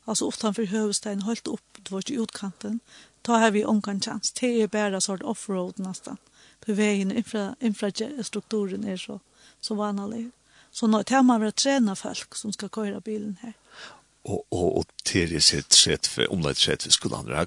altså 0.07 0.30
utenfor 0.32 0.70
høvestein, 0.70 1.26
helt 1.28 1.49
opp, 1.49 1.64
det 1.76 1.93
var 1.93 2.05
ikke 2.05 2.22
utkanten, 2.22 2.80
da 3.26 3.41
har 3.41 3.51
vi 3.51 3.64
omgang 3.64 4.01
chans. 4.01 4.32
Det 4.32 4.62
er 4.62 4.72
bare 4.72 5.01
sort 5.01 5.22
offroad 5.22 5.80
nesten. 5.80 6.16
På 6.64 6.72
veien, 6.72 7.12
infra, 7.12 7.55
infrastrukturen 7.61 8.85
er 8.89 8.97
så, 8.97 9.18
så 9.61 9.76
vanlig. 9.76 10.30
Så 10.72 10.89
nå 10.89 11.03
tar 11.03 11.22
man 11.22 11.45
å 11.45 11.53
trene 11.53 11.95
folk 11.97 12.37
som 12.37 12.53
skal 12.53 12.72
køyre 12.72 13.01
bilen 13.05 13.37
her 13.43 13.55
og 14.24 14.46
og 14.50 14.78
og 14.78 14.84
til 15.04 15.36
seg 15.40 15.64
sett 15.70 16.06
for 16.08 16.32
omleit 16.32 16.58
sett 16.58 16.82
for 16.82 16.90
skulle 16.90 17.16
andre 17.16 17.46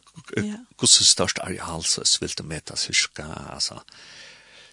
hur 0.80 0.88
så 0.88 1.03
størst 1.03 1.39
areal 1.43 1.84
så 1.84 2.05
svilt 2.05 2.43
meta 2.45 2.75
syska 2.75 3.25
altså 3.53 3.82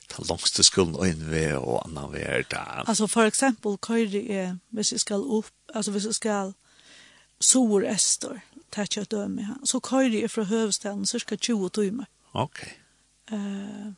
ta 0.09 0.22
langste 0.28 0.64
skulden 0.64 0.96
og 0.98 1.09
inn 1.09 1.24
ved 1.30 1.57
og 1.57 1.80
annan 1.86 2.12
ved 2.12 2.26
er 2.26 2.44
da. 2.50 2.84
Altså 2.86 3.07
for 3.07 3.24
eksempel 3.24 3.78
køyre 3.78 4.20
er 4.28 4.57
hvis 4.70 4.92
jeg 4.92 5.00
skal 5.00 5.24
opp, 5.24 5.50
altså 5.74 5.90
hvis 5.90 6.05
jeg 6.05 6.14
skal 6.14 6.52
sår 7.40 7.86
ester, 7.94 8.40
ta 8.72 8.84
kjøtt 8.84 9.11
døme 9.11 9.57
så 9.64 9.80
køyre 9.80 10.22
er 10.22 10.28
fra 10.28 10.42
hövstaden 10.42 11.07
cirka 11.07 11.36
20 11.36 11.70
timer. 11.70 12.05
Ok. 12.32 12.66
Uh, 13.32 13.94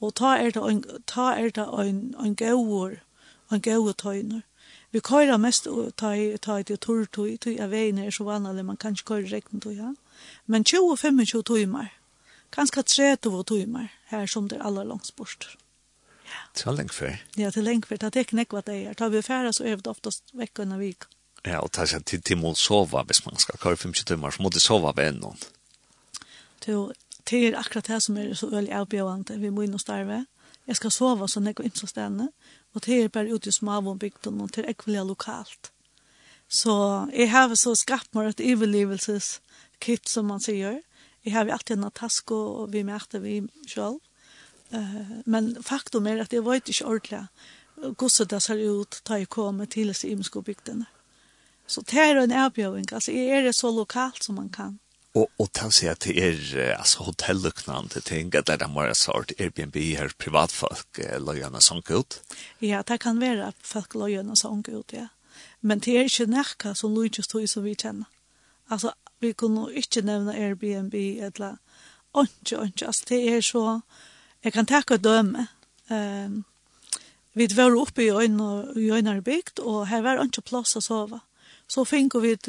og 0.00 0.14
ta 0.14 0.36
er 0.38 0.54
det 0.54 0.62
en, 0.62 0.84
ta 1.06 1.32
er 1.34 1.50
det 1.50 1.66
en, 1.66 2.14
en 2.14 2.36
gauer, 2.36 3.00
en 3.52 3.60
gauer 3.60 3.92
tøyner 3.92 4.42
Vi 4.90 5.00
køyra 5.04 5.36
mest 5.36 5.66
og 5.66 5.92
ta 5.96 6.14
i 6.16 6.36
ta 6.36 6.56
i 6.58 6.64
tur 6.64 7.04
tog, 7.04 7.28
tog 7.40 7.60
av 7.60 7.70
veien 7.70 7.98
er 7.98 8.10
så 8.10 8.24
vanlig, 8.24 8.64
man 8.64 8.76
kan 8.76 8.96
ikke 8.96 9.04
køyre 9.04 9.32
rekten 9.32 9.60
tog, 9.60 9.76
ja. 9.76 9.92
Men 10.46 10.64
25 10.64 11.42
timer, 11.42 11.92
kanskje 12.52 12.82
30 12.82 13.44
timer, 13.44 13.92
her 14.08 14.26
som 14.26 14.48
det 14.48 14.58
er 14.58 14.66
aller 14.66 14.84
langs 14.84 15.12
bort. 15.12 15.56
Ja. 16.28 16.40
så 16.54 16.72
lengt 16.72 16.94
før? 16.94 17.16
Ja, 17.36 17.50
til 17.50 17.64
lenge 17.64 17.86
før, 17.86 17.96
det 17.96 18.16
er 18.16 18.20
ikke 18.20 18.36
nekva 18.36 18.60
det 18.60 18.86
er. 18.86 18.94
Ta 18.94 19.08
vi 19.08 19.22
færa 19.22 19.52
så 19.52 19.64
er 19.64 19.76
det 19.76 19.86
oftast 19.86 20.24
vekk 20.32 20.58
og 20.58 20.78
vik. 20.80 21.04
Ja, 21.46 21.60
og 21.60 21.72
ta 21.72 21.86
seg 21.86 22.04
til 22.04 22.22
til 22.22 22.38
må 22.38 22.54
sova, 22.54 23.02
hvis 23.02 23.24
man 23.26 23.36
skal 23.36 23.58
køyre 23.58 23.76
50 23.76 24.04
timer, 24.04 24.30
så 24.30 24.42
må 24.42 24.48
det 24.48 24.62
sova 24.62 24.92
ved 24.96 25.08
en 25.08 25.20
noen. 25.20 25.38
Det 27.30 27.44
er 27.44 27.56
akkurat 27.58 27.86
det 27.86 28.02
som 28.02 28.16
er 28.16 28.34
så 28.34 28.48
veldig 28.50 28.72
avbjørende, 28.72 29.38
vi 29.38 29.50
må 29.50 29.62
inn 29.62 29.74
og 29.74 29.80
starve. 29.80 30.24
Jeg 30.66 30.76
skal 30.76 30.90
sova 30.90 31.28
så 31.28 31.40
nekva 31.40 31.68
så 31.74 31.86
stedene, 31.86 32.28
og 32.74 32.84
det 32.84 33.02
er 33.02 33.08
bare 33.12 33.34
ute 33.34 33.48
i 33.48 33.52
småvånbygden, 33.52 34.40
og 34.40 34.54
det 34.54 34.64
er 34.64 34.74
ikke 34.74 35.04
lokalt. 35.04 35.72
Så 36.48 37.08
jeg 37.12 37.30
har 37.30 37.54
så 37.54 37.74
skapt 37.74 38.14
meg 38.14 38.28
et 38.28 38.40
overlevelseskit, 38.40 40.08
som 40.08 40.30
man 40.32 40.40
sier. 40.40 40.80
Jeg 41.24 41.32
har 41.32 41.48
alltid 41.48 41.76
en 41.76 41.90
task, 41.90 42.30
og 42.30 42.72
vi 42.72 42.82
møter 42.82 43.20
vi 43.20 43.42
selv. 43.66 44.00
Uh, 44.72 45.24
men 45.24 45.56
faktum 45.64 46.06
er 46.06 46.20
at 46.20 46.32
jeg 46.32 46.44
vet 46.44 46.68
ikke 46.68 46.86
ordentlig 46.86 47.22
hvordan 47.78 48.26
det 48.30 48.42
ser 48.42 48.58
ut 48.68 49.00
da 49.08 49.14
jeg 49.14 49.28
kommer 49.28 49.64
til 49.64 49.88
disse 49.88 50.08
imenskobygdene. 50.08 50.86
Så 51.66 51.80
det 51.80 51.98
er 51.98 52.20
en 52.20 52.32
avbjøring. 52.32 52.86
Altså, 52.92 53.12
jeg 53.12 53.46
er 53.46 53.52
så 53.52 53.70
lokalt 53.70 54.24
som 54.24 54.34
man 54.34 54.48
kan. 54.48 54.78
Och 55.12 55.28
och 55.36 55.58
å 55.64 55.70
si 55.70 55.88
att 55.88 56.00
det 56.00 56.18
är 56.18 56.76
altså, 56.78 57.02
hotelluknande 57.02 58.00
ting 58.00 58.36
att 58.36 58.46
det 58.46 58.62
är 58.62 58.68
mer 58.68 58.92
sort 58.94 59.32
Airbnb 59.40 59.76
här 59.76 60.12
privatfolk 60.18 61.00
løgjene 61.18 61.60
sånn 61.60 61.82
kult. 61.82 62.20
Ja, 62.58 62.82
det 62.82 62.98
kan 62.98 63.20
vara 63.20 63.52
folk 63.62 63.94
løgjene 63.94 64.36
sånn 64.36 64.62
kult, 64.62 64.92
ja. 64.92 65.08
Men 65.60 65.78
det 65.78 65.96
är 65.96 66.04
ikke 66.04 66.26
näka 66.26 66.74
som 66.74 66.94
Luigi 66.94 67.22
står 67.22 67.46
som 67.46 67.64
vi 67.64 67.74
kjenner. 67.74 68.06
Alltså 68.68 68.92
vi 69.18 69.32
kunde 69.32 69.74
inte 69.74 70.02
nämna 70.02 70.32
Airbnb 70.32 70.94
eller 70.94 71.56
inte, 72.16 72.56
inte. 72.56 72.86
Altså, 72.86 73.04
det 73.08 73.28
er 73.28 73.40
så 73.40 73.80
jag 74.40 74.52
kan 74.52 74.66
takke 74.66 74.94
ett 74.94 75.02
døme. 75.02 75.46
Ehm 75.90 76.32
um, 76.32 76.44
vi 77.32 77.46
var 77.46 77.76
uppe 77.76 78.02
i 78.02 78.10
øynene 78.10 78.74
i 78.76 78.90
en 78.90 79.22
bygd 79.22 79.58
och 79.58 79.86
här 79.86 80.02
var 80.02 80.22
inte 80.22 80.40
plats 80.40 80.76
att 80.76 80.84
sova 80.84 81.20
så 81.68 81.84
fikk 81.84 82.16
vi 82.22 82.32
et 82.32 82.48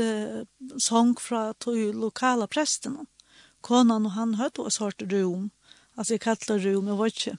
sång 0.79 1.15
fra 1.19 1.53
to 1.59 1.73
lokala 1.91 2.47
presten. 2.47 3.01
Konan 3.61 4.07
og 4.07 4.15
han 4.15 4.37
hørte 4.39 4.63
og 4.63 4.71
sort 4.71 5.03
rom. 5.11 5.51
Altså, 5.97 6.15
jeg 6.15 6.23
kallte 6.23 6.55
rom, 6.55 6.87
jeg 6.87 6.97
var 6.97 7.11
ikke. 7.11 7.35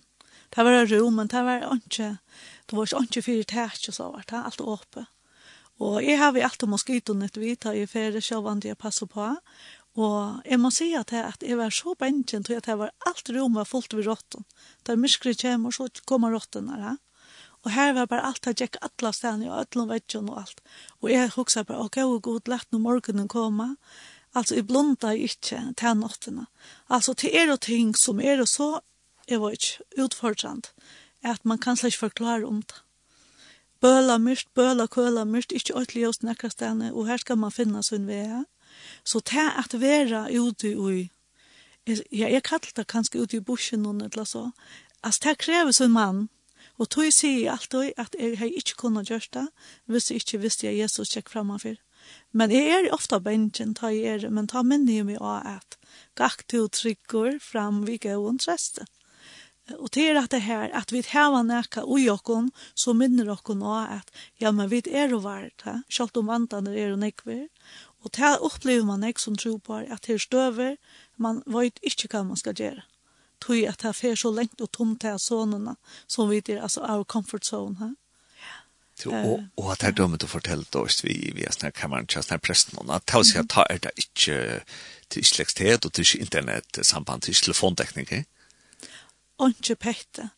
Det 0.51 0.65
var 0.67 0.91
rom, 0.91 1.15
men 1.15 1.31
det 1.31 1.45
var 1.47 1.65
ikke, 1.77 2.11
det 2.69 2.77
var 2.77 3.03
ikke 3.03 3.23
fire 3.23 3.45
tæt, 3.45 3.89
og 3.89 3.95
så 3.95 4.11
var 4.13 4.25
det, 4.29 4.45
alt 4.45 4.61
åpe. 4.61 5.07
Og 5.81 6.03
jeg 6.05 6.19
har 6.21 6.33
vi 6.37 6.43
alltid 6.45 6.69
moskitonett 6.69 7.39
vidt, 7.41 7.65
og 7.67 7.77
jeg 7.77 7.89
fyrir 7.89 8.21
sjåvande 8.21 8.69
jeg 8.69 8.79
passer 8.79 9.09
på. 9.09 9.31
Og 9.97 10.43
jeg 10.45 10.61
må 10.61 10.71
si 10.71 10.93
at 10.95 11.13
jeg, 11.13 11.25
at 11.25 11.43
jeg 11.43 11.57
var 11.59 11.73
så 11.73 11.95
bensjen 11.99 12.45
til 12.45 12.59
at 12.61 12.69
jeg 12.69 12.79
var 12.79 12.93
alt 13.09 13.31
rom 13.33 13.57
var 13.57 13.67
fullt 13.67 13.97
ved 13.97 14.07
råtten. 14.07 14.45
Da 14.87 14.95
myskret 14.95 15.41
kjem 15.41 15.67
og 15.67 15.75
så 15.75 15.89
kommer 16.07 16.35
råtten 16.37 16.69
her. 16.69 16.99
Og 17.65 17.71
her 17.75 17.93
var 17.93 18.07
bare 18.09 18.25
alt, 18.25 18.47
jeg 18.47 18.57
gikk 18.57 18.79
alle 18.81 19.13
stedene, 19.13 19.51
og 19.53 19.59
alle 19.61 19.89
vettjene 19.91 20.33
og 20.33 20.41
alt. 20.45 20.61
Og 21.03 21.11
jeg 21.13 21.33
husker 21.35 21.67
bare, 21.69 21.85
ok, 21.85 21.99
og 22.07 22.23
god, 22.23 22.49
lett 22.49 22.73
når 22.73 22.85
morgenen 22.87 23.29
komme. 23.29 23.75
Altså, 24.35 24.55
jeg 24.55 24.67
blunda 24.67 25.11
ikke 25.13 25.61
til 25.77 25.97
nåttene. 25.99 26.47
Altså, 26.89 27.15
til 27.15 27.35
er 27.35 27.53
og 27.53 27.61
ting 27.61 27.97
som 27.99 28.21
er 28.21 28.41
og 28.41 28.49
så, 28.49 28.71
jeg 29.29 29.41
var 29.41 29.51
ikke 29.51 30.05
utfordrende, 30.05 30.69
at 31.23 31.45
man 31.45 31.59
kan 31.59 31.77
slik 31.77 31.99
forklare 31.99 32.47
om 32.47 32.63
det. 32.63 32.81
Bøla 33.81 34.19
myrkt, 34.19 34.49
bøla 34.55 34.87
køla 34.87 35.25
myrkt, 35.25 35.53
ikke 35.53 35.75
ordentlig 35.75 36.07
hos 36.07 36.23
nekka 36.23 36.51
stedene, 36.53 36.93
og 36.93 37.07
her 37.09 37.17
skal 37.17 37.39
man 37.39 37.53
finne 37.53 37.83
sin 37.83 38.07
vei. 38.09 38.45
Så 39.05 39.21
til 39.21 39.49
at 39.57 39.73
være 39.81 40.27
ute 40.41 40.73
i, 40.73 41.09
ja, 42.13 42.29
jeg 42.29 42.43
kallte 42.43 42.75
det 42.77 42.87
kanskje 42.87 43.23
ute 43.23 43.37
i 43.37 43.41
bushen, 43.41 43.87
eller 43.87 44.25
så, 44.25 44.51
altså, 45.03 45.21
det 45.25 45.39
krever 45.39 45.73
sin 45.73 45.91
mann, 45.91 46.29
Og 46.81 46.89
tog 46.89 47.11
sier 47.13 47.43
jeg 47.43 47.53
alltid 47.53 47.99
at 48.01 48.15
jeg 48.17 48.39
har 48.41 48.53
ikke 48.57 48.79
kunnet 48.81 49.11
gjøre 49.11 49.33
det, 49.37 49.47
hvis 49.85 50.11
jeg 50.11 50.23
ikke 50.23 50.41
visste 50.47 50.67
jeg 50.67 50.81
Jesus 50.81 51.13
tjekk 51.13 51.29
fremover. 51.29 51.77
Men 52.33 52.53
jeg 52.55 52.71
er 52.73 52.95
ofte 52.97 53.19
bensjen, 53.21 53.75
ta 53.77 53.91
jeg 53.93 54.25
er, 54.25 54.31
men 54.33 54.49
ta 54.49 54.63
minne 54.65 54.95
i 54.95 55.03
meg 55.05 55.21
av 55.21 55.59
at 55.59 55.77
gakk 56.17 56.47
til 56.49 56.71
tryggur 56.73 57.37
fram 57.45 57.85
vi 57.85 57.99
gøy 58.01 58.17
og 58.17 58.41
treste. 58.41 58.87
Og 59.77 59.91
til 59.95 60.17
at 60.19 60.33
det 60.33 60.41
her, 60.43 60.73
at 60.75 60.91
vi 60.91 61.03
heva 61.07 61.45
nekka 61.47 61.85
ui 61.85 62.09
okkon, 62.11 62.49
så 62.75 62.95
minner 62.97 63.29
okkon 63.37 63.63
av 63.63 64.01
at, 64.01 64.09
ja, 64.41 64.51
men 64.51 64.71
vi 64.73 64.81
er 64.89 65.13
og 65.15 65.23
vart, 65.29 65.67
sjalt 65.93 66.17
om 66.19 66.33
vantaner 66.33 66.75
er 66.75 66.97
og 66.97 67.03
nekver, 67.05 67.47
og 68.01 68.15
til 68.17 68.41
opplever 68.49 68.89
man 68.89 69.05
nek 69.05 69.21
som 69.21 69.37
tro 69.37 69.59
på 69.59 69.83
at 69.85 70.09
det 70.09 70.17
er 70.17 70.25
støver, 70.25 70.77
man 71.21 71.45
vet 71.47 71.79
ikke 71.87 72.09
hva 72.11 72.25
man 72.27 72.41
skal 72.41 72.57
gjøre 72.57 72.83
tog 73.41 73.65
at 73.69 73.83
det 73.83 73.97
fer 73.97 74.15
så 74.15 74.31
lengt 74.35 74.61
og 74.61 74.73
tomt 74.73 75.01
til 75.01 75.19
sånene, 75.19 75.77
som 76.07 76.31
vi 76.31 76.41
der, 76.41 76.63
altså 76.63 76.81
our 76.81 77.05
comfort 77.05 77.45
zone. 77.45 77.77
här. 77.79 77.95
Ja. 79.05 79.25
och 79.25 79.33
og, 79.33 79.45
og 79.57 79.73
at 79.73 79.81
det 79.81 79.89
er 79.89 79.93
dømmet 79.93 80.25
å 80.25 80.29
fortelle 80.29 80.67
oss, 80.77 81.05
vi, 81.05 81.33
vi 81.35 81.45
er 81.45 81.55
sånne 81.55 81.73
kammeren 81.73 82.07
til 82.07 82.23
sånne 82.23 82.41
presten, 82.45 82.79
og 82.79 82.91
at 82.95 83.07
det 83.07 83.37
er 83.37 83.47
ta 83.49 83.65
er 83.71 83.79
det 83.79 83.93
ikke 83.97 84.61
til 85.09 85.25
slekthet 85.25 85.87
og 85.87 85.93
til 85.93 86.21
internett 86.21 86.81
samband 86.87 87.23
til 87.23 87.35
telefondekninger. 87.35 88.27
Ikke 89.41 89.77
pette. 89.77 90.29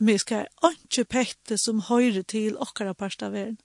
Vi 0.00 0.18
skal 0.18 0.48
ikke 0.64 1.04
pette 1.04 1.58
som 1.58 1.84
høyre 1.86 2.22
til 2.22 2.56
okkara 2.58 2.94
parst 2.94 3.22
av 3.22 3.32
verden. 3.32 3.58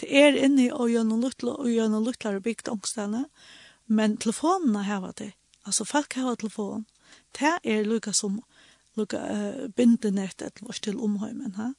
Det 0.00 0.08
er 0.08 0.36
inne 0.36 0.70
og 0.72 0.90
gjennom 0.92 1.20
luttla 1.20 1.56
og 1.58 1.68
gjennom 1.68 2.04
luttla 2.06 2.36
og 2.36 2.44
bygd 2.46 2.70
ångstene, 2.72 3.26
men 3.86 4.16
telefonene 4.16 4.84
har 4.86 5.10
det. 5.18 5.32
Altså 5.66 5.84
folk 5.84 6.14
har 6.14 6.36
telefon 6.36 6.86
det 7.38 7.58
er 7.64 7.84
lukka 7.84 8.12
som 8.12 8.42
lukka 8.96 9.18
uh, 9.18 9.68
bindenet 9.76 10.42
et 10.42 10.62
vårt 10.62 10.82
til 10.84 10.98
omhøymen, 11.00 11.54
ha? 11.56 11.72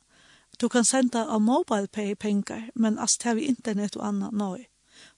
Du 0.61 0.67
kan 0.69 0.85
senda 0.85 1.25
av 1.25 1.41
mobile 1.41 1.87
pay 1.87 2.15
pengar, 2.15 2.69
men 2.75 2.99
as 2.99 3.17
det 3.17 3.35
vi 3.35 3.49
internet 3.49 3.97
og 3.97 4.07
anna, 4.07 4.29
nøy. 4.31 4.67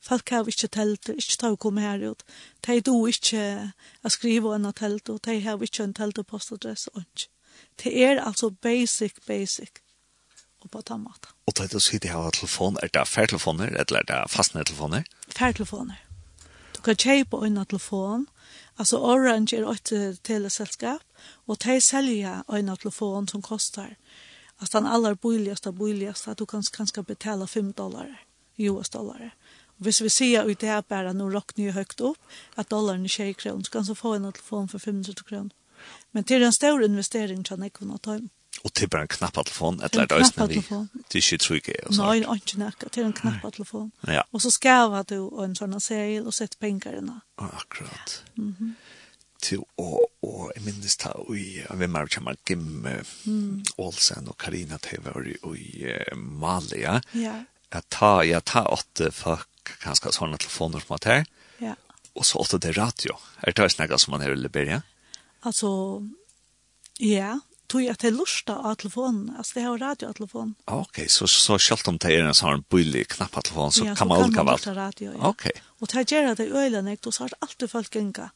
Folk 0.01 0.29
har 0.29 0.47
ikke 0.47 0.69
telt, 0.71 1.09
ikke 1.09 1.37
ta 1.39 1.51
å 1.51 1.59
komme 1.59 1.83
her 1.83 2.03
ut. 2.05 2.23
De 2.65 2.79
do 2.81 2.95
ikke 3.09 3.71
å 4.05 4.11
skrive 4.13 4.53
en 4.55 4.69
telt, 4.73 5.09
og 5.09 5.19
de 5.27 5.39
har 5.43 5.61
ikke 5.61 5.83
en 5.83 5.95
telt 5.97 6.21
og 6.21 6.27
postadress 6.31 6.87
og 6.93 7.03
ikke. 7.03 7.27
Det 7.83 7.91
er 8.03 8.21
altså 8.23 8.49
basic, 8.49 9.19
basic 9.27 9.81
og 10.63 10.71
på 10.71 10.81
den 10.87 11.03
måten. 11.03 11.31
Og 11.47 11.55
da 11.57 11.67
du 11.71 11.79
sier 11.79 12.01
de 12.03 12.11
har 12.11 12.31
telefon, 12.35 12.79
er 12.83 12.91
det 12.93 13.07
færtelefoner, 13.07 13.75
eller 13.75 14.01
er 14.01 14.07
det 14.09 14.21
fastnetelefoner? 14.31 15.03
Færtelefoner. 15.29 15.99
Du 16.75 16.81
kan 16.81 16.97
kjøpe 16.99 17.43
en 17.45 17.61
telefon, 17.65 18.27
Alltså 18.75 18.97
Orange 18.97 19.53
är 19.53 19.71
et 19.71 20.23
teleselskap 20.23 21.01
och 21.45 21.57
de 21.57 21.81
selger 21.81 22.43
en 22.47 22.77
telefon 22.77 23.27
som 23.27 23.41
kostar 23.41 23.95
alltså 24.57 24.77
den 24.77 24.87
allra 24.87 25.15
billigaste 25.15 25.71
billigaste 25.71 26.31
att 26.31 26.37
du 26.37 26.45
kan 26.45 26.63
kanske 26.73 27.03
betala 27.03 27.47
5 27.47 27.71
dollar 27.71 28.25
US 28.57 28.89
dollar. 28.89 29.35
Och 29.65 29.85
hvis 29.85 30.01
vi 30.01 30.09
ser 30.09 30.49
ut 30.49 30.59
det 30.59 30.67
här 30.67 30.83
bara 30.87 31.13
nu 31.13 31.23
rocknar 31.23 31.65
ju 31.65 31.71
högt 31.71 31.99
upp 31.99 32.17
att 32.55 32.69
dollarn 32.69 33.03
är 33.03 33.07
20 33.07 33.33
kronor 33.33 33.63
så 33.63 33.71
kan 33.71 33.85
så 33.85 33.95
få 33.95 34.13
en 34.13 34.31
telefon 34.31 34.67
för 34.67 34.79
500 34.79 35.13
kronor. 35.25 35.49
Men 36.11 36.23
till 36.23 36.43
en 36.43 36.53
stor 36.53 36.83
investering 36.83 37.43
kan 37.43 37.61
jag 37.61 37.73
kunna 37.73 37.97
ta 37.97 38.11
hem. 38.11 38.29
Och 38.65 38.71
det 38.73 38.87
bara 38.87 39.01
en 39.01 39.07
knappatelefon. 39.07 39.77
Det 39.77 39.95
är 39.95 40.01
en 40.01 40.07
knappatelefon. 40.07 40.89
Det 41.07 41.17
är 41.17 41.33
ju 41.33 41.37
trygg. 41.37 41.75
Nej, 41.89 42.19
det 42.19 42.25
är 42.25 42.33
inte 42.33 42.57
näka. 42.57 42.87
Det 42.91 43.01
är 43.01 43.05
en 43.05 43.13
knappatelefon. 43.13 43.91
Ja. 44.01 44.23
Och 44.31 44.41
så 44.41 44.51
skriver 44.51 45.03
du 45.07 45.43
en 45.43 45.55
sån 45.55 45.79
här 45.89 46.21
och 46.21 46.27
och 46.27 46.33
sätter 46.33 46.57
pengarna. 46.57 47.21
Ja, 47.37 47.49
akkurat. 47.53 48.23
Mm 48.37 48.55
-hmm. 48.59 48.73
Till 49.41 49.59
och, 49.75 50.01
och 50.19 50.51
jag 50.55 50.65
minns 50.65 50.97
det 50.97 51.13
vi 51.29 51.39
i 51.39 51.65
vem 51.73 51.95
är 51.95 52.29
det 52.29 52.35
Kim 52.43 52.87
Olsen 53.75 54.27
och 54.27 54.39
Karina 54.39 54.77
Tevar 54.77 55.33
och 55.41 55.57
i 55.57 55.99
Malia. 56.15 57.01
Ja. 57.11 57.43
Jeg 57.73 57.89
tar, 57.89 58.23
jag 58.23 58.45
tar 58.45 58.73
åtte 58.73 59.11
för 59.11 59.39
kanskje 59.63 60.11
sånne 60.11 60.37
telefoner 60.37 60.79
som 60.79 60.95
att. 60.95 61.25
Ja. 61.57 61.75
Och 62.13 62.25
så 62.25 62.39
åtte 62.39 62.57
det 62.57 62.71
radio. 62.71 63.17
Är 63.39 63.51
det 63.51 63.69
snakket 63.69 63.99
som 64.01 64.11
man 64.11 64.21
har 64.21 64.29
i 64.29 64.35
Liberia? 64.35 64.81
Alltså, 65.39 66.01
ja, 66.97 67.39
tog 67.67 67.87
at 67.89 68.03
jeg 68.03 68.13
lust 68.15 68.49
av 68.49 68.75
telefonen, 68.81 69.35
altså 69.37 69.59
det 69.59 69.65
har 69.65 69.77
radio 69.81 70.09
av 70.09 70.17
telefonen. 70.19 70.55
Ok, 70.65 70.99
så, 71.09 71.27
så 71.27 71.57
selv 71.57 71.89
om 71.91 71.97
det 72.01 72.11
er 72.13 72.25
en 72.25 72.37
sånn 72.37 72.65
billig 72.71 73.07
knapp 73.15 73.37
av 73.37 73.47
telefonen, 73.47 73.75
så 73.75 73.85
ja, 73.89 73.95
kan 73.97 74.11
man 74.11 74.25
ulike 74.25 74.43
valg? 74.43 74.55
Ja, 74.55 74.57
så 74.57 74.69
kan 74.69 74.75
man 74.75 74.83
radio, 74.85 75.11
ja. 75.13 75.31
Ok. 75.31 75.45
Og 75.81 75.91
det 75.93 76.05
gjør 76.11 76.33
det 76.35 76.47
i 76.47 76.51
øyne, 76.53 76.97
og 76.97 77.13
så 77.13 77.23
har 77.23 77.37
alltid 77.41 77.71
folk 77.71 77.95
gynga 77.95 78.29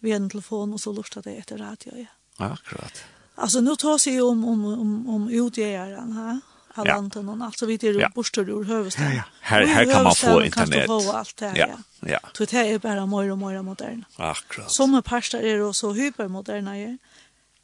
via 0.00 0.16
en 0.16 0.30
telefon, 0.30 0.72
och 0.72 0.80
så 0.80 0.92
lusta 0.92 1.20
det 1.20 1.36
efter 1.36 1.58
radio, 1.58 1.96
ja. 1.96 2.12
Akkurat. 2.36 3.04
Alltså 3.34 3.60
nu 3.60 3.76
tar 3.76 4.10
vi 4.10 4.20
om, 4.20 4.44
om, 4.44 4.64
om, 4.64 5.08
om 5.08 5.28
utgjøren, 5.28 6.12
här. 6.12 6.40
Av 6.74 6.86
ja. 6.86 6.94
landet 6.94 7.16
og 7.18 7.42
alt, 7.42 7.58
så 7.58 7.66
vidt 7.66 7.82
det 7.82 7.98
ja. 7.98 8.08
borster 8.14 8.46
ur 8.46 8.64
huvudstaden. 8.64 9.10
Ja, 9.10 9.16
ja. 9.16 9.22
Här, 9.40 9.66
här 9.66 9.84
kan 9.92 10.04
man 10.04 10.14
få 10.14 10.44
internet. 10.44 10.74
Her 10.74 10.86
kan 10.86 10.94
man 10.94 11.02
få 11.02 11.12
allt 11.12 11.36
det, 11.36 11.52
ja. 11.56 11.66
ja. 11.66 12.08
ja. 12.08 12.20
Så 12.32 12.44
det 12.44 12.54
är 12.54 12.78
bara 12.78 13.06
mer 13.06 13.30
och 13.30 13.38
mer 13.38 13.62
moderna. 13.62 14.04
Akkurat. 14.16 14.70
Som 14.70 15.02
parster 15.02 15.40
er 15.40 15.62
også 15.62 15.92
hypermoderne, 15.92 16.76
ja. 16.78 16.96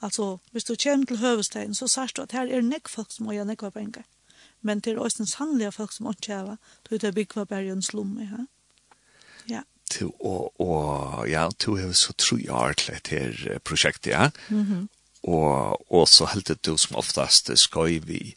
Altså, 0.03 0.39
hvis 0.53 0.65
du 0.65 0.75
kommer 0.83 1.07
til 1.07 1.19
høvestegn, 1.23 1.75
så 1.75 1.89
sier 1.89 2.13
du 2.17 2.23
at 2.23 2.33
her 2.37 2.51
er 2.53 2.65
nek 2.65 2.89
folk 2.89 3.13
som 3.13 3.31
har 3.31 3.47
nekva 3.49 3.71
penger. 3.71 4.05
Men 4.63 4.81
det 4.81 4.93
er 4.93 5.01
også 5.01 5.23
en 5.23 5.31
sannlige 5.31 5.73
folk 5.73 5.93
som 5.93 6.11
ikke 6.11 6.35
har, 6.35 6.59
du 6.91 6.97
er 6.97 7.13
bygget 7.13 7.49
bare 7.49 7.73
en 7.73 7.83
slumme. 7.83 8.27
Ja? 8.27 8.45
ja. 9.49 9.63
Du, 9.95 10.13
og, 10.21 10.61
og 10.61 11.29
ja, 11.29 11.49
du 11.65 11.77
har 11.77 11.93
så 11.93 12.13
tro 12.19 12.37
jeg 12.37 12.53
har 12.53 12.73
til 12.73 12.95
dette 12.95 13.59
prosjektet, 13.65 14.11
ja. 14.11 14.31
Mm 14.49 14.63
-hmm. 14.63 14.87
og, 15.23 15.93
og 15.93 16.09
så 16.09 16.27
helt 16.27 16.67
du 16.67 16.77
som 16.77 16.97
oftast 16.97 17.59
skal 17.59 18.07
vi 18.07 18.35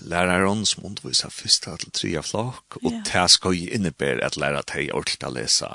læreren 0.00 0.66
som 0.66 0.84
underviser 0.86 1.28
første 1.28 1.76
til 1.76 1.92
tre 1.92 2.22
flokk, 2.22 2.76
og 2.84 2.92
ja. 2.92 3.02
det 3.06 3.30
skal 3.30 3.56
jo 3.56 3.70
innebære 3.74 4.24
at 4.24 4.36
lærer 4.36 4.62
deg 4.74 4.92
ordentlig 4.94 5.28
å 5.28 5.34
lese 5.34 5.70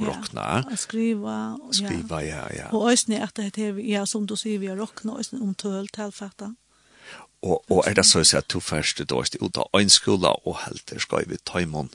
och 0.00 0.06
rockna. 0.06 0.64
Ja, 0.70 0.76
skriva. 0.76 1.58
Och, 1.62 1.74
skriva, 1.74 2.24
ja, 2.24 2.36
ja. 2.36 2.56
ja. 2.58 2.78
Och 2.78 2.90
ösne 2.90 3.24
att 3.24 3.34
det 3.34 3.58
är, 3.58 3.78
ja, 3.78 4.06
som 4.06 4.26
du 4.26 4.36
säger, 4.36 4.58
vi 4.58 4.66
har 4.66 4.76
rockna 4.76 5.18
ösne 5.18 5.40
om 5.40 5.54
töl 5.54 5.88
tillfatta. 5.88 6.54
Och, 7.40 7.70
och 7.70 7.88
är 7.88 7.94
det 7.94 8.04
så 8.04 8.20
att 8.20 8.26
säga 8.26 8.38
att 8.38 8.48
du 8.48 8.60
först 8.60 9.08
då 9.08 9.20
är 9.20 9.44
ut 9.46 9.56
av 9.56 9.80
en 9.80 9.90
skola 9.90 10.30
och 10.30 10.56
helt 10.56 10.92
ska 10.98 11.16
vi 11.26 11.36
ta 11.36 11.60
imon 11.60 11.88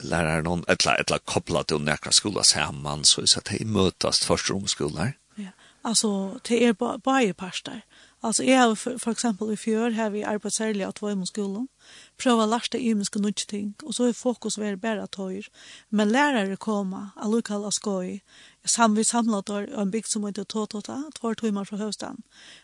läraren 0.00 0.44
någon 0.44 0.64
eller 0.68 0.94
eller 0.94 1.18
koppla 1.18 1.64
till 1.64 1.80
nästa 1.80 2.10
skola 2.10 2.42
samman 2.42 3.04
så 3.04 3.22
att 3.22 3.44
det 3.44 3.64
mötas 3.64 4.20
första 4.20 4.54
romskolan. 4.54 5.12
Ja. 5.34 5.48
Alltså 5.82 6.40
det 6.48 6.64
är 6.64 6.72
bara 6.72 6.98
bara 6.98 7.34
parter 7.34 7.82
Altså, 8.22 8.44
jeg 8.44 8.58
har 8.58 8.74
for, 8.74 8.98
for 8.98 9.10
eksempel 9.10 9.52
i 9.52 9.56
fjør, 9.56 9.90
har 9.90 10.10
vi 10.10 10.22
arbetat 10.22 10.52
särskilt 10.52 10.84
att 10.84 11.02
vara 11.02 11.22
i 11.22 11.26
skolan. 11.26 11.68
Pröva 12.16 12.46
lärsta 12.46 12.78
ymiska 12.78 13.18
ting, 13.48 13.74
og 13.82 13.94
så 13.94 14.04
er 14.04 14.12
fokus 14.12 14.58
var 14.58 14.76
bara 14.76 15.06
tøyr. 15.06 15.48
Men 15.90 16.12
lärare 16.12 16.56
komma, 16.56 17.10
alla 17.16 17.42
kalla 17.42 17.70
skoj. 17.70 18.20
Sam 18.64 18.94
vi 18.94 19.04
samlat 19.04 19.46
där 19.46 19.80
en 19.80 19.90
bygd 19.90 20.06
som 20.06 20.24
heter 20.24 20.44
Totota, 20.44 21.10
två 21.14 21.34
tøymer 21.34 21.64
fra 21.64 21.76
høvstaden, 21.76 22.22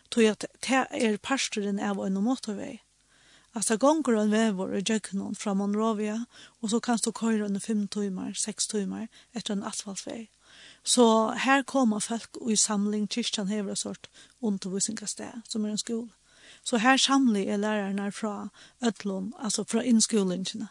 Tog 0.09 0.23
at 0.25 0.45
det 0.61 0.85
er 0.91 1.17
parsteren 1.17 1.79
av 1.79 2.05
en 2.05 2.23
motorvei. 2.23 2.81
Altså, 3.55 3.77
gånger 3.77 4.13
en 4.13 4.31
vever 4.31 4.77
i 4.77 4.81
jöknon 4.81 5.35
fra 5.35 5.53
Monrovia 5.53 6.25
og 6.61 6.69
så 6.69 6.79
kan 6.79 6.99
du 7.05 7.11
köra 7.11 7.45
under 7.45 7.59
fem 7.59 7.87
timmar, 7.87 8.33
seks 8.33 8.67
timmar 8.67 9.07
etter 9.33 9.53
en 9.53 9.63
asfaltvei. 9.63 10.29
Så 10.87 11.31
her 11.43 11.63
kommer 11.67 11.99
folk 11.99 12.37
i 12.49 12.55
samling, 12.55 13.09
kyrkjan 13.11 13.47
hever 13.47 13.69
en 13.69 13.75
sort 13.75 14.07
undervisningssted, 14.41 15.41
som 15.49 15.65
er 15.65 15.69
en 15.75 15.77
skole. 15.77 16.09
Så 16.63 16.77
her 16.77 16.97
samler 16.97 17.51
er 17.51 17.57
lærerne 17.57 18.11
fra 18.11 18.49
Øtlån, 18.85 19.33
altså 19.39 19.63
fra 19.63 19.81
innskolingene. 19.83 20.67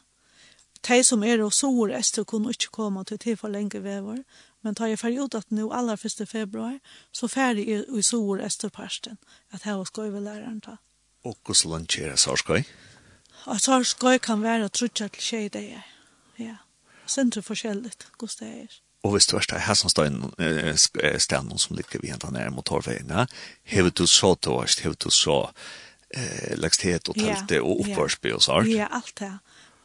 De 0.88 1.02
som 1.04 1.22
er 1.22 1.42
og 1.44 1.52
sår 1.52 1.92
ester 1.98 2.24
kunne 2.24 2.54
ikke 2.54 2.72
komme 2.72 3.04
til 3.04 3.18
til 3.18 3.36
for 3.36 3.48
lenge 3.48 3.82
vever, 3.82 4.22
men 4.62 4.74
tar 4.74 4.86
jeg 4.86 4.98
ferdig 4.98 5.20
ut 5.20 5.34
at 5.34 5.52
nå 5.52 5.68
aller 5.72 6.00
1. 6.20 6.28
februar, 6.28 6.78
så 7.12 7.28
ferdig 7.28 7.68
er 7.72 7.84
i 7.98 8.02
sår 8.02 8.40
esterparsten, 8.46 9.18
at 9.52 9.62
her 9.62 9.84
skal 9.84 10.12
vi 10.12 10.20
læreren 10.20 10.60
ta. 10.60 10.76
Og 11.24 11.36
hvordan 11.44 11.70
lanserer 11.70 12.16
Sarskøy? 12.16 12.62
Og 13.44 13.60
Sarskøy 13.60 14.18
kan 14.18 14.42
være 14.42 14.68
trutja 14.68 15.08
til 15.08 15.22
tjej 15.22 15.48
det 15.48 15.64
er. 15.72 15.86
Ja, 16.38 16.56
sindre 17.06 17.42
forskjellig, 17.42 17.92
hvordan 18.18 18.36
det 18.40 18.62
er. 18.62 18.85
Og 19.06 19.12
hvis 19.14 19.28
du 19.30 19.36
er 19.38 19.44
det 19.46 19.62
her 19.62 19.76
som 19.78 19.90
står 19.90 20.08
i 20.10 21.18
stedet 21.22 21.60
som 21.62 21.76
ligger 21.78 22.02
vi 22.02 22.10
hentan 22.10 22.34
nær 22.34 22.50
motorveien, 22.50 23.10
ja, 23.10 23.26
hever 23.62 23.92
du 23.94 24.06
så 24.10 24.34
tårst, 24.34 24.82
hever 24.82 24.96
du 24.98 25.10
så 25.14 25.36
eh, 26.10 26.56
lekstet 26.58 27.06
og 27.12 27.14
teltet 27.14 27.60
og 27.60 27.84
oppvarsby 27.84 28.32
og 28.34 28.42
sånt? 28.42 28.70
Ja, 28.72 28.88
alt 28.90 29.14
det. 29.20 29.30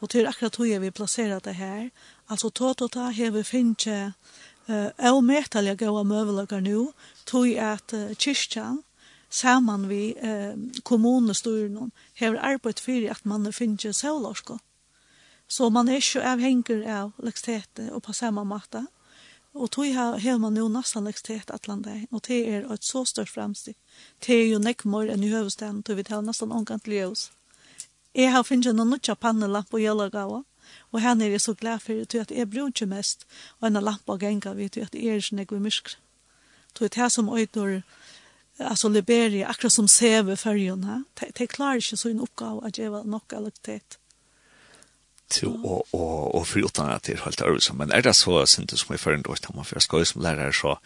Og 0.02 0.10
til 0.10 0.26
akkurat 0.26 0.56
tog 0.56 0.72
vi 0.82 0.90
plasserer 0.90 1.38
det 1.38 1.54
her. 1.54 1.90
Altså 2.26 2.50
tåt 2.50 2.82
og 2.82 2.90
ta 2.96 3.12
hever 3.14 3.46
finnes 3.46 3.86
jeg 3.86 4.10
og 5.12 5.24
medtallet 5.26 5.78
gode 5.78 6.02
møvelager 6.06 6.62
nå, 6.62 6.88
tog 7.26 7.46
at 7.58 7.94
uh, 7.94 8.10
kyrkjan, 8.14 8.80
saman 9.30 9.88
vi 9.88 10.14
eh, 10.22 10.54
kommunestyren, 10.84 11.90
hever 12.14 12.38
arbeid 12.38 12.82
for 12.82 13.10
at 13.10 13.26
man 13.26 13.52
finnes 13.52 13.96
selvlorskene. 13.96 14.58
Så 15.48 15.68
man 15.68 15.88
er 15.88 16.00
ikke 16.00 16.24
avhengig 16.24 16.82
av 16.88 17.12
lekstetet 17.22 17.90
og 17.92 18.02
på 18.06 18.14
samme 18.16 18.44
måte. 18.44 18.82
Mm 18.86 19.01
Og 19.54 19.70
tog 19.70 19.94
har, 19.94 20.18
har 20.18 20.38
man 20.38 20.56
jo 20.56 20.68
nesten 20.72 21.04
lekst 21.04 21.26
til 21.28 21.42
atlan 21.52 21.82
det, 21.84 22.06
og 22.10 22.22
det 22.26 22.38
er 22.48 22.70
et 22.72 22.84
så 22.84 23.04
stort 23.04 23.28
fremstig. 23.28 23.74
Det 24.24 24.34
er 24.34 24.46
jo 24.48 24.60
nekk 24.62 24.86
mer 24.88 25.12
enn 25.12 25.24
i 25.26 25.32
høvesten, 25.32 25.82
tog 25.82 25.98
vi 25.98 26.06
til 26.08 26.24
nesten 26.24 26.52
omgang 26.52 26.80
til 26.80 26.96
ljøs. 26.96 27.26
Jeg 28.14 28.32
har 28.32 28.44
finnet 28.48 28.76
noen 28.76 28.94
nødja 28.94 29.14
pannelamp 29.16 29.72
og 29.72 29.80
gjellegava, 29.80 30.40
og 30.92 31.00
her 31.00 31.20
er 31.20 31.34
jeg 31.34 31.40
så 31.40 31.54
glad 31.54 31.84
for 31.84 31.92
det, 31.92 32.20
at 32.20 32.32
jeg 32.32 32.48
bruker 32.50 32.72
ikke 32.72 32.86
mest, 32.86 33.26
og 33.60 33.68
en 33.68 33.84
lamp 33.84 34.08
og 34.08 34.20
genga, 34.20 34.54
vet 34.56 34.74
du, 34.74 34.80
at 34.80 34.94
jeg 34.94 35.12
er 35.12 35.20
ikke 35.20 35.36
nekk 35.36 35.52
vi 35.52 35.60
myskre. 35.68 36.00
Tog 36.74 36.88
det 36.88 37.00
her 37.00 37.08
som 37.08 37.28
øyder, 37.28 37.82
altså 38.58 38.88
Liberia 38.88 39.48
akkurat 39.48 39.72
som 39.72 39.88
ser 39.88 40.22
vi 40.22 40.36
färjorna. 40.36 41.04
De 41.38 41.46
klarar 41.46 41.74
inte 41.74 41.96
sin 41.96 42.20
uppgave 42.20 42.66
att 42.66 42.78
ge 42.78 42.88
något 42.88 43.32
elektritet 43.32 43.98
og, 45.46 45.86
og, 45.92 46.34
og 46.34 46.46
for 46.46 46.66
utan 46.66 46.90
at 46.90 47.06
det 47.06 47.16
er 47.16 47.24
helt 47.24 47.40
øvelse. 47.40 47.74
Men 47.74 47.92
er 47.92 48.00
det 48.04 48.14
så 48.16 48.46
syntes 48.46 48.80
som 48.80 48.94
i 48.94 48.98
førende 48.98 49.30
år, 49.30 49.40
da 49.42 49.54
man 49.54 49.64
først 49.64 49.88
går 49.88 50.04
som 50.04 50.22
lærer, 50.22 50.52
så, 50.52 50.76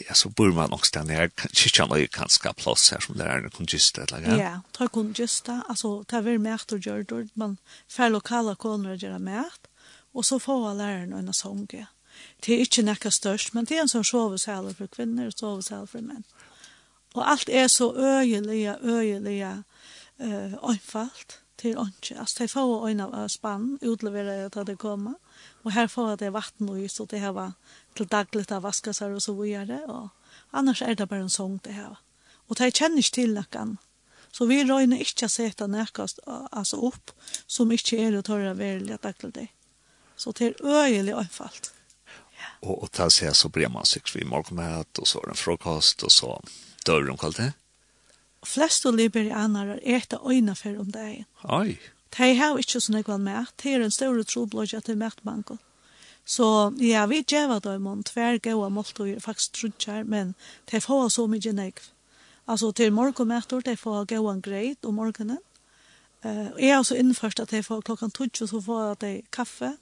ja, 0.00 0.14
så 0.14 0.28
bor 0.28 0.52
man 0.52 0.72
også 0.72 0.90
der 0.94 1.04
nere, 1.04 1.30
ikke 1.50 1.86
noe 1.86 2.06
kan 2.06 2.28
skap 2.28 2.56
plass 2.60 2.90
her 2.90 3.00
som 3.00 3.16
lærerne 3.18 3.50
kunne 3.50 3.66
gjøre 3.66 4.06
det. 4.06 4.22
Ja, 4.26 4.36
ja 4.36 4.54
det 4.78 4.90
kunne 4.92 5.14
gjøre 5.14 5.46
det. 5.46 5.62
Altså, 5.68 6.04
det 6.10 6.18
er 6.18 6.26
veldig 6.28 6.44
mært 6.44 6.72
å 6.72 6.80
gjøre 6.80 7.08
det. 7.08 7.30
Man 7.34 7.58
får 7.88 8.14
lokale 8.14 8.56
koner 8.56 8.94
å 8.94 9.00
gjøre 9.00 9.18
mært, 9.18 9.70
og 10.14 10.24
så 10.24 10.38
får 10.38 10.74
lærerne 10.74 11.24
en 11.24 11.34
sånn. 11.34 11.66
Det 11.66 12.54
er 12.54 12.64
ikke 12.66 12.84
nekka 12.84 13.10
størst, 13.10 13.54
men 13.54 13.64
det 13.64 13.78
er 13.78 13.86
en 13.86 13.92
sånn 13.92 14.06
sovesæler 14.06 14.76
for 14.76 14.90
kvinner 14.92 15.30
og 15.30 15.36
sovesæler 15.38 15.88
for 15.90 16.04
menn. 16.04 16.24
Og 17.14 17.24
alt 17.26 17.48
er 17.48 17.66
så 17.66 17.90
øyelig, 17.96 18.76
øyelig, 18.82 19.40
eh, 19.42 19.62
øh, 20.20 20.52
einfalt 20.70 21.39
til 21.60 21.78
åndsje. 21.78 22.16
Altså, 22.18 22.42
de 22.42 22.48
får 22.48 22.88
øyne 22.88 23.06
av 23.06 23.28
spann, 23.32 23.76
utleverer 23.82 24.42
jeg 24.42 24.52
til 24.56 24.66
det 24.70 24.78
kommer, 24.80 25.18
og 25.64 25.74
her 25.76 25.90
får 25.92 26.16
det 26.22 26.32
vatten 26.32 26.70
og 26.72 26.80
is, 26.80 26.98
og 27.00 27.10
det 27.10 27.20
her 27.20 27.34
var 27.36 27.52
til 27.96 28.08
daglig 28.08 28.46
til 28.46 28.58
å 28.58 28.64
vaske 28.64 28.94
seg 28.96 29.14
og 29.16 29.22
så 29.24 29.36
videre, 29.36 29.82
og 29.88 30.08
annars 30.56 30.82
er 30.82 30.96
det 30.96 31.08
bare 31.08 31.26
en 31.26 31.32
sång 31.32 31.60
det 31.64 31.76
her. 31.76 32.00
Og 32.48 32.58
de 32.58 32.70
kjenner 32.70 32.98
ikke 32.98 33.16
til 33.20 33.36
noen. 33.36 33.78
Så 34.32 34.46
vi 34.46 34.60
røyner 34.62 35.02
ikke 35.02 35.26
å 35.26 35.32
sette 35.32 35.66
noe 35.66 35.86
altså 36.50 36.78
opp, 36.86 37.12
som 37.50 37.70
ikke 37.74 37.98
er 37.98 38.16
å 38.18 38.22
tørre 38.26 38.54
veldig 38.58 39.00
daglig 39.02 39.32
det. 39.34 39.48
Så 40.16 40.32
det 40.38 40.52
er 40.52 40.84
øyelig 40.86 41.16
øyfalt. 41.18 41.72
Ja. 42.38 42.50
Og, 42.62 42.84
og 42.84 42.90
til 42.94 43.08
å 43.08 43.14
se 43.14 43.32
så 43.34 43.50
blir 43.52 43.72
man 43.72 43.88
sikkert 43.88 44.20
vi 44.20 44.28
morgenmat, 44.28 45.00
og 45.00 45.08
så 45.08 45.20
er 45.20 45.30
det 45.30 45.36
en 45.36 45.42
frokost, 45.42 46.04
og 46.06 46.14
så 46.14 46.36
dør 46.86 47.08
de 47.08 47.16
kvalitet 47.18 47.56
flest 48.46 48.86
av 48.86 48.94
og 48.94 49.00
liberianar 49.00 49.78
eta 49.82 50.20
øyne 50.24 50.54
for 50.56 50.78
om 50.80 50.92
deg. 50.92 51.24
Oi. 51.44 51.78
De 52.16 52.30
har 52.34 52.58
ikke 52.58 52.80
sånn 52.80 52.98
jeg 52.98 53.18
med. 53.20 53.50
De 53.62 53.74
er 53.74 53.84
en 53.84 53.94
større 53.94 54.24
troblodje 54.24 54.80
til 54.80 54.98
mertbanken. 54.98 55.60
Så 56.24 56.72
ja, 56.78 57.06
vi 57.06 57.24
gjeva 57.26 57.60
då 57.60 57.74
imon 57.74 58.02
tvær 58.02 58.38
gåa 58.38 58.68
måltøyer, 58.68 59.20
faktisk 59.20 59.52
trudjar, 59.52 60.04
men 60.04 60.34
de 60.70 60.80
får 60.80 61.08
så 61.08 61.26
mykje 61.26 61.52
negv. 61.52 61.80
Altså 62.46 62.72
til 62.72 62.92
morgenmætor, 62.92 63.60
de 63.60 63.76
får 63.76 64.04
gåa 64.04 64.36
greit 64.40 64.84
om 64.84 64.94
morgenen. 64.94 65.38
Uh, 66.24 66.52
jeg 66.60 66.70
er 66.70 66.78
også 66.78 66.98
innførst 67.00 67.40
at 67.40 67.50
de 67.50 67.62
får 67.62 67.80
klokkan 67.80 68.10
tudj, 68.10 68.44
så 68.46 68.60
får 68.60 68.94
de 69.00 69.22
kaffe 69.32 69.72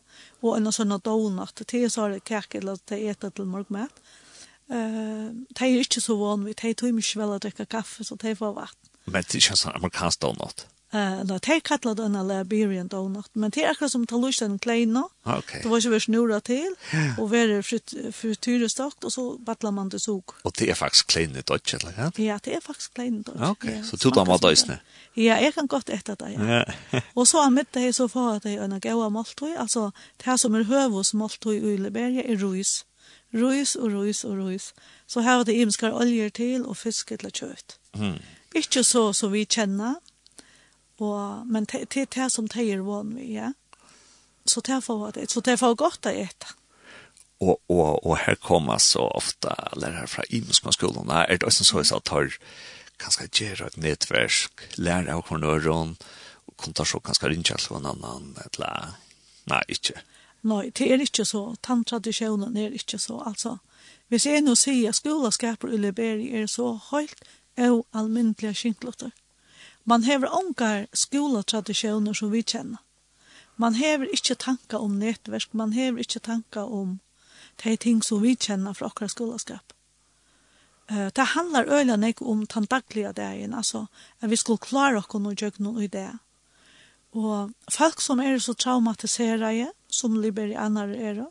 og 0.40 0.56
en 0.56 0.72
sånn 0.72 0.94
donut. 1.04 1.64
Til 1.66 1.90
så 1.90 2.06
er 2.06 2.16
det 2.16 2.24
kake 2.24 2.58
eller 2.62 2.78
de 2.88 3.00
etter 3.10 3.30
til 3.30 3.44
morgenmæt. 3.44 4.02
Eh, 4.68 5.28
de 5.58 5.68
er 5.68 5.84
ikke 5.84 6.02
så 6.04 6.16
vann 6.20 6.44
vi, 6.44 6.56
de 6.56 6.74
tog 6.76 6.92
mye 6.96 7.20
vel 7.20 7.36
å 7.36 7.42
drikke 7.42 7.68
kaffe, 7.70 8.04
så 8.04 8.18
de 8.20 8.34
får 8.36 8.56
vatten. 8.56 8.90
Men 9.08 9.24
det 9.24 9.38
er 9.38 9.44
ikke 9.44 9.56
sånn 9.56 9.78
amerikansk 9.78 10.20
donut? 10.24 10.66
Eh, 10.90 11.24
no, 11.28 11.36
de 11.38 11.60
kallar 11.60 11.94
det 11.94 12.04
en 12.04 12.16
Liberian 12.28 12.88
donut, 12.88 13.28
men 13.36 13.52
det 13.52 13.60
er 13.60 13.74
akkurat 13.74 13.92
som 13.92 14.06
tar 14.08 14.22
lyst 14.22 14.40
en 14.40 14.56
klein 14.56 14.94
kleina. 14.94 15.02
Okay. 15.24 15.60
Det 15.60 15.68
var 15.68 15.82
ikke 15.82 15.92
vi 15.92 16.00
snurra 16.00 16.38
til, 16.40 16.76
og 17.20 17.28
vi 17.32 17.42
er 17.42 18.12
frityrestakt, 18.16 19.04
og 19.04 19.12
så 19.12 19.24
battler 19.44 19.74
man 19.76 19.92
det 19.92 20.00
sug. 20.00 20.32
Og 20.48 20.56
det 20.56 20.70
er 20.72 20.78
faktisk 20.80 21.12
klein 21.12 21.36
i 21.36 21.44
dodge, 21.44 21.76
eller 21.76 21.92
hva? 21.92 22.08
Ja, 22.16 22.38
det 22.44 22.56
er 22.56 22.64
faktisk 22.64 22.96
klein 22.96 23.20
i 23.20 23.22
dodge. 23.26 23.52
Ok, 23.52 23.68
ja, 23.68 23.82
så 23.84 24.00
tog 24.00 24.16
de 24.16 24.24
av 24.24 24.40
døysene? 24.40 24.80
Ja, 25.18 25.36
jeg 25.42 25.52
kan 25.56 25.68
godt 25.68 25.92
etter 25.92 26.16
det, 26.16 26.34
ja. 26.36 26.64
og 27.18 27.28
så 27.28 27.44
er 27.44 27.52
mitt 27.52 27.72
det 27.76 27.90
så 27.96 28.08
for 28.08 28.38
at 28.38 28.48
jeg 28.48 28.56
er 28.56 28.64
en 28.64 28.80
gaua 28.80 29.10
måltøy, 29.12 29.58
altså 29.60 29.90
det 30.24 30.40
som 30.40 30.56
er 30.56 30.68
høvås 30.68 31.12
måltøy 31.12 31.58
i 31.58 31.76
Liberia 31.76 32.24
er 32.24 32.40
ruis. 32.40 32.82
Røys 33.34 33.76
og 33.76 33.92
røys 33.92 34.24
og 34.24 34.38
røys. 34.38 34.72
Så 35.06 35.20
har 35.20 35.44
det 35.44 35.56
imskar 35.60 35.92
oljer 35.92 36.30
til 36.32 36.64
og 36.64 36.76
fisk 36.80 37.12
til 37.12 37.30
kjøtt. 37.30 37.76
Mm. 37.98 38.18
Ikke 38.56 38.84
så 38.84 39.10
som 39.12 39.32
vi 39.32 39.44
kjenner, 39.44 39.98
og, 40.98 41.46
men 41.46 41.66
det 41.68 41.84
er 41.96 42.08
det 42.10 42.30
som 42.32 42.48
det 42.48 42.64
er 42.72 42.82
vann 42.82 43.14
vi, 43.16 43.34
ja. 43.36 43.52
Så 44.48 44.62
det 44.64 44.80
er 44.80 45.12
det. 45.12 45.30
Så 45.30 45.40
det 45.44 45.52
er 45.52 45.60
for 45.60 45.76
godt 45.76 46.08
å 46.08 46.10
ete. 46.10 46.54
Og, 47.38 47.60
og, 47.70 48.00
og 48.02 48.16
her 48.18 48.34
kommer 48.42 48.80
så 48.82 49.04
ofte 49.14 49.52
lærere 49.76 50.08
fra 50.10 50.24
imskanskolen. 50.34 51.10
Er 51.12 51.36
det 51.36 51.46
også 51.46 51.64
så 51.68 51.84
at 51.96 52.08
har 52.08 52.32
kanskje 52.98 53.28
gjør 53.28 53.66
et 53.68 53.76
nettverk, 53.78 54.64
lærer 54.76 55.12
av 55.14 55.22
kornøren, 55.28 55.94
og 56.48 56.56
kontasjon 56.56 57.04
kanskje 57.04 57.30
ringer 57.30 57.60
til 57.60 57.78
en 57.78 57.92
annen, 57.92 58.32
eller 58.48 58.96
nei, 59.46 59.62
ikke. 59.68 60.00
Nei. 60.00 60.17
Nei, 60.42 60.70
det 60.70 60.86
er 60.92 61.02
ikke 61.02 61.24
så. 61.24 61.54
Tanntradisjonen 61.62 62.56
er 62.56 62.74
ikke 62.74 62.98
så, 62.98 63.22
altså. 63.26 63.56
Hvis 64.08 64.26
jeg 64.26 64.42
nå 64.42 64.54
sier 64.56 64.92
skolaskaper 64.92 65.72
i 65.74 65.80
Liberia 65.80 66.42
er 66.42 66.46
så 66.46 66.72
høyt 66.90 67.24
og 67.58 67.86
alminnelige 67.92 68.54
skinklotter. 68.54 69.10
Man 69.84 70.02
hever 70.02 70.28
ongar 70.32 70.86
skolatradisjoner 70.92 72.12
som 72.12 72.32
vi 72.32 72.42
kjenner. 72.42 72.78
Man 73.56 73.74
hever 73.74 74.06
ikke 74.14 74.34
tanka 74.38 74.78
om 74.78 74.98
nettverk, 75.00 75.54
man 75.54 75.72
hever 75.72 76.04
ikke 76.04 76.20
tanka 76.20 76.62
om 76.62 77.00
de 77.64 77.76
ting 77.76 78.02
som 78.04 78.22
vi 78.22 78.36
kjenner 78.36 78.76
fra 78.76 78.86
akkurat 78.86 79.10
skolaskap. 79.10 79.72
Uh, 80.90 81.08
det 81.16 81.32
handlar 81.34 81.68
øyla 81.68 81.96
nek 81.96 82.22
om 82.22 82.46
den 82.46 82.64
daglige 82.64 83.12
dagen, 83.12 83.54
altså 83.54 83.86
at 84.20 84.30
vi 84.30 84.36
skulle 84.36 84.58
klare 84.58 84.98
oss 84.98 85.10
og 85.10 85.34
gjøre 85.34 85.62
noe 85.62 85.84
i 85.84 85.86
det. 85.86 86.10
Og 87.12 87.50
folk 87.70 88.00
som 88.00 88.20
er 88.20 88.38
så 88.38 88.54
traumatiserade, 88.54 89.72
som 89.88 90.16
liberianar 90.20 90.88
er, 90.94 91.24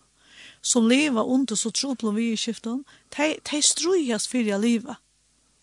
som 0.62 0.88
leva 0.88 1.24
under 1.24 1.56
så 1.56 1.72
troplom 1.72 2.16
vi 2.16 2.32
i 2.32 2.38
skiften, 2.38 2.84
de, 3.18 3.36
de 3.52 3.62
strujas 3.62 4.28
fyrir 4.28 4.58
liva. 4.58 4.98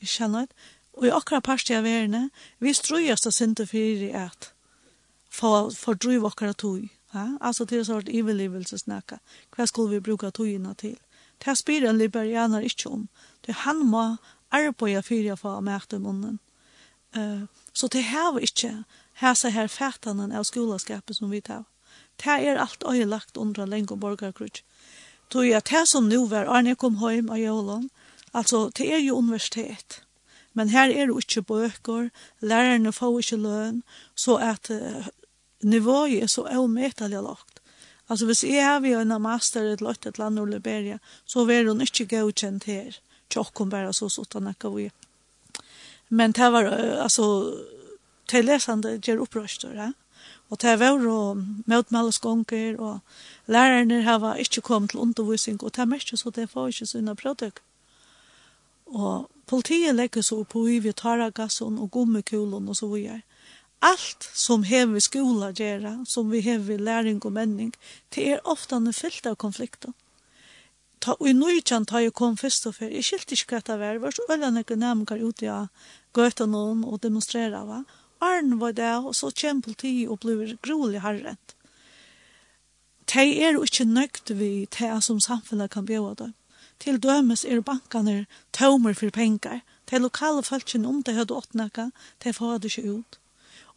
Vi 0.01 0.07
kjenner 0.07 0.47
det. 0.47 0.57
Og 0.95 1.09
i 1.09 1.11
akkurat 1.11 1.43
parti 1.43 1.75
av 1.75 1.83
verden, 1.83 2.31
vi 2.63 2.75
strujas 2.75 3.25
da 3.25 3.33
sinte 3.35 3.67
fyrir 3.67 4.15
at 4.15 4.53
for, 5.31 5.73
for 5.75 5.99
driv 5.99 6.27
akkurat 6.29 6.59
tog. 6.59 6.87
Ja? 7.15 7.27
Altså 7.41 7.65
til 7.65 7.85
sort 7.85 8.09
ivelivelsesnakka. 8.09 9.19
Hva 9.57 9.67
skulle 9.67 9.97
vi 9.97 10.01
bruka 10.01 10.31
togina 10.31 10.75
til? 10.79 10.97
Det 11.45 11.59
spyr 11.59 11.89
en 11.89 11.99
liberianer 11.99 12.63
ikke 12.63 12.91
om. 12.91 13.09
Det 13.47 13.55
han 13.67 13.83
må 13.87 14.17
arbeida 14.55 15.03
fyrir 15.03 15.37
for 15.37 15.59
å 15.59 15.65
mæte 15.65 15.99
munnen. 15.99 16.39
Uh, 17.17 17.47
så 17.73 17.89
det 17.91 18.05
har 18.11 18.33
vi 18.35 18.47
ikke 18.47 18.85
hæsa 19.21 19.51
her 19.51 19.67
fætanen 19.67 20.33
av 20.33 20.47
skolaskapet 20.47 21.17
som 21.17 21.31
vi 21.31 21.41
tar. 21.41 21.65
Det 22.23 22.39
er 22.49 22.61
alt 22.61 22.85
øyelagt 22.87 23.37
under 23.37 23.63
en 23.63 23.71
lenge 23.71 23.97
borgerkrutsk. 23.97 24.65
Tog 25.31 25.49
jeg 25.49 25.65
det 25.71 25.87
som 25.89 26.09
nå 26.09 26.27
var 26.31 26.47
Arne 26.47 26.77
kom 26.79 26.99
hjem 27.01 27.31
av 27.33 27.41
Jølund, 27.41 27.89
altså 28.33 28.69
det 28.77 28.91
er 28.93 29.01
jo 29.03 29.19
universitet. 29.19 30.03
Men 30.55 30.71
her 30.71 30.93
er 30.93 31.11
det 31.11 31.17
ikke 31.25 31.43
bøker, 31.49 32.11
lærerne 32.41 32.93
får 32.93 33.19
ikke 33.19 33.41
løn, 33.43 33.83
så 34.15 34.37
at 34.39 34.71
uh, 34.71 35.09
nivået 35.63 36.23
er 36.23 36.31
så 36.31 36.47
avmetallig 36.47 37.23
lagt. 37.23 37.61
Altså 38.09 38.27
hvis 38.27 38.45
jeg 38.45 38.63
har 38.65 38.85
en 38.85 39.23
master 39.23 39.65
i 39.65 39.73
et 39.73 39.83
løtt 39.83 40.07
et 40.07 40.19
land 40.19 40.39
i 40.39 40.45
Liberia, 40.47 40.99
så 41.27 41.45
vil 41.45 41.69
hun 41.69 41.81
ikke 41.81 42.07
godkjent 42.07 42.69
her. 42.71 43.01
Tjokken 43.31 43.73
bare 43.73 43.93
så 43.97 44.11
sånn 44.13 44.45
nekka 44.45 44.71
vi. 44.71 44.91
Men 46.11 46.33
det 46.37 46.53
var, 46.53 46.71
uh, 46.71 47.03
altså, 47.03 47.27
til 48.31 48.47
lesende 48.47 48.99
gjør 49.01 49.27
opprøster, 49.27 49.75
ja. 49.75 49.91
Eh? 49.91 50.01
Og 50.55 50.61
det 50.63 50.79
var 50.79 51.03
og 51.11 51.41
møtmælesgonger, 51.67 52.77
og 52.79 53.01
lærerne 53.51 54.03
har 54.03 54.35
ikke 54.39 54.61
kommet 54.61 54.91
til 54.91 55.01
undervisning, 55.01 55.63
og 55.63 55.77
det 55.77 55.89
merker 55.89 56.17
så 56.17 56.31
det 56.31 56.51
får 56.51 56.69
ikke 56.71 56.87
sånne 56.87 57.15
produkt. 57.19 57.63
Og 58.87 59.31
politiet 59.51 59.97
legger 59.97 60.23
så 60.23 60.45
opp 60.45 60.55
i 60.55 60.79
vi 60.79 60.93
tar 60.93 61.25
gassen 61.35 61.79
og 61.79 61.91
gummikulen 61.91 62.69
og 62.69 62.77
så 62.77 62.87
videre. 62.87 63.23
Alt 63.83 64.29
som 64.35 64.63
hever 64.63 65.03
skola 65.03 65.51
gjøre, 65.51 66.05
som 66.07 66.31
vi 66.31 66.41
hever 66.41 66.79
læring 66.79 67.19
og 67.25 67.33
menning, 67.33 67.75
det 68.15 68.29
er 68.33 68.47
ofte 68.47 68.77
en 68.77 68.93
fyllt 68.93 69.27
av 69.27 69.35
konflikter. 69.35 69.91
Ta, 71.01 71.19
og 71.19 71.29
i 71.29 71.35
nøytjen 71.35 71.85
tar 71.85 72.07
jeg 72.07 72.15
kom 72.15 72.37
først 72.37 72.71
og 72.71 72.79
før, 72.79 72.95
jeg 72.95 73.05
skilte 73.05 73.35
ikke 73.35 73.59
hva 73.59 73.67
det 73.67 73.81
var, 73.83 73.99
var 73.99 74.15
så 74.15 74.23
øyne 74.31 74.63
ikke 74.63 74.79
nærmere 74.79 75.19
ute 75.21 75.51
av 75.51 75.91
gøtene 76.15 76.63
og 76.87 77.03
demonstrere, 77.03 77.67
va? 77.67 77.83
arn 78.25 78.59
var 78.61 78.73
det, 78.73 78.95
og 79.05 79.15
så 79.15 79.31
kjem 79.31 79.63
politi 79.63 80.07
og 80.09 80.21
blir 80.25 80.57
grolig 80.63 81.03
harrent. 81.05 81.55
De 83.13 83.25
er 83.45 83.53
jo 83.53 83.65
ikke 83.67 83.85
nøgt 83.85 84.33
vi 84.39 84.67
det 84.79 84.93
som 85.05 85.21
samfunnet 85.21 85.71
kan 85.71 85.87
bjøre 85.87 86.15
det. 86.23 86.31
Til 86.81 86.99
dømes 86.99 87.45
er 87.45 87.61
bankene 87.61 88.27
tømmer 88.53 88.95
for 88.95 89.11
penger. 89.11 89.61
De 89.91 89.99
lokale 89.99 90.43
folkene 90.43 90.89
om 90.89 91.03
det 91.03 91.15
hadde 91.15 91.37
åttnakka, 91.37 91.91
de 92.25 92.33
får 92.33 92.59
det 92.59 92.73
ikke 92.73 92.91
ut. 92.91 93.19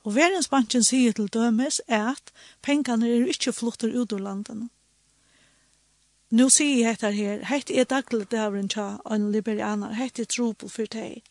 Og 0.03 0.15
verdensbanken 0.15 0.83
sier 0.83 1.13
til 1.13 1.27
dømes 1.27 1.81
er 1.87 2.13
at 2.15 2.31
pengene 2.63 3.07
er 3.07 3.27
ikke 3.27 3.53
flotter 3.53 3.91
ut 3.93 4.13
av 4.13 4.23
landene. 4.23 4.69
Nå 6.31 6.49
sier 6.51 6.81
jeg 6.81 6.97
etter 6.97 7.15
her, 7.15 7.43
hette 7.47 7.75
er 7.75 7.87
daglig 7.87 8.25
døveren 8.31 8.67
tja 8.67 8.97
en 9.11 9.29
liberianer, 9.31 9.93
hette 9.95 10.25
er 10.25 10.31
trobel 10.31 10.71
for 10.71 10.89
deg. 10.91 11.21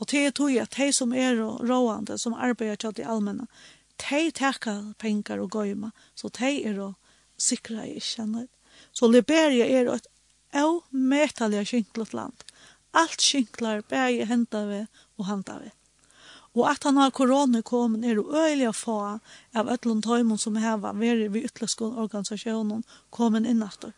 Og 0.00 0.08
det 0.08 0.20
er 0.26 0.32
tog 0.32 0.56
at 0.56 0.76
de 0.76 0.92
som 0.96 1.12
er 1.12 1.36
råande, 1.36 2.18
som 2.18 2.34
arbeider 2.34 2.76
til 2.76 2.96
de 2.96 3.04
allmänna, 3.04 3.46
de 4.00 4.30
takker 4.30 4.94
penger 4.98 5.40
og 5.40 5.50
gøyma, 5.50 5.90
så 6.16 6.28
de 6.28 6.52
er 6.64 6.78
å 6.80 6.94
sikre 7.36 7.84
i 7.84 8.00
kjennet. 8.00 8.48
Så 8.92 9.10
Liberia 9.10 9.66
er 9.68 9.90
et 9.92 10.08
avmetelig 10.56 11.66
skinklet 11.68 12.14
land. 12.16 12.46
Alt 12.96 13.20
skinklar 13.22 13.84
bæg 13.90 14.24
henda 14.26 14.64
vi 14.66 14.80
og 15.18 15.26
handa 15.28 15.58
vi. 15.60 15.70
Og 16.56 16.66
at 16.66 16.84
han 16.84 16.96
har 16.96 17.12
korona 17.14 17.60
kommet, 17.62 18.04
er 18.04 18.18
øyelig 18.18 18.70
å 18.70 18.74
få 18.74 18.98
av 19.54 19.68
ætlund 19.70 20.02
tøymon 20.02 20.40
som 20.40 20.56
har 20.56 20.80
vært 20.82 20.98
vi 20.98 21.44
ytterligere 21.44 21.92
organisasjonen 22.02 22.82
kommet 23.10 23.46
inn 23.46 23.62
etter. 23.62 23.92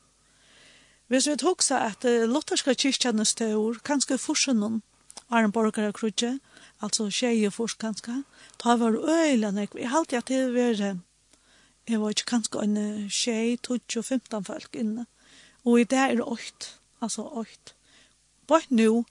Hvis 1.09 1.29
vi 1.29 1.37
tuksa 1.37 1.79
at 1.87 2.05
lotterska 2.05 2.75
kyrkjane 2.75 3.25
stør, 3.25 3.79
kanskje 3.85 4.19
forsen 4.19 4.61
noen 4.61 4.83
var 5.33 5.47
en 5.47 5.53
borgare 5.53 5.93
krutje, 5.97 6.39
altså 6.85 7.09
tjeje 7.11 7.51
først 7.51 7.79
kanskje. 7.81 8.23
Da 8.65 8.77
var 8.77 8.99
øyla 9.01 9.51
nek, 9.51 9.75
jeg 9.75 9.91
halte 9.91 10.17
at 10.17 10.29
det 10.29 10.43
var, 10.53 10.99
jeg 11.89 12.01
var 12.01 12.09
ikke 12.13 12.29
kanskje 12.35 12.65
en 12.65 12.77
tjej, 13.09 13.57
12-15 13.69 14.45
folk 14.45 14.77
inne. 14.77 15.07
Og 15.65 15.81
i 15.81 15.85
det 15.85 15.99
er 15.99 16.15
det 16.21 16.27
8, 16.27 16.69
altså 17.01 17.23
åkt. 17.23 17.75
Bort 18.47 18.71
nu, 18.71 19.05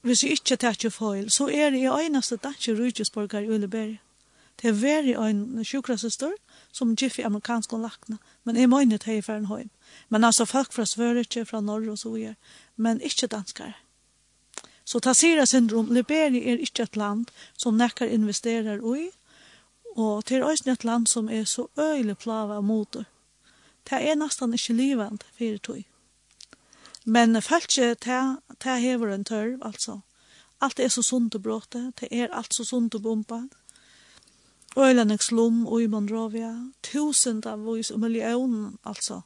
hvis 0.00 0.24
jeg 0.24 0.32
ikke 0.32 0.56
tar 0.56 0.74
ikke 0.74 0.90
feil, 0.90 1.30
så 1.30 1.48
er 1.48 1.70
det 1.70 1.84
i 1.84 1.86
øyneste 1.86 2.36
danske 2.36 2.74
rydgjøsborgar 2.74 3.40
i 3.40 3.48
Uleberg. 3.48 3.98
Det 4.62 4.68
er 4.68 4.78
veri 4.80 5.12
en 5.12 5.64
sjukrasestor, 5.64 6.32
som 6.72 6.96
giff 6.96 7.18
i 7.18 7.22
amerikansk 7.22 7.72
og 7.72 7.80
lakna, 7.80 8.16
men 8.44 8.56
jeg 8.56 8.68
må 8.68 8.80
ikke 8.80 8.98
ta 8.98 9.12
i 9.12 9.20
færen 9.20 9.46
høy. 9.46 9.68
Men 10.08 10.24
altså 10.24 10.44
folk 10.44 10.72
fra 10.72 10.84
Sverige, 10.84 11.44
fra 11.44 11.60
Norge 11.60 11.90
og 11.90 11.98
så 11.98 12.10
videre, 12.10 12.34
men 12.76 13.00
ikke 13.00 13.26
danskere. 13.26 13.74
Så 14.86 15.00
Tassira 15.00 15.46
syndrom, 15.46 15.88
Liberia 15.90 16.52
er 16.52 16.60
ikke 16.62 16.84
et 16.86 16.96
land 16.96 17.26
som 17.58 17.74
nekker 17.74 18.06
investerer 18.06 18.78
i, 18.94 19.08
og 19.96 20.22
det 20.28 20.36
er 20.36 20.44
også 20.46 20.70
et 20.70 20.84
land 20.84 21.06
som 21.10 21.28
er 21.28 21.44
så 21.44 21.66
øyelig 21.78 22.18
plava 22.22 22.60
av 22.60 22.64
motor. 22.64 23.04
Det 23.90 23.98
er 23.98 24.14
nesten 24.14 24.54
ikke 24.54 24.76
livet 24.78 25.24
for 25.38 25.58
tog. 25.58 25.82
Men 27.04 27.42
falske, 27.42 27.94
det, 28.04 28.22
det 28.62 28.80
hever 28.80 29.14
en 29.14 29.24
tørv, 29.24 29.58
altså. 29.62 30.00
Alt 30.60 30.80
er 30.80 30.88
så 30.88 31.02
sunt 31.02 31.34
og 31.34 31.42
bråte, 31.42 31.92
det 32.00 32.08
er 32.10 32.32
alt 32.32 32.54
så 32.54 32.64
sunt 32.64 32.94
og 32.94 33.02
bomba. 33.02 33.42
Øylandingsslum 34.78 35.66
og 35.66 35.82
i 35.82 35.86
Monrovia, 35.86 36.54
tusen 36.82 37.42
av 37.46 37.66
vis 37.66 37.90
og 37.90 38.00
millioner, 38.00 38.72
altså. 38.84 39.20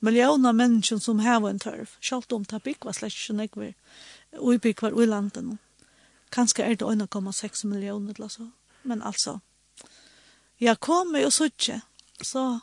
Millioner 0.00 0.52
mennesker 0.52 0.98
som 0.98 1.18
hever 1.18 1.50
en 1.50 1.58
tørv, 1.58 1.88
selv 2.00 2.32
om 2.32 2.44
det 2.44 2.62
bygg 2.62 2.84
var 2.84 2.94
slett 2.94 3.14
ikke 3.14 3.34
nekver 3.34 3.72
uibygvar 4.36 4.96
i 5.02 5.06
landen. 5.06 5.58
Kanskje 6.34 6.64
er 6.64 6.76
det 6.76 6.84
1,6 6.84 7.66
millioner 7.66 8.14
eller 8.18 8.28
så. 8.28 8.50
Men 8.82 9.02
altså, 9.02 9.38
jeg 10.60 10.80
kommer 10.80 11.24
og 11.26 11.32
suttje, 11.32 11.80
så... 12.22 12.60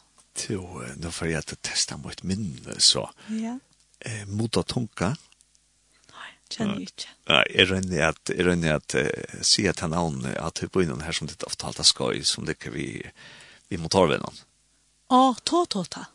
Jo, 0.49 0.65
nå 0.99 1.11
får 1.15 1.29
jeg 1.31 1.47
til 1.47 1.55
å 1.55 1.63
teste 1.63 1.97
mot 2.01 2.23
minne, 2.27 2.75
så. 2.83 3.05
Ja. 3.31 3.55
Eh, 4.03 4.25
mot 4.27 4.57
å 4.59 4.65
tunke. 4.67 5.13
Nei, 6.11 6.31
kjenner 6.51 6.81
jeg 6.81 6.89
ikke. 6.89 7.13
Nei, 7.31 7.43
jeg 7.53 7.69
rønner 7.69 8.09
at, 8.09 8.33
jeg 8.33 8.47
rønner 8.49 8.75
at, 8.81 8.97
uh, 8.99 9.37
sier 9.47 9.77
til 9.77 9.93
navn 9.93 10.27
at 10.35 10.59
hun 10.59 10.73
bor 10.73 10.83
innan 10.83 11.05
her 11.05 11.15
som 11.15 11.29
ditt 11.31 11.45
avtalte 11.47 11.87
skøy, 11.87 12.19
som 12.27 12.43
ligger 12.47 12.75
vi, 12.75 12.89
vi 13.71 13.79
motorvennen. 13.79 14.43
Å, 15.15 15.21
tå-tå-ta. 15.47 16.09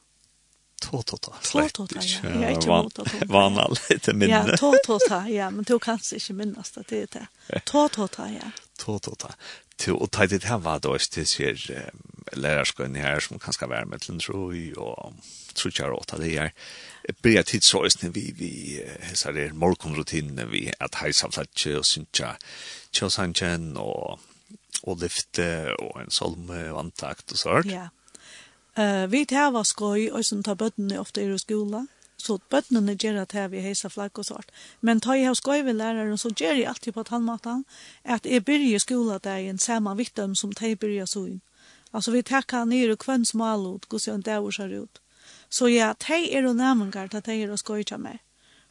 Tåtåta. 0.80 1.32
Tåtåta, 1.44 2.00
ja. 2.00 2.20
Jeg 2.24 2.42
er 2.42 2.56
ikke 2.56 2.82
mot 2.82 2.94
tåtåta. 2.94 3.26
vana 3.28 3.66
litt 3.74 4.06
minne. 4.14 4.30
Ja, 4.32 4.56
tåtåta, 4.56 5.24
ja. 5.28 5.50
Men 5.52 5.66
du 5.68 5.78
kan 5.78 6.00
ikke 6.00 6.36
minnes 6.38 6.72
det, 6.76 6.86
det 6.88 7.02
er 7.02 7.10
det. 7.16 7.64
Tåtåta, 7.68 8.30
ja. 8.32 8.52
Tåtåta. 8.80 9.34
Til 9.80 9.96
å 9.96 10.08
ta 10.12 10.26
det 10.28 10.44
her 10.44 10.60
var 10.60 10.80
det 10.80 10.90
også 10.92 11.12
til 11.18 11.28
sier 11.28 11.60
lærerskøyene 12.36 13.00
her 13.00 13.20
som 13.24 13.40
kan 13.40 13.56
skal 13.56 13.70
være 13.72 13.88
med 13.88 14.02
til 14.04 14.14
en 14.14 14.24
tro 14.24 14.40
og 14.48 15.14
tror 15.56 15.72
ikke 15.72 15.82
jeg 15.82 15.92
råta 15.92 16.18
det 16.20 16.32
her. 16.32 16.50
Blir 17.22 17.42
tid 17.48 17.64
så 17.66 17.84
også 17.84 18.10
vi, 18.14 18.26
vi 18.36 18.50
hesser 19.08 19.36
det 19.36 19.50
morgenrutinene 19.56 20.48
vi 20.50 20.66
at 20.80 21.00
heisa 21.00 21.30
flatje 21.32 21.78
og 21.80 21.86
synsja 21.88 22.34
tjåsanjen 22.92 23.72
og, 23.80 24.20
og 24.84 25.00
lyfte 25.00 25.48
og 25.78 26.04
en 26.04 26.12
solme 26.12 26.66
og 26.72 26.84
antakt 26.86 27.32
og 27.32 27.40
sånt. 27.40 27.72
Ja. 27.72 27.88
Uh, 28.78 29.06
vi 29.10 29.24
tar 29.26 29.50
var 29.50 29.64
skoj 29.64 30.10
og 30.12 30.24
sen 30.24 30.42
tar 30.42 30.54
bøttene 30.54 31.00
ofte 31.00 31.22
i 31.22 31.38
skola. 31.38 31.86
Så 32.16 32.38
bøttene 32.50 32.94
gjør 32.94 33.22
at 33.22 33.34
vi 33.50 33.60
heisa 33.64 33.88
flagg 33.88 34.18
og 34.18 34.24
sånt. 34.24 34.50
Men 34.80 35.00
tar 35.00 35.14
jeg 35.14 35.26
har 35.26 35.34
skoj 35.34 35.62
ved 35.62 35.74
læreren, 35.74 36.18
så 36.18 36.28
gjør 36.28 36.54
jeg 36.54 36.66
alltid 36.68 36.92
på 36.92 37.00
ett 37.00 37.64
at 38.04 38.26
jeg 38.26 38.44
begynner 38.44 38.66
börjar 38.66 38.78
skola 38.78 39.18
där 39.18 39.38
en 39.38 39.58
samme 39.58 39.94
vittem 39.94 40.34
som 40.34 40.52
de 40.52 40.76
begynner 40.76 41.06
så 41.06 41.26
inn. 41.26 41.40
Altså 41.92 42.10
vi 42.10 42.22
tackar 42.22 42.64
ned 42.64 42.90
og 42.90 42.98
kvann 42.98 43.24
smal 43.24 43.66
ut, 43.74 43.88
går 43.88 43.98
så 43.98 44.12
en 44.12 44.22
dag 44.22 44.54
ser 44.54 44.82
ut. 44.82 45.00
Så 45.48 45.68
ja, 45.68 45.94
de 46.08 46.34
er 46.34 46.42
jo 46.42 46.52
nærmengar 46.52 47.08
til 47.08 47.20
de 47.26 47.42
er 47.42 47.52
är 47.52 47.56
skoj 47.56 47.82
til 47.84 47.98
meg. 47.98 48.18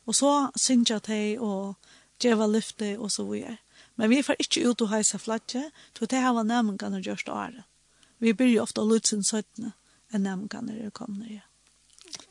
Og 0.06 0.16
så 0.16 0.52
synes 0.56 0.89
jeg 0.89 1.08
de 1.08 1.38
og 1.39 1.76
geva 2.20 2.47
lyfte 2.47 3.00
og 3.00 3.12
så 3.12 3.24
videre. 3.24 3.58
Men 3.95 4.10
vi 4.10 4.22
får 4.22 4.36
ikke 4.39 4.70
ut 4.70 4.82
og 4.82 4.89
heisa 4.89 5.18
flagget, 5.18 5.72
så 6.00 6.06
de 6.06 6.16
har 6.16 6.43
nærmengar 6.43 6.89
når 6.89 7.02
gjørst 7.02 7.30
året. 7.30 7.64
Vi 8.20 8.34
begynner 8.34 8.62
ofte 8.62 8.82
å 8.82 8.88
ofta 8.88 9.08
sin 9.08 9.24
søttene 9.24 9.74
enn 10.14 10.26
nemgane 10.26 10.78
er 10.80 10.93
komne, 10.95 11.28
ja. 11.30 11.45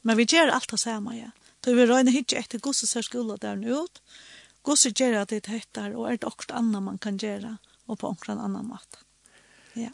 Men 0.03 0.19
vi 0.19 0.27
gjør 0.27 0.51
alt 0.55 0.71
det 0.71 0.81
samme, 0.81 1.15
ja. 1.17 1.31
Så 1.65 1.75
vi 1.77 1.85
røyner 1.85 2.15
ikke 2.17 2.39
etter 2.41 2.63
gosse 2.65 2.87
ser 2.89 3.05
skola 3.05 3.37
der 3.41 3.59
nå 3.61 3.83
ut, 3.85 3.99
gosse 4.65 4.93
gjør 4.97 5.21
at 5.23 5.33
det 5.35 5.51
heter, 5.51 5.93
og 5.97 6.07
er 6.09 6.17
det 6.17 6.29
akkurat 6.29 6.55
annet 6.61 6.85
man 6.87 7.01
kan 7.03 7.19
gjøre, 7.21 7.59
og 7.89 7.99
på 8.01 8.13
akkurat 8.15 8.41
annan 8.41 8.71
mat. 8.71 9.03
Ja. 9.77 9.91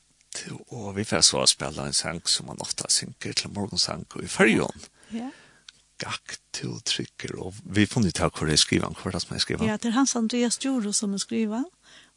Og 0.70 0.92
vi 0.96 1.06
får 1.06 1.24
så 1.26 1.44
spela 1.50 1.86
en 1.86 1.96
sang 1.96 2.20
som 2.30 2.46
man 2.50 2.62
ofta 2.62 2.90
synker 2.90 3.34
til 3.38 3.50
morgensang 3.54 4.04
i 4.22 4.30
fyrjon. 4.30 4.86
Ja. 5.14 5.32
Gakk 6.02 6.36
til 6.54 6.78
trykker, 6.86 7.36
og 7.38 7.58
vi 7.64 7.86
får 7.90 8.06
nytt 8.06 8.22
av 8.22 8.34
hvor 8.34 8.50
det 8.50 8.58
er 8.58 8.62
skriven, 8.62 8.96
hvor 8.98 9.14
det 9.14 9.22
er 9.22 9.26
som 9.26 9.36
er. 9.36 9.66
Ja, 9.66 9.76
det 9.78 9.92
er 9.92 9.98
Hans 9.98 10.16
Andreas 10.18 10.58
Djuro 10.58 10.92
som 10.92 11.14
er 11.14 11.22
skriven, 11.22 11.66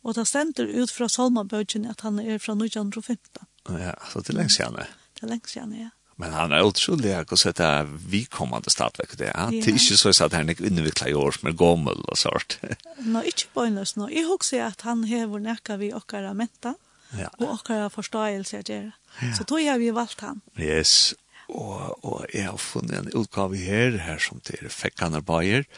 og 0.03 0.17
det 0.17 0.27
stender 0.29 0.69
ut 0.69 0.93
fra 0.93 1.09
Salmabøgjen 1.09 1.89
at 1.89 2.05
han 2.05 2.21
er 2.21 2.37
fra 2.41 2.57
1915. 2.57 3.45
Ja, 3.77 3.93
så 4.09 4.21
det 4.21 4.33
er 4.33 4.41
lengst 4.41 4.61
gjerne. 4.61 4.85
ja. 4.85 5.06
Det 5.17 5.25
er 5.25 5.33
lengst 5.33 5.57
igjen, 5.57 5.73
ja. 5.77 5.91
Men 6.17 6.33
han 6.33 6.53
er 6.53 6.65
utrolig 6.65 7.11
jeg 7.11 7.27
hvordan 7.29 7.57
det 7.59 7.99
vi 8.09 8.23
kommende 8.25 8.71
stadverk 8.73 9.13
det. 9.19 9.29
Ja. 9.29 9.49
Det 9.53 9.69
er 9.69 9.77
ikke 9.77 9.97
så 10.01 10.13
at 10.25 10.33
han 10.33 10.49
ikke 10.49 10.65
underviklet 10.65 11.11
i 11.11 11.13
år 11.17 11.35
som 11.35 11.49
er 11.49 11.57
gammel 11.57 12.01
og 12.09 12.17
sånt. 12.17 12.57
Nå, 13.13 13.21
ikke 13.21 13.51
på 13.53 13.67
en 13.67 13.77
løs 13.77 13.93
nå. 13.99 14.09
Jeg 14.09 14.25
husker 14.25 14.65
at 14.65 14.81
han 14.87 15.03
hever 15.05 15.43
nekka 15.45 15.77
vi 15.77 15.91
okkara 15.93 16.33
menta 16.33 16.73
ja. 17.13 17.29
og 17.37 17.59
okkara 17.59 17.91
forståelse 17.93 18.63
av 18.63 18.65
det. 18.65 18.81
Ja. 19.21 19.31
Så 19.37 19.45
tog 19.45 19.61
jeg 19.61 19.79
vi 19.79 19.93
valgt 19.93 20.25
han. 20.25 20.41
Yes, 20.57 21.13
og, 21.47 21.93
og 22.01 22.25
jeg 22.33 22.49
har 22.49 22.57
funnet 22.57 22.97
en 22.97 23.13
utgave 23.13 23.61
her, 23.61 24.01
her 24.01 24.17
som 24.17 24.41
til 24.41 24.65
er 24.65 24.73
Fekkaner 24.73 25.21
Bayer, 25.21 25.69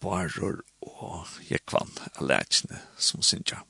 Barer 0.00 0.62
og 0.80 1.28
Jekvann, 1.50 1.92
Alætsne, 2.16 2.80
som 2.96 3.22
synes 3.22 3.52
jeg. 3.52 3.60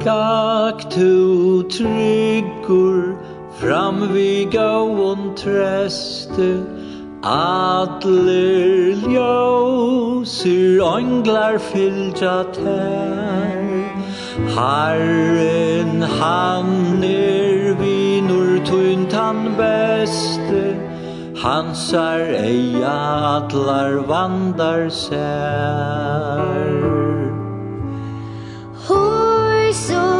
Gak 0.00 0.90
tu 0.90 1.64
tryggur 1.64 3.18
fram 3.58 4.12
vi 4.12 4.44
gauon 4.44 5.34
treste 5.34 6.62
Adler 7.24 8.94
ljósir 9.10 10.78
ånglar 10.78 11.58
fylgja 11.58 12.46
tær. 12.54 13.58
Herren 14.54 16.02
han 16.02 17.02
er 17.02 17.74
vinur 17.82 18.62
tuntan 18.70 19.58
beste 19.58 20.78
Hansar 21.42 22.22
eia 22.46 22.96
atlar 23.34 23.98
vandar 24.06 24.90
sær 24.90 27.07
so 29.86 30.17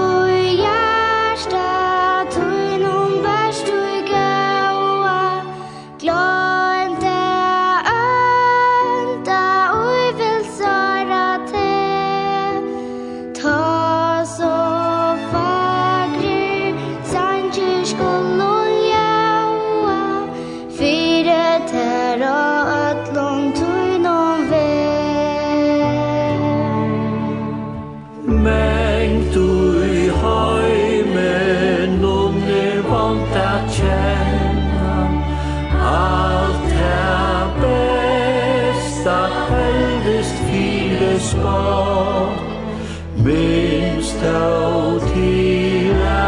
stå 44.18 44.98
tida 45.12 46.26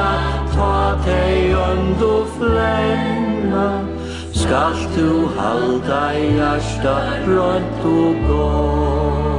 Ta 0.54 0.98
teg 1.04 1.54
undu 1.68 2.14
flenna 2.36 3.68
Skall 4.32 4.78
du 4.96 5.26
halda 5.36 6.04
hjärsta 6.14 6.96
brönt 7.26 7.84
og 7.84 8.14
gott? 8.28 9.30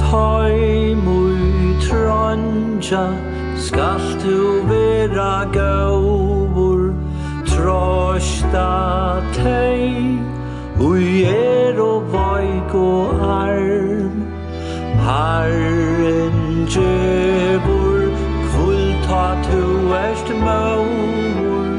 Tøy 0.00 0.94
mui 1.04 1.76
tranja 1.84 3.06
Skal 3.58 4.00
du 4.24 4.62
vera 4.68 5.44
gaur 5.52 6.92
Trosta 7.48 8.72
tei 9.36 10.18
Ui 10.80 11.24
er 11.24 11.80
og 11.80 12.12
vaik 12.12 12.74
og 12.74 13.20
arv 13.38 13.93
Herren 15.04 16.64
djebor 16.66 18.08
Kvult 18.48 19.04
ha 19.12 19.26
tu 19.44 19.92
erst 19.92 20.28
mor 20.44 21.76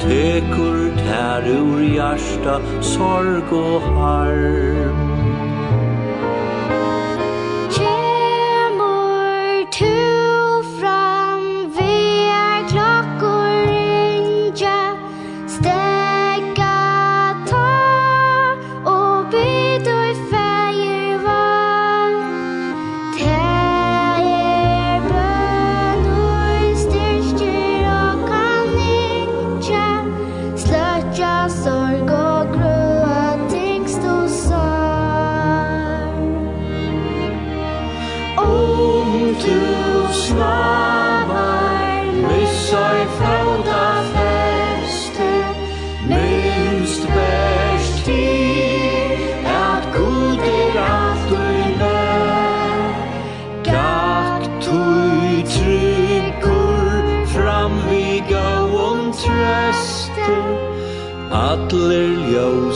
Tekur 0.00 0.80
tær 1.04 1.44
ur 1.58 1.80
hjärsta 1.84 2.54
Sorg 2.80 3.52
og 3.52 3.82
harm. 3.98 5.01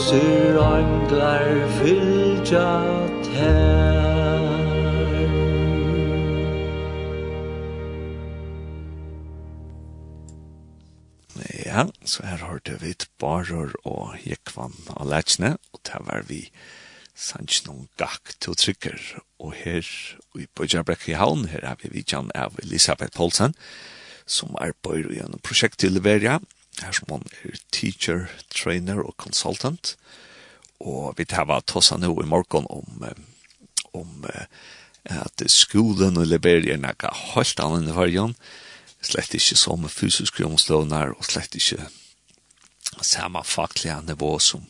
Tusen 0.07 0.55
anglar 0.55 1.49
fylgja 1.75 2.67
tær 3.27 4.45
Ja, 11.65 11.83
så 12.07 12.23
her 12.23 12.39
hørte 12.47 12.77
vi 12.79 12.93
et 12.95 13.09
barer 13.19 13.75
og 13.83 14.15
jekvann 14.23 14.79
av 14.95 15.11
letsne, 15.11 15.57
og 15.75 15.83
det 15.83 15.99
var 16.07 16.23
vi 16.31 16.45
sannsnån 17.11 17.89
gakk 17.99 18.37
til 18.39 18.55
trykker. 18.55 19.01
Og 19.43 19.57
her, 19.59 19.83
i 20.39 20.47
Bøyjabrekk 20.55 21.09
i 21.11 21.19
havn, 21.19 21.49
her 21.51 21.67
er 21.67 21.83
vi 21.83 21.91
vidtjan 21.99 22.31
av 22.31 22.55
Elisabeth 22.63 23.11
Poulsen, 23.19 23.59
som 24.23 24.55
arbeider 24.55 25.19
gjennom 25.19 25.43
prosjekt 25.43 25.83
til 25.83 25.99
Leveria, 25.99 26.39
her 26.83 26.95
som 26.95 27.15
han 27.15 27.25
er 27.43 27.57
teacher, 27.73 28.27
trainer 28.53 29.01
og 29.03 29.15
consultant. 29.17 29.95
Og 30.79 31.15
vi 31.17 31.25
tar 31.25 31.47
var 31.49 31.65
tossa 31.65 31.97
nå 31.97 32.11
i 32.21 32.29
morgen 32.29 32.67
om, 32.69 33.03
om 33.97 34.27
at 35.09 35.43
skolen 35.49 36.19
og 36.19 36.29
leverer 36.29 36.77
noe 36.81 37.13
helt 37.33 37.63
annet 37.63 37.91
i 37.91 37.95
fargen. 37.95 38.35
Slett 39.01 39.35
ikke 39.37 39.57
som 39.57 39.87
fysisk 39.89 40.41
omslåner 40.45 41.13
og 41.15 41.25
slett 41.25 41.55
ikke 41.57 41.87
samme 43.01 43.43
faklige 43.45 43.99
nivå 44.07 44.37
som 44.39 44.65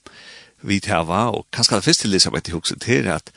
vi 0.62 0.80
tar 0.84 1.06
var. 1.08 1.34
Og 1.36 1.48
kanskje 1.54 1.80
det 1.80 1.88
første 1.88 2.08
Elisabeth 2.08 2.50
i 2.50 2.56
hukset 2.56 2.88
her 2.90 3.10
at 3.18 3.32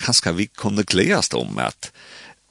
kanskje 0.00 0.34
vi 0.36 0.46
kunne 0.46 0.84
gledes 0.86 1.32
om 1.34 1.58
at 1.58 1.90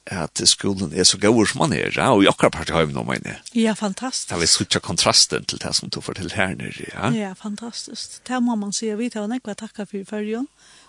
at 0.06 0.40
skolen 0.48 0.92
er 0.94 1.04
så 1.04 1.18
god 1.18 1.46
som 1.46 1.58
man 1.62 1.72
er, 1.72 1.92
ja, 1.94 2.10
og 2.10 2.24
i 2.24 2.26
akkurat 2.26 2.52
part 2.52 2.70
har 2.74 2.84
vi 2.84 2.94
noe 2.94 3.06
mine. 3.06 3.36
Ja, 3.54 3.74
fantastisk. 3.78 4.30
Da 4.30 4.38
vi 4.40 4.48
sutja 4.50 4.80
kontrasten 4.82 5.44
til 5.44 5.60
det 5.62 5.74
som 5.78 5.90
du 5.90 6.00
forteller 6.00 6.34
her 6.34 6.54
nere, 6.58 6.88
ja. 6.90 7.10
Ja, 7.14 7.32
fantastisk. 7.38 8.18
Det 8.28 8.42
må 8.42 8.56
man 8.58 8.72
si, 8.72 8.90
vi 8.98 9.10
tar 9.10 9.28
nekva 9.30 9.54
takka 9.54 9.86
for 9.86 10.02
fyrjon, 10.08 10.48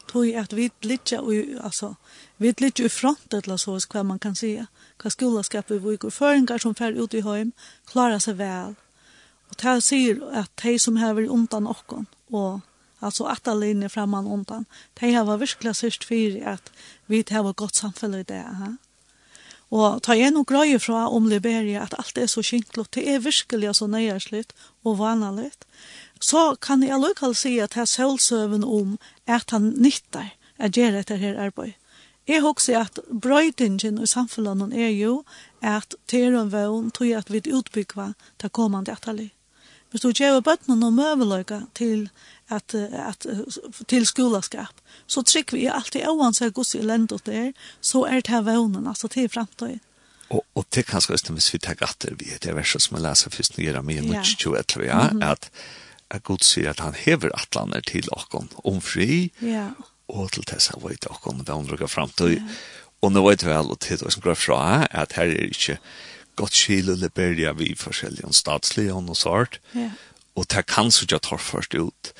tog 0.09 0.33
at 0.35 0.55
vi 0.57 0.71
litt, 0.81 1.13
altså, 1.13 1.93
vi 2.37 2.53
litt 2.59 2.79
i 2.79 2.89
front, 2.89 3.33
eller 3.33 3.57
så, 3.57 3.77
hva 3.93 4.03
man 4.03 4.19
kan 4.19 4.35
si, 4.35 4.55
hva 4.97 5.13
skola 5.13 5.43
skapar 5.45 5.83
vi 5.83 5.97
går 5.97 6.11
føringar 6.11 6.63
som 6.63 6.75
fer 6.75 6.97
ut 6.97 7.13
i 7.13 7.21
heim, 7.21 7.53
klarar 7.91 8.19
seg 8.23 8.41
vel. 8.41 8.75
Og 9.53 9.57
det 9.61 9.79
sier 9.85 10.21
at 10.33 10.49
de 10.63 10.79
som 10.79 10.97
hever 10.97 11.29
undan 11.29 11.69
okkon, 11.69 12.07
og 12.33 12.61
alltså 13.03 13.23
att 13.25 13.47
alla 13.47 13.65
inne 13.65 13.89
framan 13.89 14.27
undan. 14.27 14.65
De 14.93 15.13
har 15.13 15.37
virkelig 15.37 15.75
sørst 15.75 16.03
för 16.03 16.47
at 16.47 16.71
vi 17.05 17.23
har 17.29 17.49
ett 17.49 17.55
gott 17.55 17.75
samfälle 17.75 18.19
i 18.19 18.23
det. 18.23 18.33
Här. 18.33 18.77
Og 19.73 20.03
ta 20.05 20.13
igjen 20.13 20.37
og 20.37 20.45
grøye 20.51 20.77
fra 20.77 21.07
om 21.09 21.25
Liberia 21.31 21.81
at 21.87 21.95
alt 21.97 22.19
er 22.21 22.29
så 22.29 22.43
skinklet, 22.45 22.91
det 22.93 23.07
er 23.09 23.23
virkelig 23.25 23.73
så 23.79 23.87
nøyersligt 23.89 24.53
og 24.85 24.99
vanlig, 24.99 25.49
så 26.21 26.53
kan 26.61 26.83
jeg 26.85 27.01
lukkall 27.01 27.33
si 27.35 27.57
at 27.59 27.75
jeg 27.75 27.89
selvsøven 27.89 28.63
om 28.63 28.99
at 29.25 29.49
han 29.51 29.73
nytter 29.81 30.29
at 30.59 30.77
gjøre 30.77 30.99
dette 31.01 31.17
her 31.17 31.39
arbeid. 31.41 31.73
Jeg 32.27 32.41
husker 32.41 32.85
at 32.85 32.99
brøydingen 33.21 33.97
i 34.03 34.07
samfunnet 34.07 34.77
er 34.77 34.93
jo 34.95 35.23
at 35.59 35.95
det 36.11 36.21
er 36.23 36.37
en 36.39 36.51
vøvn 36.53 36.91
til 36.91 37.11
at 37.17 37.31
vi 37.33 37.41
utbygger 37.51 38.13
det 38.41 38.53
kommende 38.53 38.93
etterlig. 38.93 39.33
Hvis 39.93 40.01
du 40.01 40.09
gjør 40.09 40.41
bøttene 40.41 40.79
noen 40.81 40.95
møveløyga 40.97 41.59
til, 41.77 42.07
at, 42.49 42.73
at, 42.73 43.27
til 43.87 44.07
skolaskap, 44.09 44.79
så 45.05 45.21
trykker 45.21 45.59
vi 45.59 45.67
alltid 45.69 46.07
oansett 46.09 46.55
hvordan 46.57 46.79
vi 46.81 46.87
lender 46.89 47.21
det 47.27 47.35
er, 47.37 47.51
så 47.77 48.01
er 48.09 48.23
det 48.23 48.33
her 48.33 48.41
vevnen, 48.47 48.87
altså 48.89 49.11
til 49.13 49.29
fremtøy. 49.29 49.75
Og, 50.33 50.41
og 50.57 50.65
det 50.73 50.87
kan 50.89 51.03
skal 51.03 51.19
hvis 51.35 51.51
vi 51.53 51.61
tar 51.61 51.77
gatter 51.77 52.15
vi 52.17 52.31
det 52.31 52.49
er 52.49 52.57
verset 52.57 52.81
som 52.81 52.97
jeg 52.97 53.05
leser 53.05 53.33
først 53.35 53.59
nye 53.59 53.75
av 53.77 53.85
mye, 53.85 54.01
mye 54.01 54.23
21, 54.25 54.87
ja, 54.87 55.03
at, 55.21 55.51
at 56.09 56.25
Gud 56.25 56.41
sier 56.41 56.73
at 56.73 56.81
han 56.81 56.97
hever 56.97 57.29
atlaner 57.37 57.85
til 57.85 58.09
okken 58.17 58.49
om 58.65 58.81
fri, 58.81 59.27
ja. 59.45 59.69
og 60.09 60.33
til 60.33 60.47
tess 60.49 60.71
han 60.73 60.81
vet 60.81 61.05
okken 61.11 61.45
vevnen 61.45 61.69
rukker 61.69 61.91
fremtøy. 61.91 62.39
Ja. 62.39 62.57
Og 63.03 63.11
nå 63.11 63.21
vet 63.27 63.43
vi 63.43 63.51
vel, 63.51 63.69
og 63.69 63.81
til 63.83 63.99
det 63.99 64.13
som 64.15 64.23
går 64.23 64.37
fra, 64.39 64.87
at 64.89 65.13
her 65.19 65.29
er 65.29 65.51
ikke 65.51 65.77
godt 66.35 66.55
skil 66.57 66.91
og 66.91 66.97
liberia 66.97 67.53
vi 67.57 67.75
forskjellige 67.77 68.33
statslige 68.33 68.93
og 68.93 69.17
sånt. 69.17 69.59
Ja. 69.75 69.91
Og 70.35 70.49
det 70.49 70.65
kan 70.65 70.91
så 70.91 71.05
ikke 71.05 71.19
ta 71.19 71.37
først 71.37 71.75
ut 71.75 72.13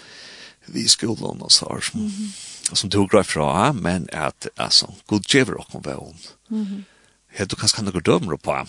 vi 0.67 0.87
skolen 0.87 1.41
og 1.41 1.51
sånt. 1.51 1.95
Mm 1.95 2.07
-hmm. 2.07 2.75
Som 2.75 2.89
tog 2.89 3.09
greit 3.09 3.27
fra, 3.27 3.71
men 3.71 4.07
at, 4.11 4.47
altså, 4.57 4.87
god 5.07 5.19
djever 5.19 5.53
og 5.53 5.67
kom 5.71 5.85
vel. 5.85 6.15
Mm 6.49 6.65
-hmm. 6.65 6.83
Helt 7.27 7.51
du 7.51 7.55
kanskje 7.55 7.75
kan 7.75 7.85
dere 7.85 8.01
dømmer 8.01 8.37
på, 8.37 8.67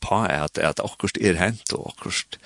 på 0.00 0.24
at, 0.24 0.58
at 0.58 0.80
akkurat 0.80 1.16
er 1.20 1.34
hent 1.34 1.72
og 1.72 1.94
akkurat 1.96 2.38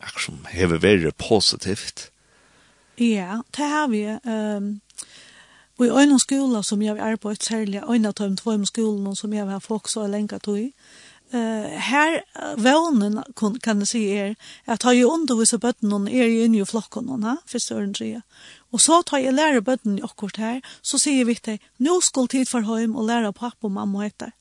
akkurat 0.00 0.24
som 0.24 0.46
hever 0.50 0.78
være 0.78 1.12
positivt. 1.12 2.10
Ja, 2.98 3.40
det 3.56 3.68
har 3.68 3.88
vi. 3.88 4.04
Um, 4.06 4.80
Og 5.80 5.86
i 5.86 5.90
øynene 5.90 6.20
skola 6.20 6.60
som 6.62 6.82
jeg 6.82 6.92
har 6.92 7.12
arbeidt 7.12 7.44
særlig, 7.44 7.80
øynene 7.88 8.08
av 8.08 8.18
de 8.20 8.36
två 8.36 8.64
skolene 8.68 9.16
som 9.16 9.32
jeg 9.32 9.46
har 9.48 9.58
fokus 9.64 9.96
så 9.96 10.06
lenka 10.06 10.38
tog, 10.38 10.72
Uh, 11.30 11.78
her 11.78 12.24
vånen 12.58 13.20
kan 13.62 13.78
jeg 13.78 13.86
si 13.86 14.00
er 14.18 14.32
at 14.66 14.82
har 14.82 14.96
jeg 14.96 15.06
underviset 15.06 15.60
bøtten 15.62 16.08
er 16.08 16.26
jeg 16.26 16.48
inne 16.48 16.58
i 16.58 16.66
flokken 16.66 17.06
henne, 17.06 17.36
første 17.46 17.74
øren 17.74 17.94
sier. 17.94 18.24
Og 18.72 18.80
så 18.80 18.98
tar 19.06 19.22
jeg 19.22 19.36
lærer 19.36 19.62
bøtten 19.62 19.98
i 19.98 20.02
akkurat 20.02 20.36
her, 20.42 20.58
så 20.82 20.98
sier 20.98 21.24
vi 21.24 21.36
til 21.38 21.60
nå 21.78 22.00
skal 22.02 22.26
tid 22.26 22.50
for 22.50 22.66
hjem 22.66 22.96
og 22.96 23.06
lære 23.06 23.32
pappa 23.32 23.70
og 23.70 23.76
mamma 23.78 24.08
etter. 24.08 24.34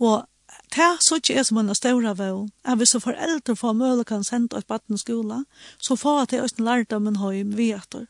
Og 0.00 0.24
det 0.72 0.88
er 0.88 0.96
så 1.04 1.20
ikke 1.20 1.36
er 1.36 1.44
som 1.44 1.60
en 1.60 1.74
større 1.74 2.16
vån, 2.16 2.48
at 2.64 2.80
hvis 2.80 2.96
foreldre 2.96 3.56
får 3.56 3.76
møle 3.76 4.04
kan 4.04 4.24
sende 4.24 4.56
et 4.56 4.66
bøtten 4.66 4.96
i 4.96 4.98
skolen, 5.04 5.44
så 5.78 6.00
får 6.00 6.18
jeg 6.18 6.28
til 6.28 6.46
å 6.46 6.70
lære 6.70 6.88
dem 6.96 7.12
en 7.12 7.20
hjem 7.20 7.56
vi 7.60 7.74
etter. 7.76 8.08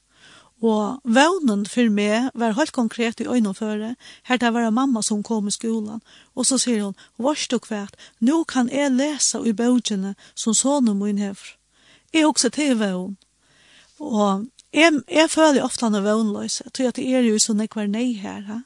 Og 0.64 1.00
vøvnen 1.04 1.66
for 1.68 1.90
meg 1.92 2.30
var 2.34 2.56
helt 2.56 2.72
konkret 2.72 3.20
i 3.20 3.28
øyneføre. 3.28 3.94
Her 4.24 4.36
det 4.36 4.54
var 4.54 4.70
mamma 4.70 5.02
som 5.02 5.22
kom 5.22 5.48
i 5.48 5.50
skolan. 5.50 6.00
Og 6.34 6.46
så 6.46 6.58
sier 6.58 6.84
hun, 6.84 6.96
«Vars 7.18 7.48
du 7.48 7.58
kvært, 7.58 7.96
nå 8.20 8.44
kan 8.44 8.70
jeg 8.72 8.92
lese 8.92 9.42
i 9.44 9.52
bøkene 9.52 10.14
som 10.34 10.54
sånne 10.54 10.94
min 10.94 11.18
hever. 11.18 11.56
Jeg 12.12 12.22
er 12.22 12.26
også 12.26 12.48
til 12.50 12.78
vøvn. 12.78 13.16
Og 14.00 14.46
jeg, 14.72 15.02
jeg 15.10 15.30
føler 15.30 15.64
ofte 15.64 15.84
han 15.84 15.94
er 15.94 16.06
vøvnløs. 16.06 16.62
Jeg 16.64 16.72
tror 16.72 16.88
at 16.88 16.96
det 16.96 17.04
er 17.12 17.28
jo 17.28 17.38
sånn 17.38 17.60
jeg 17.60 17.74
var 17.74 17.92
nei 17.92 18.14
her. 18.16 18.42
Ha? 18.48 18.58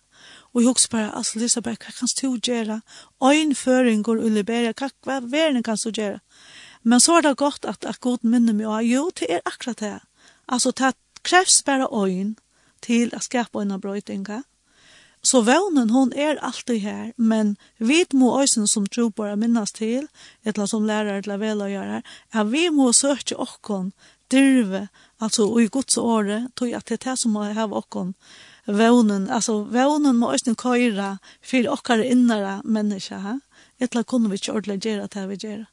Og 0.54 0.62
jeg 0.62 0.70
også 0.70 0.88
bare, 0.90 1.10
altså 1.16 1.38
Elisabeth, 1.38 1.84
hva 1.84 1.92
kan 1.98 2.08
du 2.20 2.38
gjøre? 2.38 2.80
Øynføringer 3.22 4.24
i 4.26 4.30
Liberia, 4.30 4.72
hva, 4.78 4.90
hva 5.06 5.20
verden 5.22 5.62
kan 5.62 5.78
du 5.78 5.90
gjøre? 5.90 6.20
Men 6.82 7.00
så 7.00 7.18
er 7.18 7.26
det 7.26 7.36
godt 7.36 7.66
at, 7.68 7.84
at 7.84 8.00
god 8.00 8.22
minner 8.22 8.54
meg, 8.56 8.66
og 8.66 8.84
jo, 8.84 9.10
det 9.18 9.26
er 9.28 9.40
akkurat 9.46 9.80
det. 9.80 9.98
Altså, 10.48 10.70
det 10.70 10.94
krevs 11.22 11.62
bare 11.66 11.88
øyn 11.92 12.36
til 12.84 13.12
å 13.16 13.20
skapa 13.24 13.62
en 13.62 13.76
brøytinga. 13.80 14.42
Så 15.22 15.42
vånen, 15.44 15.90
hon 15.90 16.12
er 16.16 16.38
alltid 16.40 16.80
her, 16.80 17.12
men 17.16 17.56
vi 17.76 18.06
må 18.16 18.32
øyne 18.40 18.68
som 18.68 18.86
tro 18.86 19.10
på 19.10 19.26
å 19.28 19.36
minnes 19.36 19.72
til, 19.76 20.06
eller 20.44 20.66
som 20.66 20.86
lærer 20.88 21.20
til 21.20 21.34
å 21.34 21.40
vel 21.42 21.60
å 21.60 21.68
gjøre, 21.68 22.00
at 22.32 22.48
vi 22.48 22.70
må 22.72 22.88
søke 22.96 23.36
åkken 23.36 23.92
dyrve, 24.32 24.86
altså 25.20 25.44
i 25.60 25.68
Guds 25.68 25.98
åre, 26.00 26.46
tog 26.56 26.72
at 26.72 26.88
det 26.88 27.00
er 27.00 27.04
det 27.10 27.18
som 27.20 27.36
må 27.36 27.44
ha 27.52 27.66
åkken 27.68 28.14
vånen, 28.64 29.28
altså 29.28 29.64
vånen 29.68 30.16
må 30.16 30.32
øyne 30.32 30.56
køyre 30.56 31.10
for 31.42 31.68
åkker 31.74 32.04
innere 32.06 32.60
mennesker, 32.64 33.40
eller 33.80 34.08
kunne 34.08 34.30
vi 34.30 34.40
ikke 34.40 34.56
ordentlig 34.56 34.80
gjøre 34.86 35.10
det 35.12 35.26
vi 35.28 35.38
gjør. 35.44 35.66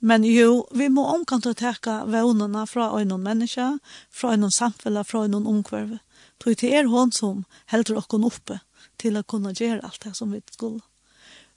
Men 0.00 0.24
jo, 0.24 0.66
vi 0.72 0.88
må 0.88 1.04
omkant 1.12 1.46
å 1.46 1.52
teka 1.52 2.04
vevnene 2.08 2.64
fra 2.66 2.88
øynene 2.96 3.20
mennesker, 3.20 3.78
fra 4.08 4.32
øynene 4.32 4.52
samfunnet, 4.52 5.06
fra 5.06 5.26
øynene 5.26 5.48
omkvarve. 5.48 5.98
Tog 6.40 6.56
til 6.56 6.72
er 6.72 6.88
hon 6.88 7.12
som 7.12 7.44
helder 7.68 8.00
okkon 8.00 8.24
oppe 8.24 8.62
til 9.00 9.18
å 9.20 9.26
kunne 9.28 9.52
gjøre 9.52 9.84
alt 9.84 10.00
det 10.04 10.14
som 10.16 10.32
vi 10.32 10.40
skulle. 10.52 10.80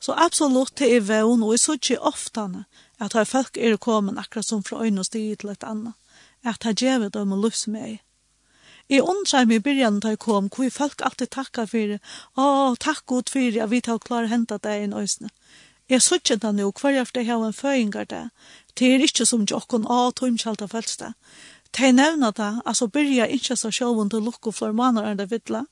Så 0.03 0.11
absolutt 0.19 0.75
det 0.81 0.89
er 0.91 1.05
vevn, 1.07 1.43
og 1.45 1.53
jeg 1.55 1.63
så 1.63 1.77
ikke 1.79 2.01
oftane 2.03 2.65
at 2.99 3.15
her 3.15 3.27
folk 3.27 3.55
er 3.55 3.77
kommet 3.79 4.19
akkurat 4.19 4.45
som 4.45 4.63
fra 4.63 4.81
øynene 4.83 5.07
stig 5.07 5.37
til 5.39 5.53
et 5.53 5.63
annet. 5.63 5.95
At 6.43 6.67
her 6.67 6.75
gjør 6.75 7.07
dem 7.09 7.31
og 7.31 7.45
løs 7.45 7.67
med 7.67 8.01
Jeg 8.89 9.01
undrar 9.01 9.45
meg 9.47 9.61
i 9.61 9.63
byrjan 9.63 10.01
da 10.03 10.11
jeg 10.11 10.19
kom, 10.19 10.49
hvor 10.51 10.69
folk 10.69 11.01
alltid 11.01 11.31
takka 11.31 11.63
fyrir, 11.65 12.01
å, 12.35 12.75
takk 12.75 13.05
god 13.07 13.31
fyrir, 13.31 13.63
at 13.63 13.71
vi 13.71 13.79
tar 13.81 14.01
klar 14.03 14.27
henta 14.27 14.57
deg 14.59 14.83
i 14.83 14.89
nøysene. 14.91 15.31
Jeg 15.89 16.01
suttet 16.01 16.41
det 16.41 16.53
nå 16.55 16.69
hver 16.71 17.01
efter 17.01 17.21
jeg 17.21 17.33
har 17.33 17.45
en 17.45 17.53
føyngar 17.53 18.05
det. 18.09 18.29
Det 18.79 18.93
er 18.93 19.03
ikke 19.03 19.25
som 19.25 19.43
jokken 19.49 19.85
av 19.85 20.13
tøymkjalta 20.15 20.67
Det 20.67 21.13
De 21.77 21.91
nevna 21.91 22.31
det, 22.31 22.61
altså 22.65 22.87
byrja 22.87 23.25
ikke 23.25 23.55
så 23.55 23.71
sjåvun 23.71 24.09
til 24.09 24.21
lukko 24.21 24.51
for 24.51 24.71
manar 24.71 25.07
enn 25.09 25.17
det 25.17 25.31
vidla, 25.31 25.65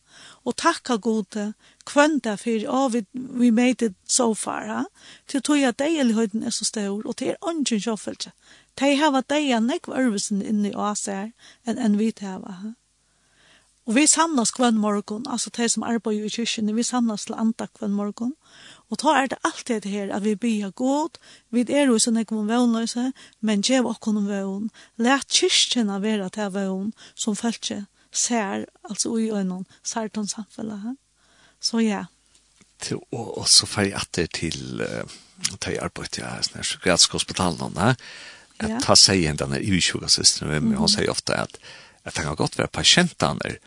og 0.46 0.56
takka 0.58 0.98
gode 0.98 1.54
kvann 1.86 2.20
det 2.20 2.40
for 2.40 2.66
å 2.68 2.90
vi, 2.90 3.06
vi 3.14 3.52
made 3.52 3.86
it 3.86 3.94
so 4.10 4.34
far, 4.34 4.66
ha? 4.68 4.84
til 5.28 5.42
tog 5.42 5.62
at 5.62 5.82
høyden 5.82 6.44
er 6.44 6.50
så 6.50 6.66
stor, 6.66 7.06
og 7.06 7.20
det 7.20 7.30
er 7.30 7.38
ånden 7.42 7.80
sjåfælse. 7.80 8.32
De 8.80 8.96
hava 8.96 9.22
er 9.30 9.60
nekv 9.60 9.94
ørvisen 9.94 10.42
inni 10.42 10.74
åsær 10.74 11.32
enn 11.66 11.78
enn 11.78 11.98
vi 11.98 12.14
hava. 12.22 12.52
Ha? 12.52 12.74
Og 13.86 13.96
vi 13.96 14.08
samlas 14.08 14.52
kvann 14.52 14.78
morgon, 14.78 15.26
altså 15.28 15.50
de 15.50 15.70
som 15.70 15.84
arbeider 15.84 16.26
i 16.26 16.30
kyrkjene, 16.30 16.74
vi 16.74 16.84
samlas 16.84 17.26
til 17.26 17.36
anda 17.36 17.68
kvann 17.68 17.94
morgon, 17.94 18.34
Og 18.92 19.00
ta 19.00 19.16
er 19.16 19.30
det 19.32 19.40
alltid 19.48 19.86
det 19.86 19.92
her 19.92 20.12
at 20.16 20.26
vi 20.26 20.36
bia 20.36 20.70
god, 20.76 21.18
vi 21.50 21.64
er 21.70 21.88
jo 21.88 22.00
sånn 22.02 22.20
ikke 22.22 22.36
om 22.36 22.50
vøvnløse, 22.52 23.12
men 23.40 23.64
gjev 23.64 23.88
okkon 23.88 24.20
om 24.20 24.28
vøvn. 24.28 24.70
Læt 25.00 25.32
kyrkjena 25.32 26.02
vera 26.04 26.28
til 26.30 26.52
vøvn 26.52 26.92
som 27.16 27.38
følge 27.40 27.86
ser, 28.12 28.66
altså 28.84 29.14
ui 29.16 29.30
og 29.32 29.46
noen 29.48 29.68
sartan 29.88 30.28
samfunnet. 30.28 31.00
Så 31.64 31.80
ja. 31.86 32.06
Til, 32.82 33.00
og, 33.14 33.38
og 33.40 33.48
så 33.48 33.70
fer 33.70 33.92
jeg 33.92 34.00
atter 34.02 34.28
til 34.28 34.84
uh, 34.84 35.20
til 35.62 35.80
arbeid, 35.82 36.18
jeg 36.18 36.28
har 36.28 36.42
snart 36.46 36.68
psykiatrisk 36.68 37.16
hospitalen 37.18 37.74
da, 37.78 37.94
at 38.62 38.84
ta 38.84 38.96
seg 39.00 39.22
igjen 39.22 39.40
denne 39.40 39.62
utsjugasisteren, 39.62 40.52
men 40.52 40.78
hun 40.78 40.92
sier 40.92 41.10
ofte 41.14 41.38
at 41.38 41.58
at 42.04 42.16
det 42.16 42.24
kan 42.26 42.38
godt 42.38 42.58
vært 42.58 42.74
patientene 42.74 43.58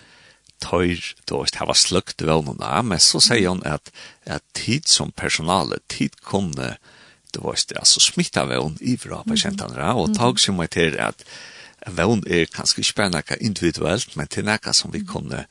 tøyr, 0.63 1.01
du 1.29 1.37
vet, 1.41 1.59
hava 1.61 1.75
slukt 1.77 2.23
velnuna, 2.23 2.83
men 2.83 3.03
så 3.03 3.21
sier 3.23 3.51
hon 3.51 3.63
at, 3.69 3.91
at 4.27 4.45
tid 4.57 4.89
som 4.91 5.13
personale, 5.13 5.81
tid 5.89 6.17
kunne, 6.25 6.77
du 7.35 7.41
det 7.43 7.79
altså 7.81 8.01
smitta 8.01 8.45
veln 8.47 8.77
i 8.81 8.97
fra 9.01 9.23
pasientene, 9.27 9.91
og 9.95 10.15
tag 10.17 10.39
som 10.39 10.61
er 10.63 10.71
til 10.71 10.99
at 11.03 11.25
veln 11.87 12.23
er 12.31 12.47
kanskje 12.47 12.85
ikke 12.85 13.01
bare 13.01 13.15
noe 13.17 13.41
individuelt, 13.41 14.17
men 14.17 14.31
til 14.31 14.47
noe 14.47 14.75
som 14.77 14.93
vi 14.95 15.03
kunne 15.05 15.45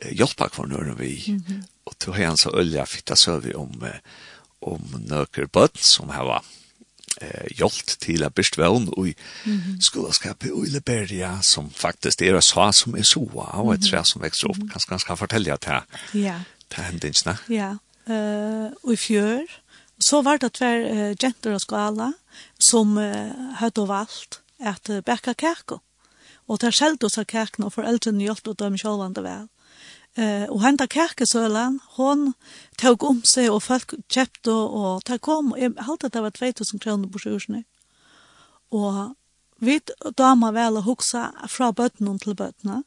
hjelpa 0.00 0.48
hver 0.50 0.68
når 0.70 0.96
vi, 0.98 1.12
og 1.86 1.96
til 1.98 2.16
hans 2.18 2.46
og 2.48 2.58
ølja 2.60 2.86
fitta 2.88 3.16
søvi 3.16 3.54
om, 3.54 3.84
om 4.60 4.96
nøkker 5.06 5.48
bøtt 5.52 5.78
som 5.84 6.10
hava 6.14 6.40
eh, 7.20 7.50
jolt 7.60 7.96
til 8.00 8.24
at 8.24 8.34
bist 8.34 8.58
vevn 8.58 8.88
og 8.96 9.08
i 9.08 9.14
mm 9.44 9.52
i 10.64 10.70
Liberia, 10.70 11.40
som 11.42 11.70
faktisk 11.70 12.22
er 12.22 12.40
sa 12.40 12.72
som 12.72 12.94
er 12.94 13.02
så, 13.02 13.20
og 13.20 13.74
et 13.74 13.80
tre 13.90 14.04
som 14.04 14.22
växer 14.22 14.48
opp, 14.48 14.56
kan 14.56 14.68
ganska 14.68 14.88
kanskje 14.88 14.90
han 14.90 14.98
skal 14.98 15.16
fortelle 15.16 15.52
at 15.52 15.60
det 15.60 16.20
ja. 16.22 16.40
er. 17.26 17.36
Ja, 17.48 17.76
uh, 18.08 18.72
og 18.82 18.92
i 18.92 18.96
fjør, 18.96 19.46
så 19.98 20.22
var 20.22 20.38
det 20.38 20.52
tver 20.52 20.80
uh, 20.86 21.14
jenter 21.22 21.54
og 21.54 21.60
skala 21.60 22.12
som 22.58 22.96
uh, 22.96 23.54
hadde 23.56 23.88
valgt 23.88 24.40
at 24.58 24.90
uh, 24.90 25.00
bekka 25.00 25.32
kæko. 25.32 25.80
Og 26.48 26.60
der 26.60 26.70
skjelte 26.70 27.06
oss 27.06 27.18
av 27.18 27.24
kækene, 27.24 27.66
og 27.66 27.72
foreldrene 27.72 28.24
hjelpte 28.24 28.54
dem 28.58 28.78
selv 28.78 29.04
om 29.04 29.14
det 29.14 29.24
vel. 29.24 29.48
Eh, 30.18 30.46
og 30.50 30.62
henda 30.64 30.86
kærkesølen, 30.90 31.78
hon 31.96 32.32
tog 32.78 33.04
om 33.06 33.20
seg, 33.24 33.50
og 33.50 33.62
folk 33.62 33.94
kjøpte, 34.10 34.50
og 34.50 35.02
det 35.06 35.20
kom, 35.22 35.52
jeg 35.58 35.76
halte 35.86 36.10
det 36.10 36.22
var 36.22 36.34
2000 36.34 36.82
kroner 36.82 37.08
på 37.08 37.22
sjursene. 37.22 37.62
Og 38.74 39.14
vi 39.62 39.78
dama 40.18 40.50
vel 40.56 40.80
å 40.80 40.86
huksa 40.86 41.28
fra 41.48 41.70
bøttene 41.70 42.16
til 42.18 42.34
bøttene, 42.34 42.82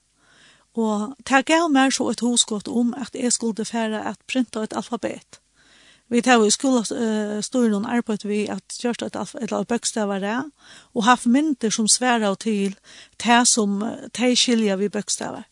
og 0.73 1.13
det 1.29 1.45
gav 1.45 1.69
meg 1.71 1.93
så 1.93 2.09
et 2.09 2.23
hoskott 2.25 2.67
om 2.67 2.95
at 2.97 3.15
jeg 3.15 3.31
skulle 3.31 3.65
fære 3.65 4.01
at 4.09 4.19
printa 4.27 4.63
et 4.63 4.73
alfabet. 4.73 5.39
Vi 6.09 6.21
tar 6.21 6.41
jo 6.41 6.49
i 6.49 6.51
skolastøren 6.51 7.85
og 7.85 7.89
arbeid 7.89 8.25
vi 8.27 8.43
at 8.51 8.75
gjørst 8.81 9.05
et 9.05 9.15
eller 9.15 9.63
bøkstavere, 9.63 10.43
og 10.93 11.05
haft 11.05 11.25
mynter 11.25 11.69
som 11.69 11.87
sværa 11.87 12.35
til 12.35 12.75
det 13.23 13.41
som 13.47 13.79
de 14.17 14.35
skiljer 14.35 14.75
vi 14.81 14.89
bøkstavere. 14.89 15.45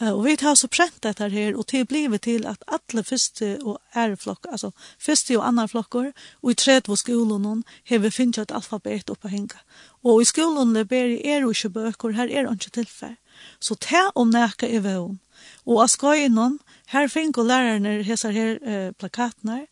Og 0.00 0.20
vi 0.24 0.36
tar 0.38 0.54
så 0.54 0.68
prent 0.70 1.00
dette 1.02 1.26
her, 1.32 1.56
og 1.58 1.66
det 1.72 1.88
blir 1.90 2.12
til 2.22 2.46
at 2.46 2.62
alle 2.70 3.02
første 3.02 3.58
og 3.64 3.80
æreflokk, 3.96 4.46
altså 4.50 4.70
første 4.98 5.38
og 5.38 5.46
andre 5.48 5.68
flokker, 5.68 6.12
og 6.42 6.50
i 6.50 6.54
tredje 6.54 6.96
skolen 6.96 7.64
har 7.88 7.98
vi 7.98 8.10
finnet 8.10 8.38
et 8.38 8.54
alfabet 8.54 9.10
oppe 9.10 9.28
henga. 9.28 9.58
Og 10.04 10.22
i 10.22 10.24
skolen 10.24 10.74
det 10.74 10.88
ber 10.88 11.18
er 11.24 11.40
jo 11.40 11.50
ikke 11.50 11.70
bøker, 11.70 12.14
her 12.14 12.30
er 12.30 12.46
det 12.46 12.52
ikke 12.52 12.70
tilfell. 12.70 13.16
Så 13.60 13.74
ta 13.74 14.10
om 14.14 14.30
nækka 14.30 14.66
i 14.66 14.78
vøen. 14.82 15.18
Og 15.66 15.82
av 15.82 15.90
skøyene, 15.90 16.58
her 16.94 17.08
finner 17.10 17.46
lærerne 17.46 18.02
hessar 18.06 18.32
her 18.34 18.58
eh, 18.62 18.90
plakatene, 18.98 19.66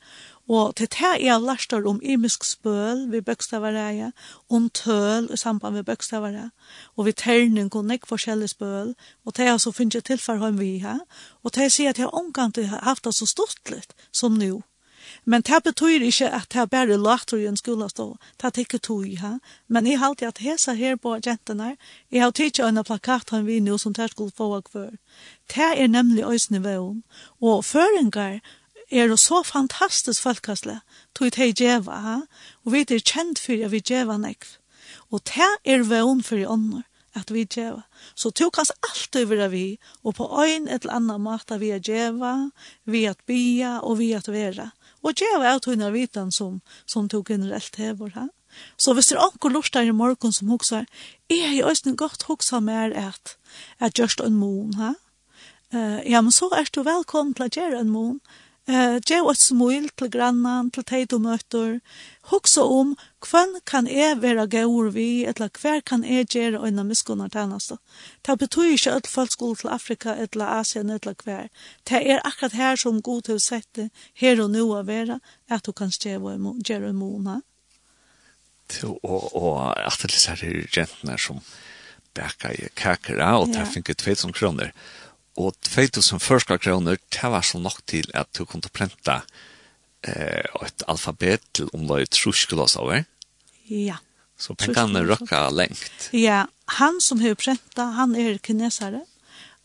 Og 0.48 0.76
til 0.76 0.86
det 0.86 1.02
er 1.02 1.16
jeg 1.20 1.42
lært 1.42 1.72
om 1.72 2.00
imisk 2.02 2.44
spøl 2.44 3.10
ved 3.10 3.22
bøkstavareie, 3.22 4.12
om 4.50 4.68
tøl 4.70 5.26
i 5.32 5.36
samband 5.36 5.74
med 5.74 5.84
bøkstavareie, 5.84 6.50
og 6.96 7.04
ved 7.04 7.12
terning 7.12 7.74
og 7.74 7.84
nekk 7.84 8.06
forskjellig 8.06 8.52
spøl, 8.54 8.94
og 9.24 9.36
det 9.36 9.46
er 9.46 9.58
så 9.58 9.72
finnes 9.72 9.94
jeg 9.94 10.04
tilfærhøym 10.04 10.60
vi 10.60 10.78
her, 10.78 11.02
og 11.42 11.54
det 11.54 11.64
er 11.64 11.74
sier 11.74 11.90
at 11.90 11.98
jeg 11.98 12.14
omgang 12.14 12.54
har 12.56 12.84
haft 12.84 13.04
det 13.04 13.14
så 13.14 13.26
stort 13.26 13.70
litt 13.70 13.94
som 14.12 14.38
nå. 14.38 14.62
Men 15.24 15.42
det 15.42 15.62
betyr 15.64 16.02
ikke 16.02 16.30
at 16.34 16.48
det 16.52 16.60
er 16.60 16.66
bare 16.66 16.96
later 16.98 17.36
i 17.36 17.46
en 17.46 17.56
skole 17.56 17.88
stå. 17.90 18.16
Det 18.42 18.44
er 18.44 18.60
ikke 18.60 18.78
tog 18.78 19.06
ja. 19.06 19.38
Men 19.68 19.86
jeg 19.86 19.98
har 19.98 20.08
alltid 20.08 20.26
at 20.26 20.38
hese 20.38 20.74
her 20.74 20.96
på 20.96 21.16
jentene. 21.26 21.76
Jeg 22.12 22.22
har 22.22 22.30
tidligere 22.30 22.68
en 22.68 22.84
plakat 22.84 23.30
han 23.30 23.46
vi 23.46 23.60
nå 23.60 23.78
som 23.78 23.94
det 23.94 24.10
skulle 24.10 24.34
få 24.36 24.54
av 24.56 24.70
før. 24.72 24.90
Det 25.54 25.72
er 25.76 25.86
nemlig 25.88 26.26
øsnivåen. 26.26 27.02
Og 27.40 27.64
føringer 27.64 28.40
er 28.90 29.08
det 29.08 29.18
så 29.18 29.42
fantastisk 29.42 30.22
folkastle, 30.22 30.80
tog 31.14 31.32
det 31.36 31.58
djeva, 31.60 32.00
ha? 32.00 32.18
og 32.64 32.72
vi 32.72 32.84
er 32.84 33.02
kjent 33.02 33.40
for 33.42 33.64
at 33.64 33.72
vi 33.72 33.80
djeva 33.80 34.18
nekv. 34.20 34.58
Og 35.10 35.24
det 35.26 35.50
er 35.64 35.82
vøvn 35.86 36.22
for 36.22 36.38
i 36.38 36.46
ånden, 36.46 36.84
at 37.16 37.32
vi 37.32 37.44
djeva. 37.44 37.82
Så 38.14 38.30
tog 38.30 38.56
hans 38.56 38.70
alt 38.70 39.16
over 39.16 39.48
vi, 39.48 39.78
og 40.04 40.14
på 40.14 40.28
øyn 40.44 40.68
et 40.68 40.84
eller 40.84 41.00
annet 41.00 41.20
måte 41.20 41.58
vi 41.58 41.72
er 41.74 41.82
djeva, 41.82 42.50
vi 42.84 43.04
er 43.04 43.18
bia 43.26 43.78
og 43.80 43.98
vi 43.98 44.12
er 44.12 44.30
vera. 44.30 44.70
Og 45.02 45.16
djeva 45.18 45.54
er 45.54 45.58
tog 45.58 45.92
vitan 45.92 46.32
som, 46.32 46.60
som 46.86 47.08
tog 47.08 47.26
generelt 47.26 47.76
hever, 47.76 48.10
ha? 48.14 48.28
Så 48.76 48.94
hvis 48.94 49.10
det 49.10 49.16
er 49.16 49.26
anker 49.26 49.52
lort 49.52 49.76
i 49.76 49.90
morgen 49.90 50.32
som 50.32 50.48
hoksar, 50.48 50.86
er 51.28 51.52
jeg 51.52 51.64
også 51.64 51.92
godt 51.96 52.22
hoksa 52.28 52.60
mer 52.60 52.94
at, 52.96 53.36
jeg 53.80 53.92
gjørst 53.92 54.20
en 54.24 54.38
mån, 54.38 54.74
ha? 54.74 54.94
Uh, 55.74 56.00
ja, 56.06 56.20
men 56.20 56.30
så 56.32 56.48
er 56.54 56.68
du 56.72 56.82
velkommen 56.86 57.34
til 57.34 57.44
å 57.46 57.50
gjøre 57.52 57.80
en 57.82 57.90
mån. 57.90 58.20
Eh, 58.66 58.96
gjev 59.06 59.28
et 59.30 59.38
smil 59.38 59.84
til 59.94 60.08
grannan, 60.10 60.72
til 60.74 60.82
teit 60.82 61.12
og 61.14 61.20
møter. 61.22 61.76
Hoksa 62.32 62.64
om, 62.66 62.96
hvem 63.22 63.52
kan 63.62 63.86
jeg 63.86 64.16
være 64.18 64.48
gaur 64.50 64.88
vi, 64.90 65.22
eller 65.22 65.52
hver 65.54 65.84
kan 65.86 66.02
jeg 66.02 66.26
gjøre 66.34 66.64
øyne 66.66 66.82
miskunnar 66.88 67.30
tjeneste. 67.30 67.76
Det 68.26 68.38
betyr 68.40 68.72
ikke 68.74 68.96
at 68.98 69.06
folk 69.06 69.30
skulle 69.30 69.54
til 69.60 69.70
Afrika, 69.70 70.16
eller 70.18 70.58
Asien, 70.58 70.90
eller 70.90 71.14
hver. 71.22 71.46
Det 71.86 72.02
er 72.10 72.26
akkurat 72.26 72.58
her 72.58 72.76
som 72.82 72.98
god 73.02 73.22
til 73.28 73.38
å 73.38 73.44
sette 73.46 73.88
her 74.18 74.42
og 74.42 74.50
nå 74.50 74.66
å 74.74 74.82
være, 74.82 75.20
at 75.48 75.62
du 75.62 75.70
kan 75.70 75.94
gjøre 75.94 76.90
imona. 76.90 77.38
Og, 78.82 79.30
og 79.30 79.78
at 79.78 80.02
det 80.02 80.26
er 80.26 80.46
jentene 80.74 81.14
som 81.18 81.38
bækker 82.18 82.50
i 82.50 82.68
kakera, 82.74 83.36
og 83.38 83.52
det 83.54 83.62
er 83.62 83.74
finket 83.78 84.02
2000 84.02 84.34
kroner. 84.34 84.74
Ja 84.74 85.05
Og 85.36 85.54
2000 85.68 86.58
kroner, 86.58 86.96
det 86.96 87.30
var 87.30 87.44
så 87.44 87.58
nok 87.58 87.82
til 87.86 88.08
at 88.14 88.28
du 88.38 88.44
kunne 88.44 88.70
prenta 88.72 89.20
eh, 90.02 90.44
et 90.64 90.84
alfabet 90.88 91.44
til 91.52 91.68
om 91.74 91.86
det 91.88 92.00
er 92.00 92.12
trusklos 92.12 92.76
over. 92.76 93.04
Ja. 93.68 93.98
Så 94.38 94.54
pengene 94.54 95.04
røkka 95.04 95.48
lengt. 95.50 96.08
Ja, 96.12 96.46
han 96.78 97.00
som 97.00 97.20
har 97.20 97.34
prenta, 97.34 97.90
han 97.96 98.14
er 98.16 98.38
kinesere. 98.38 99.04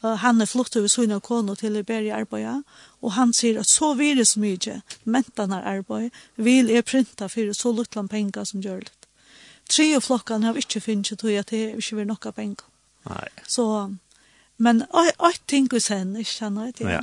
Uh, 0.01 0.15
han 0.17 0.41
er 0.41 0.49
flott 0.49 0.75
over 0.79 0.89
sønne 0.89 1.19
og 1.19 1.25
kone 1.27 1.53
til 1.55 1.75
Iberia 1.77 2.17
arbeid, 2.17 2.63
og 3.05 3.13
han 3.13 3.35
sier 3.37 3.59
at 3.61 3.69
så 3.69 3.91
vil 3.99 4.17
det 4.17 4.25
så 4.31 4.41
mye, 4.41 4.79
mentene 5.05 5.59
er 5.59 5.77
arbeid, 5.77 6.09
vil 6.41 6.71
jeg 6.73 6.87
printa 6.89 7.27
for 7.29 7.53
så 7.53 7.73
luttland 7.75 8.09
penger 8.09 8.47
som 8.49 8.63
gjør 8.65 8.81
det. 8.87 8.95
Tre 9.69 9.85
og 9.95 10.03
flokkene 10.03 10.49
har 10.49 10.57
ikke 10.57 10.81
finnet 10.81 11.13
til 11.21 11.37
at 11.37 11.53
det 11.53 11.75
ikke 11.77 11.99
vil 11.99 12.09
nokka 12.09 12.33
penger. 12.35 12.65
Nei. 13.07 13.27
Så 13.47 13.65
Men 14.61 14.85
jeg 14.93 15.39
tenker 15.49 15.81
sen, 15.81 16.15
ikke 16.21 16.37
kjenner 16.37 16.69
jeg 16.69 16.75
til. 16.81 16.93
Ja. 16.93 17.01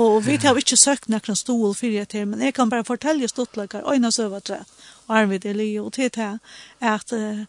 Og 0.00 0.22
vi 0.24 0.38
har 0.40 0.56
ikke 0.56 0.76
søkt 0.76 1.08
några 1.12 1.34
stol 1.36 1.74
for 1.74 1.92
det 1.92 2.08
til, 2.14 2.28
men 2.28 2.40
jeg 2.40 2.54
kan 2.54 2.70
bare 2.70 2.82
bara 2.82 2.96
fortälja 2.96 3.28
stortlökar, 3.28 3.82
søver 3.82 4.10
sövatre, 4.10 4.64
og 5.06 5.18
Arvid 5.18 5.44
Eli 5.44 5.78
og 5.78 5.92
til 5.92 6.10
til 6.10 6.38
at 6.80 7.12
uh, 7.12 7.44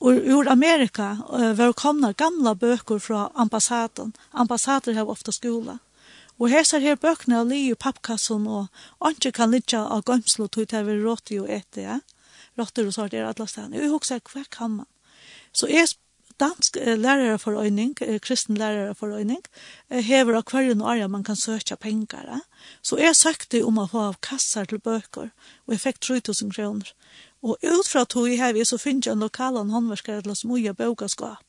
ur, 0.00 0.48
Amerika 0.48 1.16
uh, 1.32 1.58
var 1.58 1.72
kommet 1.72 2.16
gamle 2.16 2.54
bøker 2.56 2.98
fra 2.98 3.30
ambassaden. 3.34 4.14
Ambassader 4.32 4.92
har 4.92 5.04
ofte 5.08 5.32
skola. 5.32 5.78
Og 6.38 6.48
her 6.48 6.62
ser 6.62 6.78
her 6.78 6.94
bøkene 6.94 7.38
av 7.40 7.46
li 7.48 7.70
i 7.70 7.74
pappkassen, 7.74 8.46
og 8.46 8.66
ikke 9.08 9.32
kan 9.32 9.50
litja 9.50 9.80
av 9.80 10.02
gømsel 10.04 10.44
og 10.44 10.50
tog 10.50 10.68
til 10.68 10.84
vi 10.84 10.98
rått 11.00 11.32
og 11.40 11.48
etter, 11.50 11.82
ja. 11.82 11.98
Råtter 12.58 12.86
og 12.86 12.92
sart 12.92 13.14
er 13.14 13.24
alle 13.24 13.46
stedene. 13.48 13.76
Jeg 13.76 13.90
husker 13.90 14.20
hva 14.32 14.44
kan 14.50 14.70
man? 14.70 14.86
Så 15.52 15.66
jeg 15.66 15.88
dansk 16.40 16.76
eh, 16.76 17.38
for 17.38 17.56
eh, 17.62 18.20
kristen 18.20 18.56
lærarforening, 18.56 19.42
eh, 19.90 20.02
hever 20.04 20.36
av 20.36 20.44
hverjen 20.44 20.82
året 20.82 21.10
man 21.10 21.24
kan 21.24 21.36
søke 21.36 21.76
penger. 21.76 22.24
Eh? 22.28 22.44
Så 22.82 22.98
jeg 22.98 23.16
søkte 23.16 23.64
om 23.64 23.78
å 23.78 23.88
få 23.88 23.98
av 24.10 24.20
kasser 24.20 24.64
til 24.64 24.78
bøker, 24.78 25.30
og 25.66 25.74
jeg 25.74 25.80
fikk 25.80 26.00
3000 26.00 26.52
kroner. 26.52 26.92
Og 27.42 27.56
ut 27.62 27.88
fra 27.88 28.04
tog 28.04 28.28
jeg 28.28 28.40
hever, 28.40 28.64
så 28.64 28.78
finner 28.78 29.06
jeg 29.06 29.12
en 29.16 29.26
lokal 29.26 29.56
håndverskere 29.56 30.22
til 30.22 30.32
å 30.32 30.52
mye 30.52 30.74
bøkerskap. 30.74 31.42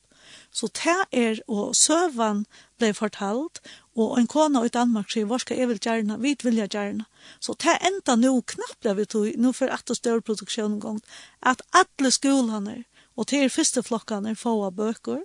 Så 0.51 0.67
det 0.67 0.97
er, 1.11 1.39
og 1.47 1.75
søvann 1.75 2.45
ble 2.79 2.93
fortalt, 2.93 3.59
og 3.95 4.17
en 4.19 4.27
kona 4.27 4.63
i 4.65 4.71
Danmark 4.73 5.11
sier, 5.11 5.25
hvor 5.25 5.41
skal 5.41 5.59
jeg 5.59 5.69
vil 5.71 5.79
gjerne, 5.83 6.19
vi 6.21 6.35
vil 6.43 6.59
jeg 6.61 6.71
gjerne. 6.73 7.05
Så 7.39 7.55
det 7.63 7.77
enda 7.88 8.15
nå 8.15 8.33
knappt 8.53 8.85
jeg 8.85 8.97
vil 8.97 9.07
tog, 9.07 9.27
nå 9.38 9.53
for 9.55 9.73
at 9.73 9.88
det 9.88 9.97
større 9.97 10.21
produksjonen 10.21 10.79
gang, 10.83 11.01
at 11.41 11.63
alle 11.73 12.11
skolene, 12.11 12.83
Og 13.18 13.28
til 13.28 13.49
første 13.49 13.84
flokkene 13.84 14.36
få 14.36 14.53
av 14.68 14.76
bøker, 14.78 15.24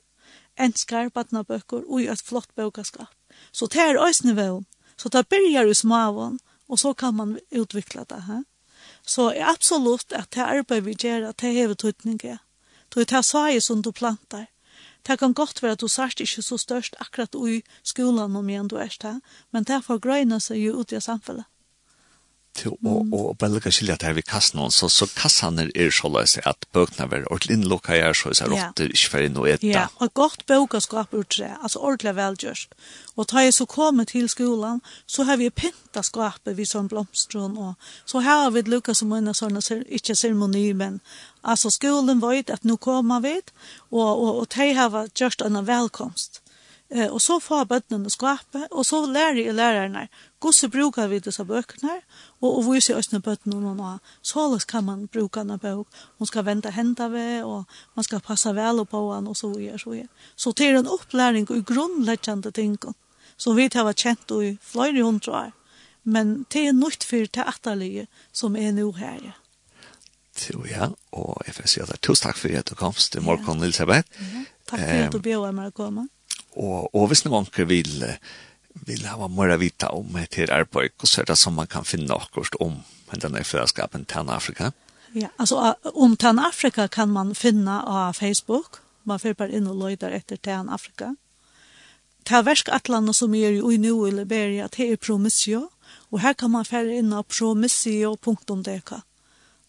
en 0.56 0.74
skarpatna 0.76 1.42
bøker, 1.44 1.84
og 1.88 2.00
et 2.02 2.22
flott 2.24 2.54
bøkerskap. 2.56 3.12
Så 3.52 3.68
det 3.72 3.80
er 3.80 4.00
øsne 4.08 4.36
vel. 4.36 4.64
Så 4.96 5.08
det 5.08 5.28
begynner 5.28 5.68
i 5.68 5.74
smaven, 5.74 6.38
og 6.68 6.78
så 6.78 6.92
kan 6.92 7.14
man 7.14 7.38
utvikla 7.50 8.04
det. 8.08 8.22
He? 8.28 8.42
Så 9.06 9.30
er 9.30 9.50
absolutt 9.50 10.12
at 10.12 10.30
det 10.34 10.44
arbeid 10.44 10.80
vi 10.86 10.94
gjør, 10.94 11.28
at 11.28 11.40
det 11.40 11.52
hever 11.52 11.74
tøytninge. 11.74 12.38
Du 12.94 13.04
tar 13.04 13.22
saie 13.22 13.60
som 13.60 13.82
du 13.82 13.92
plantar. 13.92 14.46
Det 15.06 15.18
kan 15.18 15.34
godt 15.34 15.62
være 15.62 15.72
at 15.72 15.80
du 15.80 15.88
sørst 15.88 16.20
ikke 16.20 16.42
så 16.42 16.56
størst 16.56 16.96
akkurat 17.00 17.34
i 17.34 17.62
skolan 17.82 18.36
om 18.36 18.48
igjen 18.48 18.68
du 18.68 18.76
er 18.76 18.92
det, 19.02 19.20
men 19.50 19.64
det 19.64 19.84
får 19.84 19.98
grøyne 19.98 20.38
seg 20.40 20.62
jo 20.62 20.80
ut 20.80 20.92
i 20.92 21.00
samfunnet 21.00 21.44
til 22.56 22.74
å, 22.74 22.98
mm. 23.02 23.12
og 23.16 23.36
bare 23.40 23.54
lukke 23.54 23.72
skilja 23.72 23.96
til 23.96 24.10
her 24.10 24.16
vi 24.18 24.24
kassen 24.26 24.58
noen, 24.60 24.72
så, 24.74 24.88
så 24.92 25.08
kassene 25.16 25.68
er, 25.70 25.92
så 25.94 26.10
løs 26.12 26.36
at 26.42 26.66
bøkene 26.76 27.06
er 27.06 27.24
ordentlig 27.30 27.56
innlokka 27.58 27.96
her, 27.96 28.16
så 28.16 28.32
er 28.32 28.52
rotter 28.52 28.90
yeah. 28.90 28.96
ikke 28.96 29.12
for 29.14 29.26
inn 29.26 29.38
og 29.40 29.48
etta. 29.48 29.70
Ja, 29.70 29.86
og 30.04 30.12
godt 30.18 30.44
bøkaskap 30.50 31.14
ut 31.16 31.38
det, 31.38 31.50
altså 31.62 31.80
ordentlig 31.80 32.14
velgjørst. 32.18 32.76
Og 33.16 33.28
da 33.32 33.44
jeg 33.44 33.56
så 33.56 33.66
kommer 33.68 34.08
til 34.08 34.28
skolen, 34.32 34.82
så 35.06 35.26
har 35.28 35.40
vi 35.40 35.48
pynta 35.50 36.04
skapet 36.04 36.56
vi 36.58 36.68
som 36.68 36.88
blomstron, 36.92 37.56
og 37.56 37.74
så 38.04 38.22
har 38.24 38.50
vi 38.52 38.64
lukket 38.68 39.00
som 39.00 39.12
en 39.16 39.32
sånn, 39.36 39.60
ikke 39.88 40.16
ceremoni, 40.16 40.68
men 40.76 41.00
altså 41.42 41.72
skolen 41.72 42.20
vet 42.22 42.52
at 42.52 42.68
nå 42.68 42.76
kommer 42.76 43.24
vi, 43.24 43.38
og, 43.90 44.06
og, 44.06 44.44
og 44.44 44.46
de 44.56 44.72
har 44.76 45.00
gjort 45.16 45.44
en 45.46 45.64
velkomst. 45.66 46.41
Eh, 46.92 47.08
og 47.08 47.22
så 47.24 47.38
får 47.40 47.64
bøttene 47.70 48.10
skapet, 48.12 48.66
og 48.70 48.84
så 48.84 49.00
lærer 49.08 49.40
jeg 49.40 49.56
lærerne 49.56 50.08
hvordan 50.42 50.70
bruker 50.74 51.06
vi 51.08 51.20
disse 51.24 51.44
bøkene, 51.46 51.94
og, 52.42 52.48
og 52.50 52.66
viser 52.66 52.98
oss 52.98 53.08
bøttene 53.08 53.60
noen 53.62 53.80
av. 53.80 54.00
Så 54.22 54.58
kan 54.68 54.84
man 54.84 55.06
bruke 55.08 55.40
en 55.40 55.58
bøk, 55.58 55.86
man 56.18 56.26
skal 56.28 56.44
vente 56.44 56.70
hendene 56.70 57.12
ved, 57.12 57.44
og 57.44 57.64
man 57.96 58.04
skal 58.04 58.20
passe 58.20 58.52
vel 58.54 58.84
på 58.84 59.02
den, 59.14 59.26
og 59.26 59.36
så 59.36 59.52
videre. 59.54 59.78
Så, 59.78 59.90
videre. 59.90 60.08
så 60.36 60.52
er 60.60 60.78
en 60.78 60.86
opplæring 60.90 61.48
i 61.50 61.62
grunnleggende 61.62 62.50
ting, 62.50 62.76
som 63.36 63.56
vi 63.56 63.70
har 63.72 63.92
kjent 63.92 64.30
i 64.42 64.58
flere 64.60 65.02
hundre 65.02 65.32
år, 65.32 65.52
men 66.04 66.44
det 66.52 66.66
er 66.66 66.72
nytt 66.72 67.04
for 67.04 67.24
teaterlige 67.26 68.08
som 68.32 68.56
er 68.56 68.72
nå 68.72 68.90
her. 68.92 69.20
Ja 69.22 69.38
Jo, 70.52 70.64
ja, 70.64 70.88
og 71.12 71.42
jeg 71.46 71.54
får 71.54 71.68
si 71.68 71.80
at 71.82 71.90
det 71.90 71.98
er 71.98 72.02
tusen 72.08 72.24
takk 72.26 72.38
for 72.40 72.56
at 72.56 72.70
du 72.70 72.74
kom 72.74 72.94
til 72.96 73.22
morgen, 73.22 73.62
Elisabeth. 73.62 74.08
Ja, 74.16 74.44
takk 74.70 74.80
for 74.80 75.06
at 75.06 75.12
du 75.12 75.20
bjør 75.20 75.52
meg 75.52 75.72
å 75.72 75.76
komme. 75.76 76.06
Og, 76.56 76.90
og 76.94 77.08
hvis 77.10 77.24
noen 77.24 77.48
vil, 77.68 77.92
vil 78.86 79.06
ha 79.08 79.28
mer 79.28 79.56
vita 79.60 79.92
om 79.94 80.16
etter 80.20 80.52
arbeid, 80.52 80.94
så 81.04 81.22
er 81.22 81.30
det 81.32 81.38
som 81.40 81.56
man 81.56 81.70
kan 81.70 81.86
finne 81.88 82.14
akkurat 82.14 82.56
om 82.60 82.82
denne 83.12 83.44
fellesskapen 83.44 84.06
til 84.08 84.30
Afrika. 84.32 84.72
Ja, 85.14 85.28
altså 85.38 85.74
om 85.84 86.16
Tan 86.16 86.38
Afrika 86.38 86.86
kan 86.88 87.10
man 87.12 87.34
finna 87.34 87.82
av 87.84 88.12
Facebook. 88.16 88.80
Man 89.04 89.20
får 89.20 89.34
bare 89.36 89.52
inn 89.52 89.68
og 89.68 89.76
løyder 89.76 90.14
etter 90.16 90.36
Tan 90.40 90.70
Afrika. 90.72 91.12
Ta 92.24 92.40
versk 92.46 92.70
atlanet 92.72 93.16
som 93.18 93.34
er 93.34 93.58
i 93.58 93.76
nu 93.76 94.06
i 94.06 94.10
Liberia, 94.10 94.68
det 94.68 94.92
er 94.92 94.96
Promissio. 94.96 95.68
Og 96.12 96.20
her 96.20 96.32
kan 96.32 96.50
man 96.50 96.64
fære 96.64 96.98
inn 97.00 97.12
av 97.12 97.24
promissio.dk. 97.24 98.92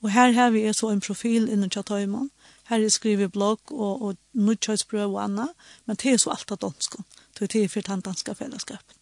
Og 0.03 0.11
her 0.11 0.31
har 0.31 0.51
vi 0.51 0.67
så 0.73 0.91
en 0.91 1.01
profil 1.01 1.49
innen 1.49 1.69
Tjatøymon. 1.71 2.29
Her 2.73 2.81
er 2.81 2.89
skriver 2.89 3.29
blogg 3.29 3.71
og, 3.71 4.01
og 4.01 4.15
nødkjøysbrøv 4.33 5.13
og 5.13 5.23
annet, 5.23 5.49
men 5.85 5.97
det 6.01 6.13
er 6.13 6.17
så 6.17 6.31
alt 6.33 6.51
av 6.51 6.57
dansk. 6.63 6.95
Det 7.37 7.45
er 7.45 7.51
det 7.53 7.67
for 7.71 7.85
den 7.85 8.01
danske 8.01 8.33
fellesskapen. 8.35 8.95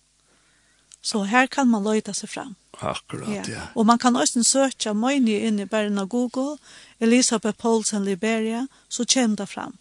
Så 1.02 1.23
her 1.23 1.48
kan 1.48 1.69
man 1.72 1.85
løyta 1.88 2.14
seg 2.14 2.30
fram. 2.30 2.56
Akkurat, 2.77 3.31
ja. 3.31 3.43
ja. 3.48 3.61
Og 3.76 3.88
man 3.88 3.98
kan 3.98 4.15
også 4.19 4.43
søke 4.43 4.93
mye 4.93 5.39
inn 5.48 5.60
i 5.60 5.65
bæren 5.65 5.98
av 6.02 6.11
Google, 6.11 6.60
Elisabeth 6.99 7.57
Paulsen 7.57 8.06
Liberia, 8.06 8.68
så 8.89 9.06
kommer 9.14 9.39
det 9.39 9.49
fram. 9.49 9.77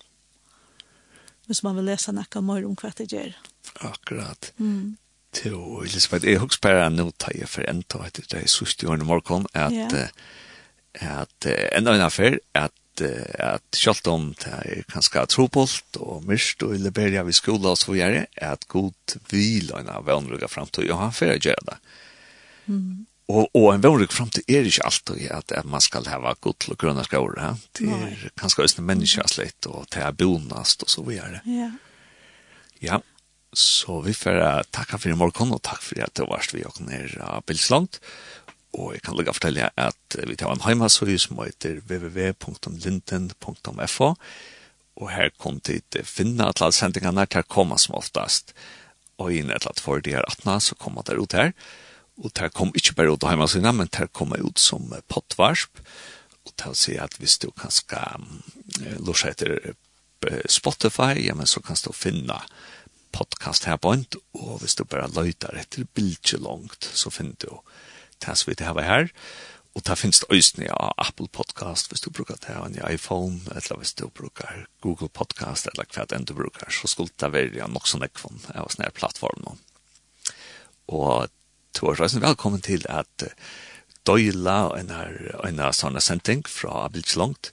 Hvis 1.47 1.63
man 1.67 1.77
vil 1.77 1.91
lese 1.91 2.15
noe 2.15 2.43
mer 2.47 2.65
om 2.65 2.79
hva 2.79 2.93
det 2.97 3.11
gjør. 3.11 3.35
Akkurat. 3.91 4.53
Mm. 4.57 4.97
Til 5.35 5.59
Elisabeth, 5.83 6.27
jeg 6.31 6.41
husker 6.41 6.69
bare 6.69 6.89
nå 6.95 7.11
tar 7.19 7.35
jeg 7.37 7.51
for 7.51 7.67
en 7.69 7.83
tog 7.83 8.07
etter 8.07 8.31
det 8.31 8.47
sørste 8.51 8.89
årene 8.89 9.05
morgen, 9.05 9.51
at, 9.53 9.75
yeah. 9.75 10.09
at, 10.95 11.51
at 11.51 11.77
enda 11.77 11.99
en 11.99 12.07
affær, 12.07 12.39
at 12.55 12.73
at 13.03 13.77
selv 13.77 14.09
om 14.11 14.31
det 14.41 14.53
er 14.53 14.89
ganske 14.91 15.25
trobult 15.33 15.99
og 16.01 16.25
myrst 16.29 16.65
og 16.67 16.75
i 16.77 16.81
liberia 16.83 17.25
vi 17.27 17.35
skola 17.37 17.75
og 17.75 17.81
så 17.81 17.95
videre, 17.95 18.27
er 18.37 18.57
at 18.57 18.67
god 18.71 19.17
vil 19.33 19.71
og 19.73 19.83
en 19.83 19.93
av 19.93 20.09
vannrugga 20.09 20.49
framtid, 20.51 20.91
og 20.91 21.01
han 21.01 21.15
får 21.17 21.39
gjøre 21.39 21.67
det. 21.71 21.79
Mm. 22.71 23.07
Og, 23.31 23.47
og 23.55 23.69
en 23.73 23.85
vannrugga 23.85 24.15
framtid 24.15 24.51
er 24.51 24.67
ikke 24.67 24.89
alltid 24.89 25.29
at, 25.31 25.55
at 25.61 25.69
man 25.69 25.85
skal 25.85 26.09
ha 26.11 26.35
god 26.41 26.59
til 26.63 26.79
grønne 26.81 27.05
skår, 27.07 27.39
ja? 27.39 27.53
det 27.79 27.93
er 27.95 28.27
ganske 28.41 28.67
østne 28.67 28.87
menneska 28.87 29.29
slett, 29.31 29.71
og 29.71 29.87
det 29.95 30.03
er 30.05 30.17
bonast 30.17 30.87
og 30.87 30.93
så 30.93 31.07
videre. 31.07 31.45
Ja. 31.49 31.71
Ja, 32.81 33.03
så 33.53 33.99
vi 34.01 34.15
får 34.17 34.39
takka 34.73 34.97
for 34.97 35.13
i 35.13 35.19
morgen, 35.19 35.53
og 35.53 35.61
takk 35.67 35.83
for 35.85 36.01
at 36.01 36.15
det 36.17 36.29
varst 36.31 36.55
vi 36.55 36.63
og 36.65 36.79
ned 36.87 37.19
av 37.21 37.43
Bilsland. 37.49 38.01
og 38.79 38.93
jeg 38.95 39.03
kan 39.03 39.17
lukka 39.19 39.35
fortelle 39.35 39.71
at 39.75 39.90
vi 40.17 40.37
tar 40.37 40.53
en 40.55 40.67
heimasøy 40.67 41.19
som 41.21 41.39
heter 41.43 41.75
www.linden.fo 41.89 44.09
og 45.01 45.09
her 45.15 45.31
kom 45.41 45.61
dit 45.65 45.97
finna 46.05 46.51
alle 46.51 46.73
sendingene 46.77 47.25
til 47.31 47.45
å 47.45 47.49
komme 47.49 47.79
som 47.81 47.97
oftast. 47.99 48.53
Og 49.21 49.33
inn 49.33 49.51
et 49.51 49.61
eller 49.61 49.73
annet 49.73 49.85
for 49.85 50.03
de 50.05 50.17
her 50.17 50.27
18 50.27 50.67
så 50.67 50.77
kom 50.81 50.99
der 51.07 51.21
ut 51.21 51.37
her. 51.37 51.53
Og 52.21 52.33
der 52.37 52.53
kom 52.53 52.73
ikke 52.77 52.97
bare 52.99 53.15
ut 53.15 53.25
av 53.25 53.33
heimasøyene 53.33 53.73
men 53.77 53.93
der 53.93 54.11
kom 54.13 54.35
ut 54.37 54.61
som 54.61 54.93
pottvarsp 55.09 55.81
og 56.49 56.57
til 56.57 56.73
å 56.73 56.77
si 56.77 56.97
at 57.01 57.17
hvis 57.21 57.39
du 57.41 57.51
kan 57.53 57.73
skal 57.73 58.25
lorsa 59.05 59.33
etter 59.33 59.75
Spotify, 60.49 61.15
ja, 61.21 61.35
men 61.37 61.49
så 61.49 61.63
kan 61.65 61.79
du 61.81 61.93
finna 61.97 62.41
podcast 63.13 63.67
her 63.69 63.79
på 63.81 63.93
ent, 63.95 64.17
og 64.37 64.61
hvis 64.61 64.77
du 64.77 64.85
bare 64.85 65.09
løyter 65.13 65.57
etter 65.57 65.87
bildet 65.97 66.41
langt, 66.45 66.85
så 66.85 67.13
finner 67.13 67.37
du 67.41 67.61
det 68.21 68.37
som 68.37 68.51
vi 68.51 68.57
har 68.65 68.81
her. 68.85 69.09
Og 69.79 69.85
det 69.87 69.97
finnes 70.01 70.25
øyne 70.33 70.73
av 70.75 70.95
Apple 70.99 71.29
Podcast 71.31 71.91
hvis 71.91 72.03
du 72.03 72.11
bruker 72.11 72.39
det, 72.43 72.57
og 72.59 72.67
en 72.67 72.79
iPhone, 72.91 73.39
eller 73.55 73.79
hvis 73.79 73.95
du 73.95 74.09
bruker 74.09 74.65
Google 74.83 75.09
Podcast, 75.09 75.69
eller 75.71 75.87
hva 75.95 76.07
det 76.09 76.19
enn 76.19 76.27
du 76.27 76.35
bruker, 76.35 76.73
så 76.75 76.91
skulle 76.91 77.15
det 77.23 77.31
være 77.33 77.69
nok 77.71 77.87
sånn 77.87 78.07
ekvån 78.07 78.49
av 78.55 78.73
sånne 78.73 78.89
her 78.89 78.97
plattformen. 78.97 79.61
Og 80.91 81.31
du 81.79 81.85
er 81.87 82.01
reisende 82.01 82.27
velkommen 82.27 82.63
til 82.67 82.83
at 82.91 83.31
døyla 84.09 84.73
en 84.79 84.91
her 84.91 85.15
en 85.47 85.63
her 85.63 85.77
sånne 85.77 86.03
sending 86.03 86.43
fra 86.49 86.87
Abelts 86.89 87.15
langt 87.21 87.53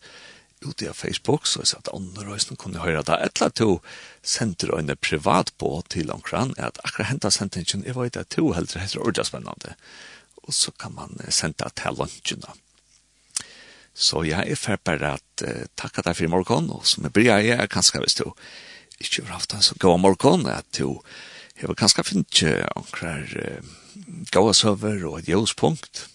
ute 0.65 0.89
av 0.89 0.97
Facebook, 0.97 1.45
så 1.45 1.61
jeg 1.61 1.69
sa 1.69 1.81
at 1.83 1.93
andre 1.93 2.25
reisende 2.31 2.57
kunne 2.57 2.81
høre 2.81 3.03
det. 3.05 3.19
Etla 3.27 3.51
to 3.53 3.77
sender 4.25 4.73
en 4.73 4.89
privat 4.97 5.51
på 5.61 5.69
til 5.93 6.09
omkran, 6.11 6.55
at 6.57 6.81
akkurat 6.83 7.11
hentet 7.11 7.35
sendingen, 7.35 7.85
jeg 7.85 7.95
vet 7.95 8.17
at 8.17 8.33
to 8.33 8.51
heldre 8.57 8.81
heter 8.81 9.05
ordet 9.05 9.27
spennende 9.29 9.75
og 10.47 10.55
så 10.55 10.71
kan 10.79 10.95
man 10.95 11.17
senda 11.29 11.69
til 11.75 11.99
lunsjene. 11.99 12.55
Så 13.97 14.21
jeg 14.27 14.45
er 14.45 14.59
ferdig 14.59 14.85
bare 14.85 15.15
at 15.17 15.43
uh, 15.43 15.65
takk 15.79 16.03
deg 16.05 16.13
for 16.13 16.27
i 16.27 16.31
morgen, 16.31 16.69
og 16.73 16.85
som 16.85 17.07
jeg 17.07 17.13
bryr 17.15 17.31
jeg 17.31 17.57
er 17.57 17.71
kanskje 17.71 18.03
hvis 18.03 18.19
du 18.19 18.27
ikke 19.01 19.25
har 19.25 19.39
haft 19.39 19.53
en 19.53 19.65
så 19.65 19.75
god 19.81 19.99
morgen, 20.01 20.45
at 20.49 20.67
du 20.77 21.01
har 21.61 21.77
kanskje 21.77 22.05
finnet 22.05 22.43
noen 22.45 23.25
uh, 23.41 23.73
gode 24.31 24.53
søver 24.53 25.01
og 25.09 25.19
et 25.19 25.31
jøspunkt, 25.33 26.05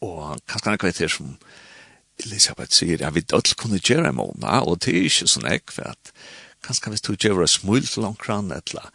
og 0.00 0.38
kanskje 0.46 0.70
noen 0.70 0.82
kvetter 0.84 1.10
som 1.12 1.34
Elisabeth 2.24 2.72
sier, 2.72 3.02
jeg 3.02 3.14
vil 3.14 3.34
alle 3.36 3.58
kunne 3.60 3.82
gjøre 3.82 4.08
en 4.08 4.20
måned, 4.22 4.46
og 4.46 4.78
det 4.84 4.94
er 4.94 5.08
ikke 5.10 5.28
sånn 5.28 5.50
jeg, 5.50 5.66
for 5.68 5.90
at 5.90 6.12
kanskje 6.64 6.94
hvis 6.94 7.04
du 7.04 7.12
gjør 7.12 7.42
en 7.44 7.50
smul 7.50 7.82
til 7.84 8.06
noen 8.06 8.16
kran, 8.20 8.48
eller 8.54 8.88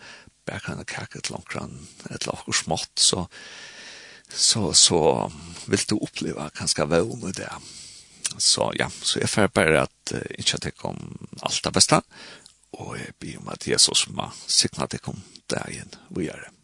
bare 0.48 0.64
kan 0.64 0.80
jeg 0.82 0.90
kakke 0.90 1.22
til 1.22 1.36
noen 1.36 1.46
kran, 1.52 1.76
eller 2.08 2.32
noe 2.32 2.56
smått, 2.56 2.96
så 3.00 3.28
så, 4.34 4.74
så 4.74 5.32
vil 5.66 5.84
du 5.90 5.98
oppleve 5.98 6.50
ganska 6.58 6.86
väl 6.86 7.18
med 7.24 7.36
det. 7.36 7.52
Så 8.38 8.72
ja, 8.80 8.90
så 9.02 9.20
jeg 9.20 9.30
får 9.30 9.48
bare 9.48 9.84
at 9.84 10.14
uh, 10.16 10.22
ikke 10.40 10.56
at 10.56 10.66
jeg 10.66 10.78
kom 10.80 11.02
alt 11.44 11.64
det 11.64 11.74
beste, 11.74 12.02
og 12.80 12.96
jeg 12.98 13.16
blir 13.20 13.42
om 13.42 13.52
at 13.52 13.68
Jesus 13.68 14.08
må 14.10 14.30
sikre 14.48 14.88
at 14.88 14.96
jeg 14.96 15.04
kom 15.04 15.20
der 15.52 15.70
igjen 15.70 15.96
och 16.16 16.24
göra 16.24 16.38
det. 16.38 16.61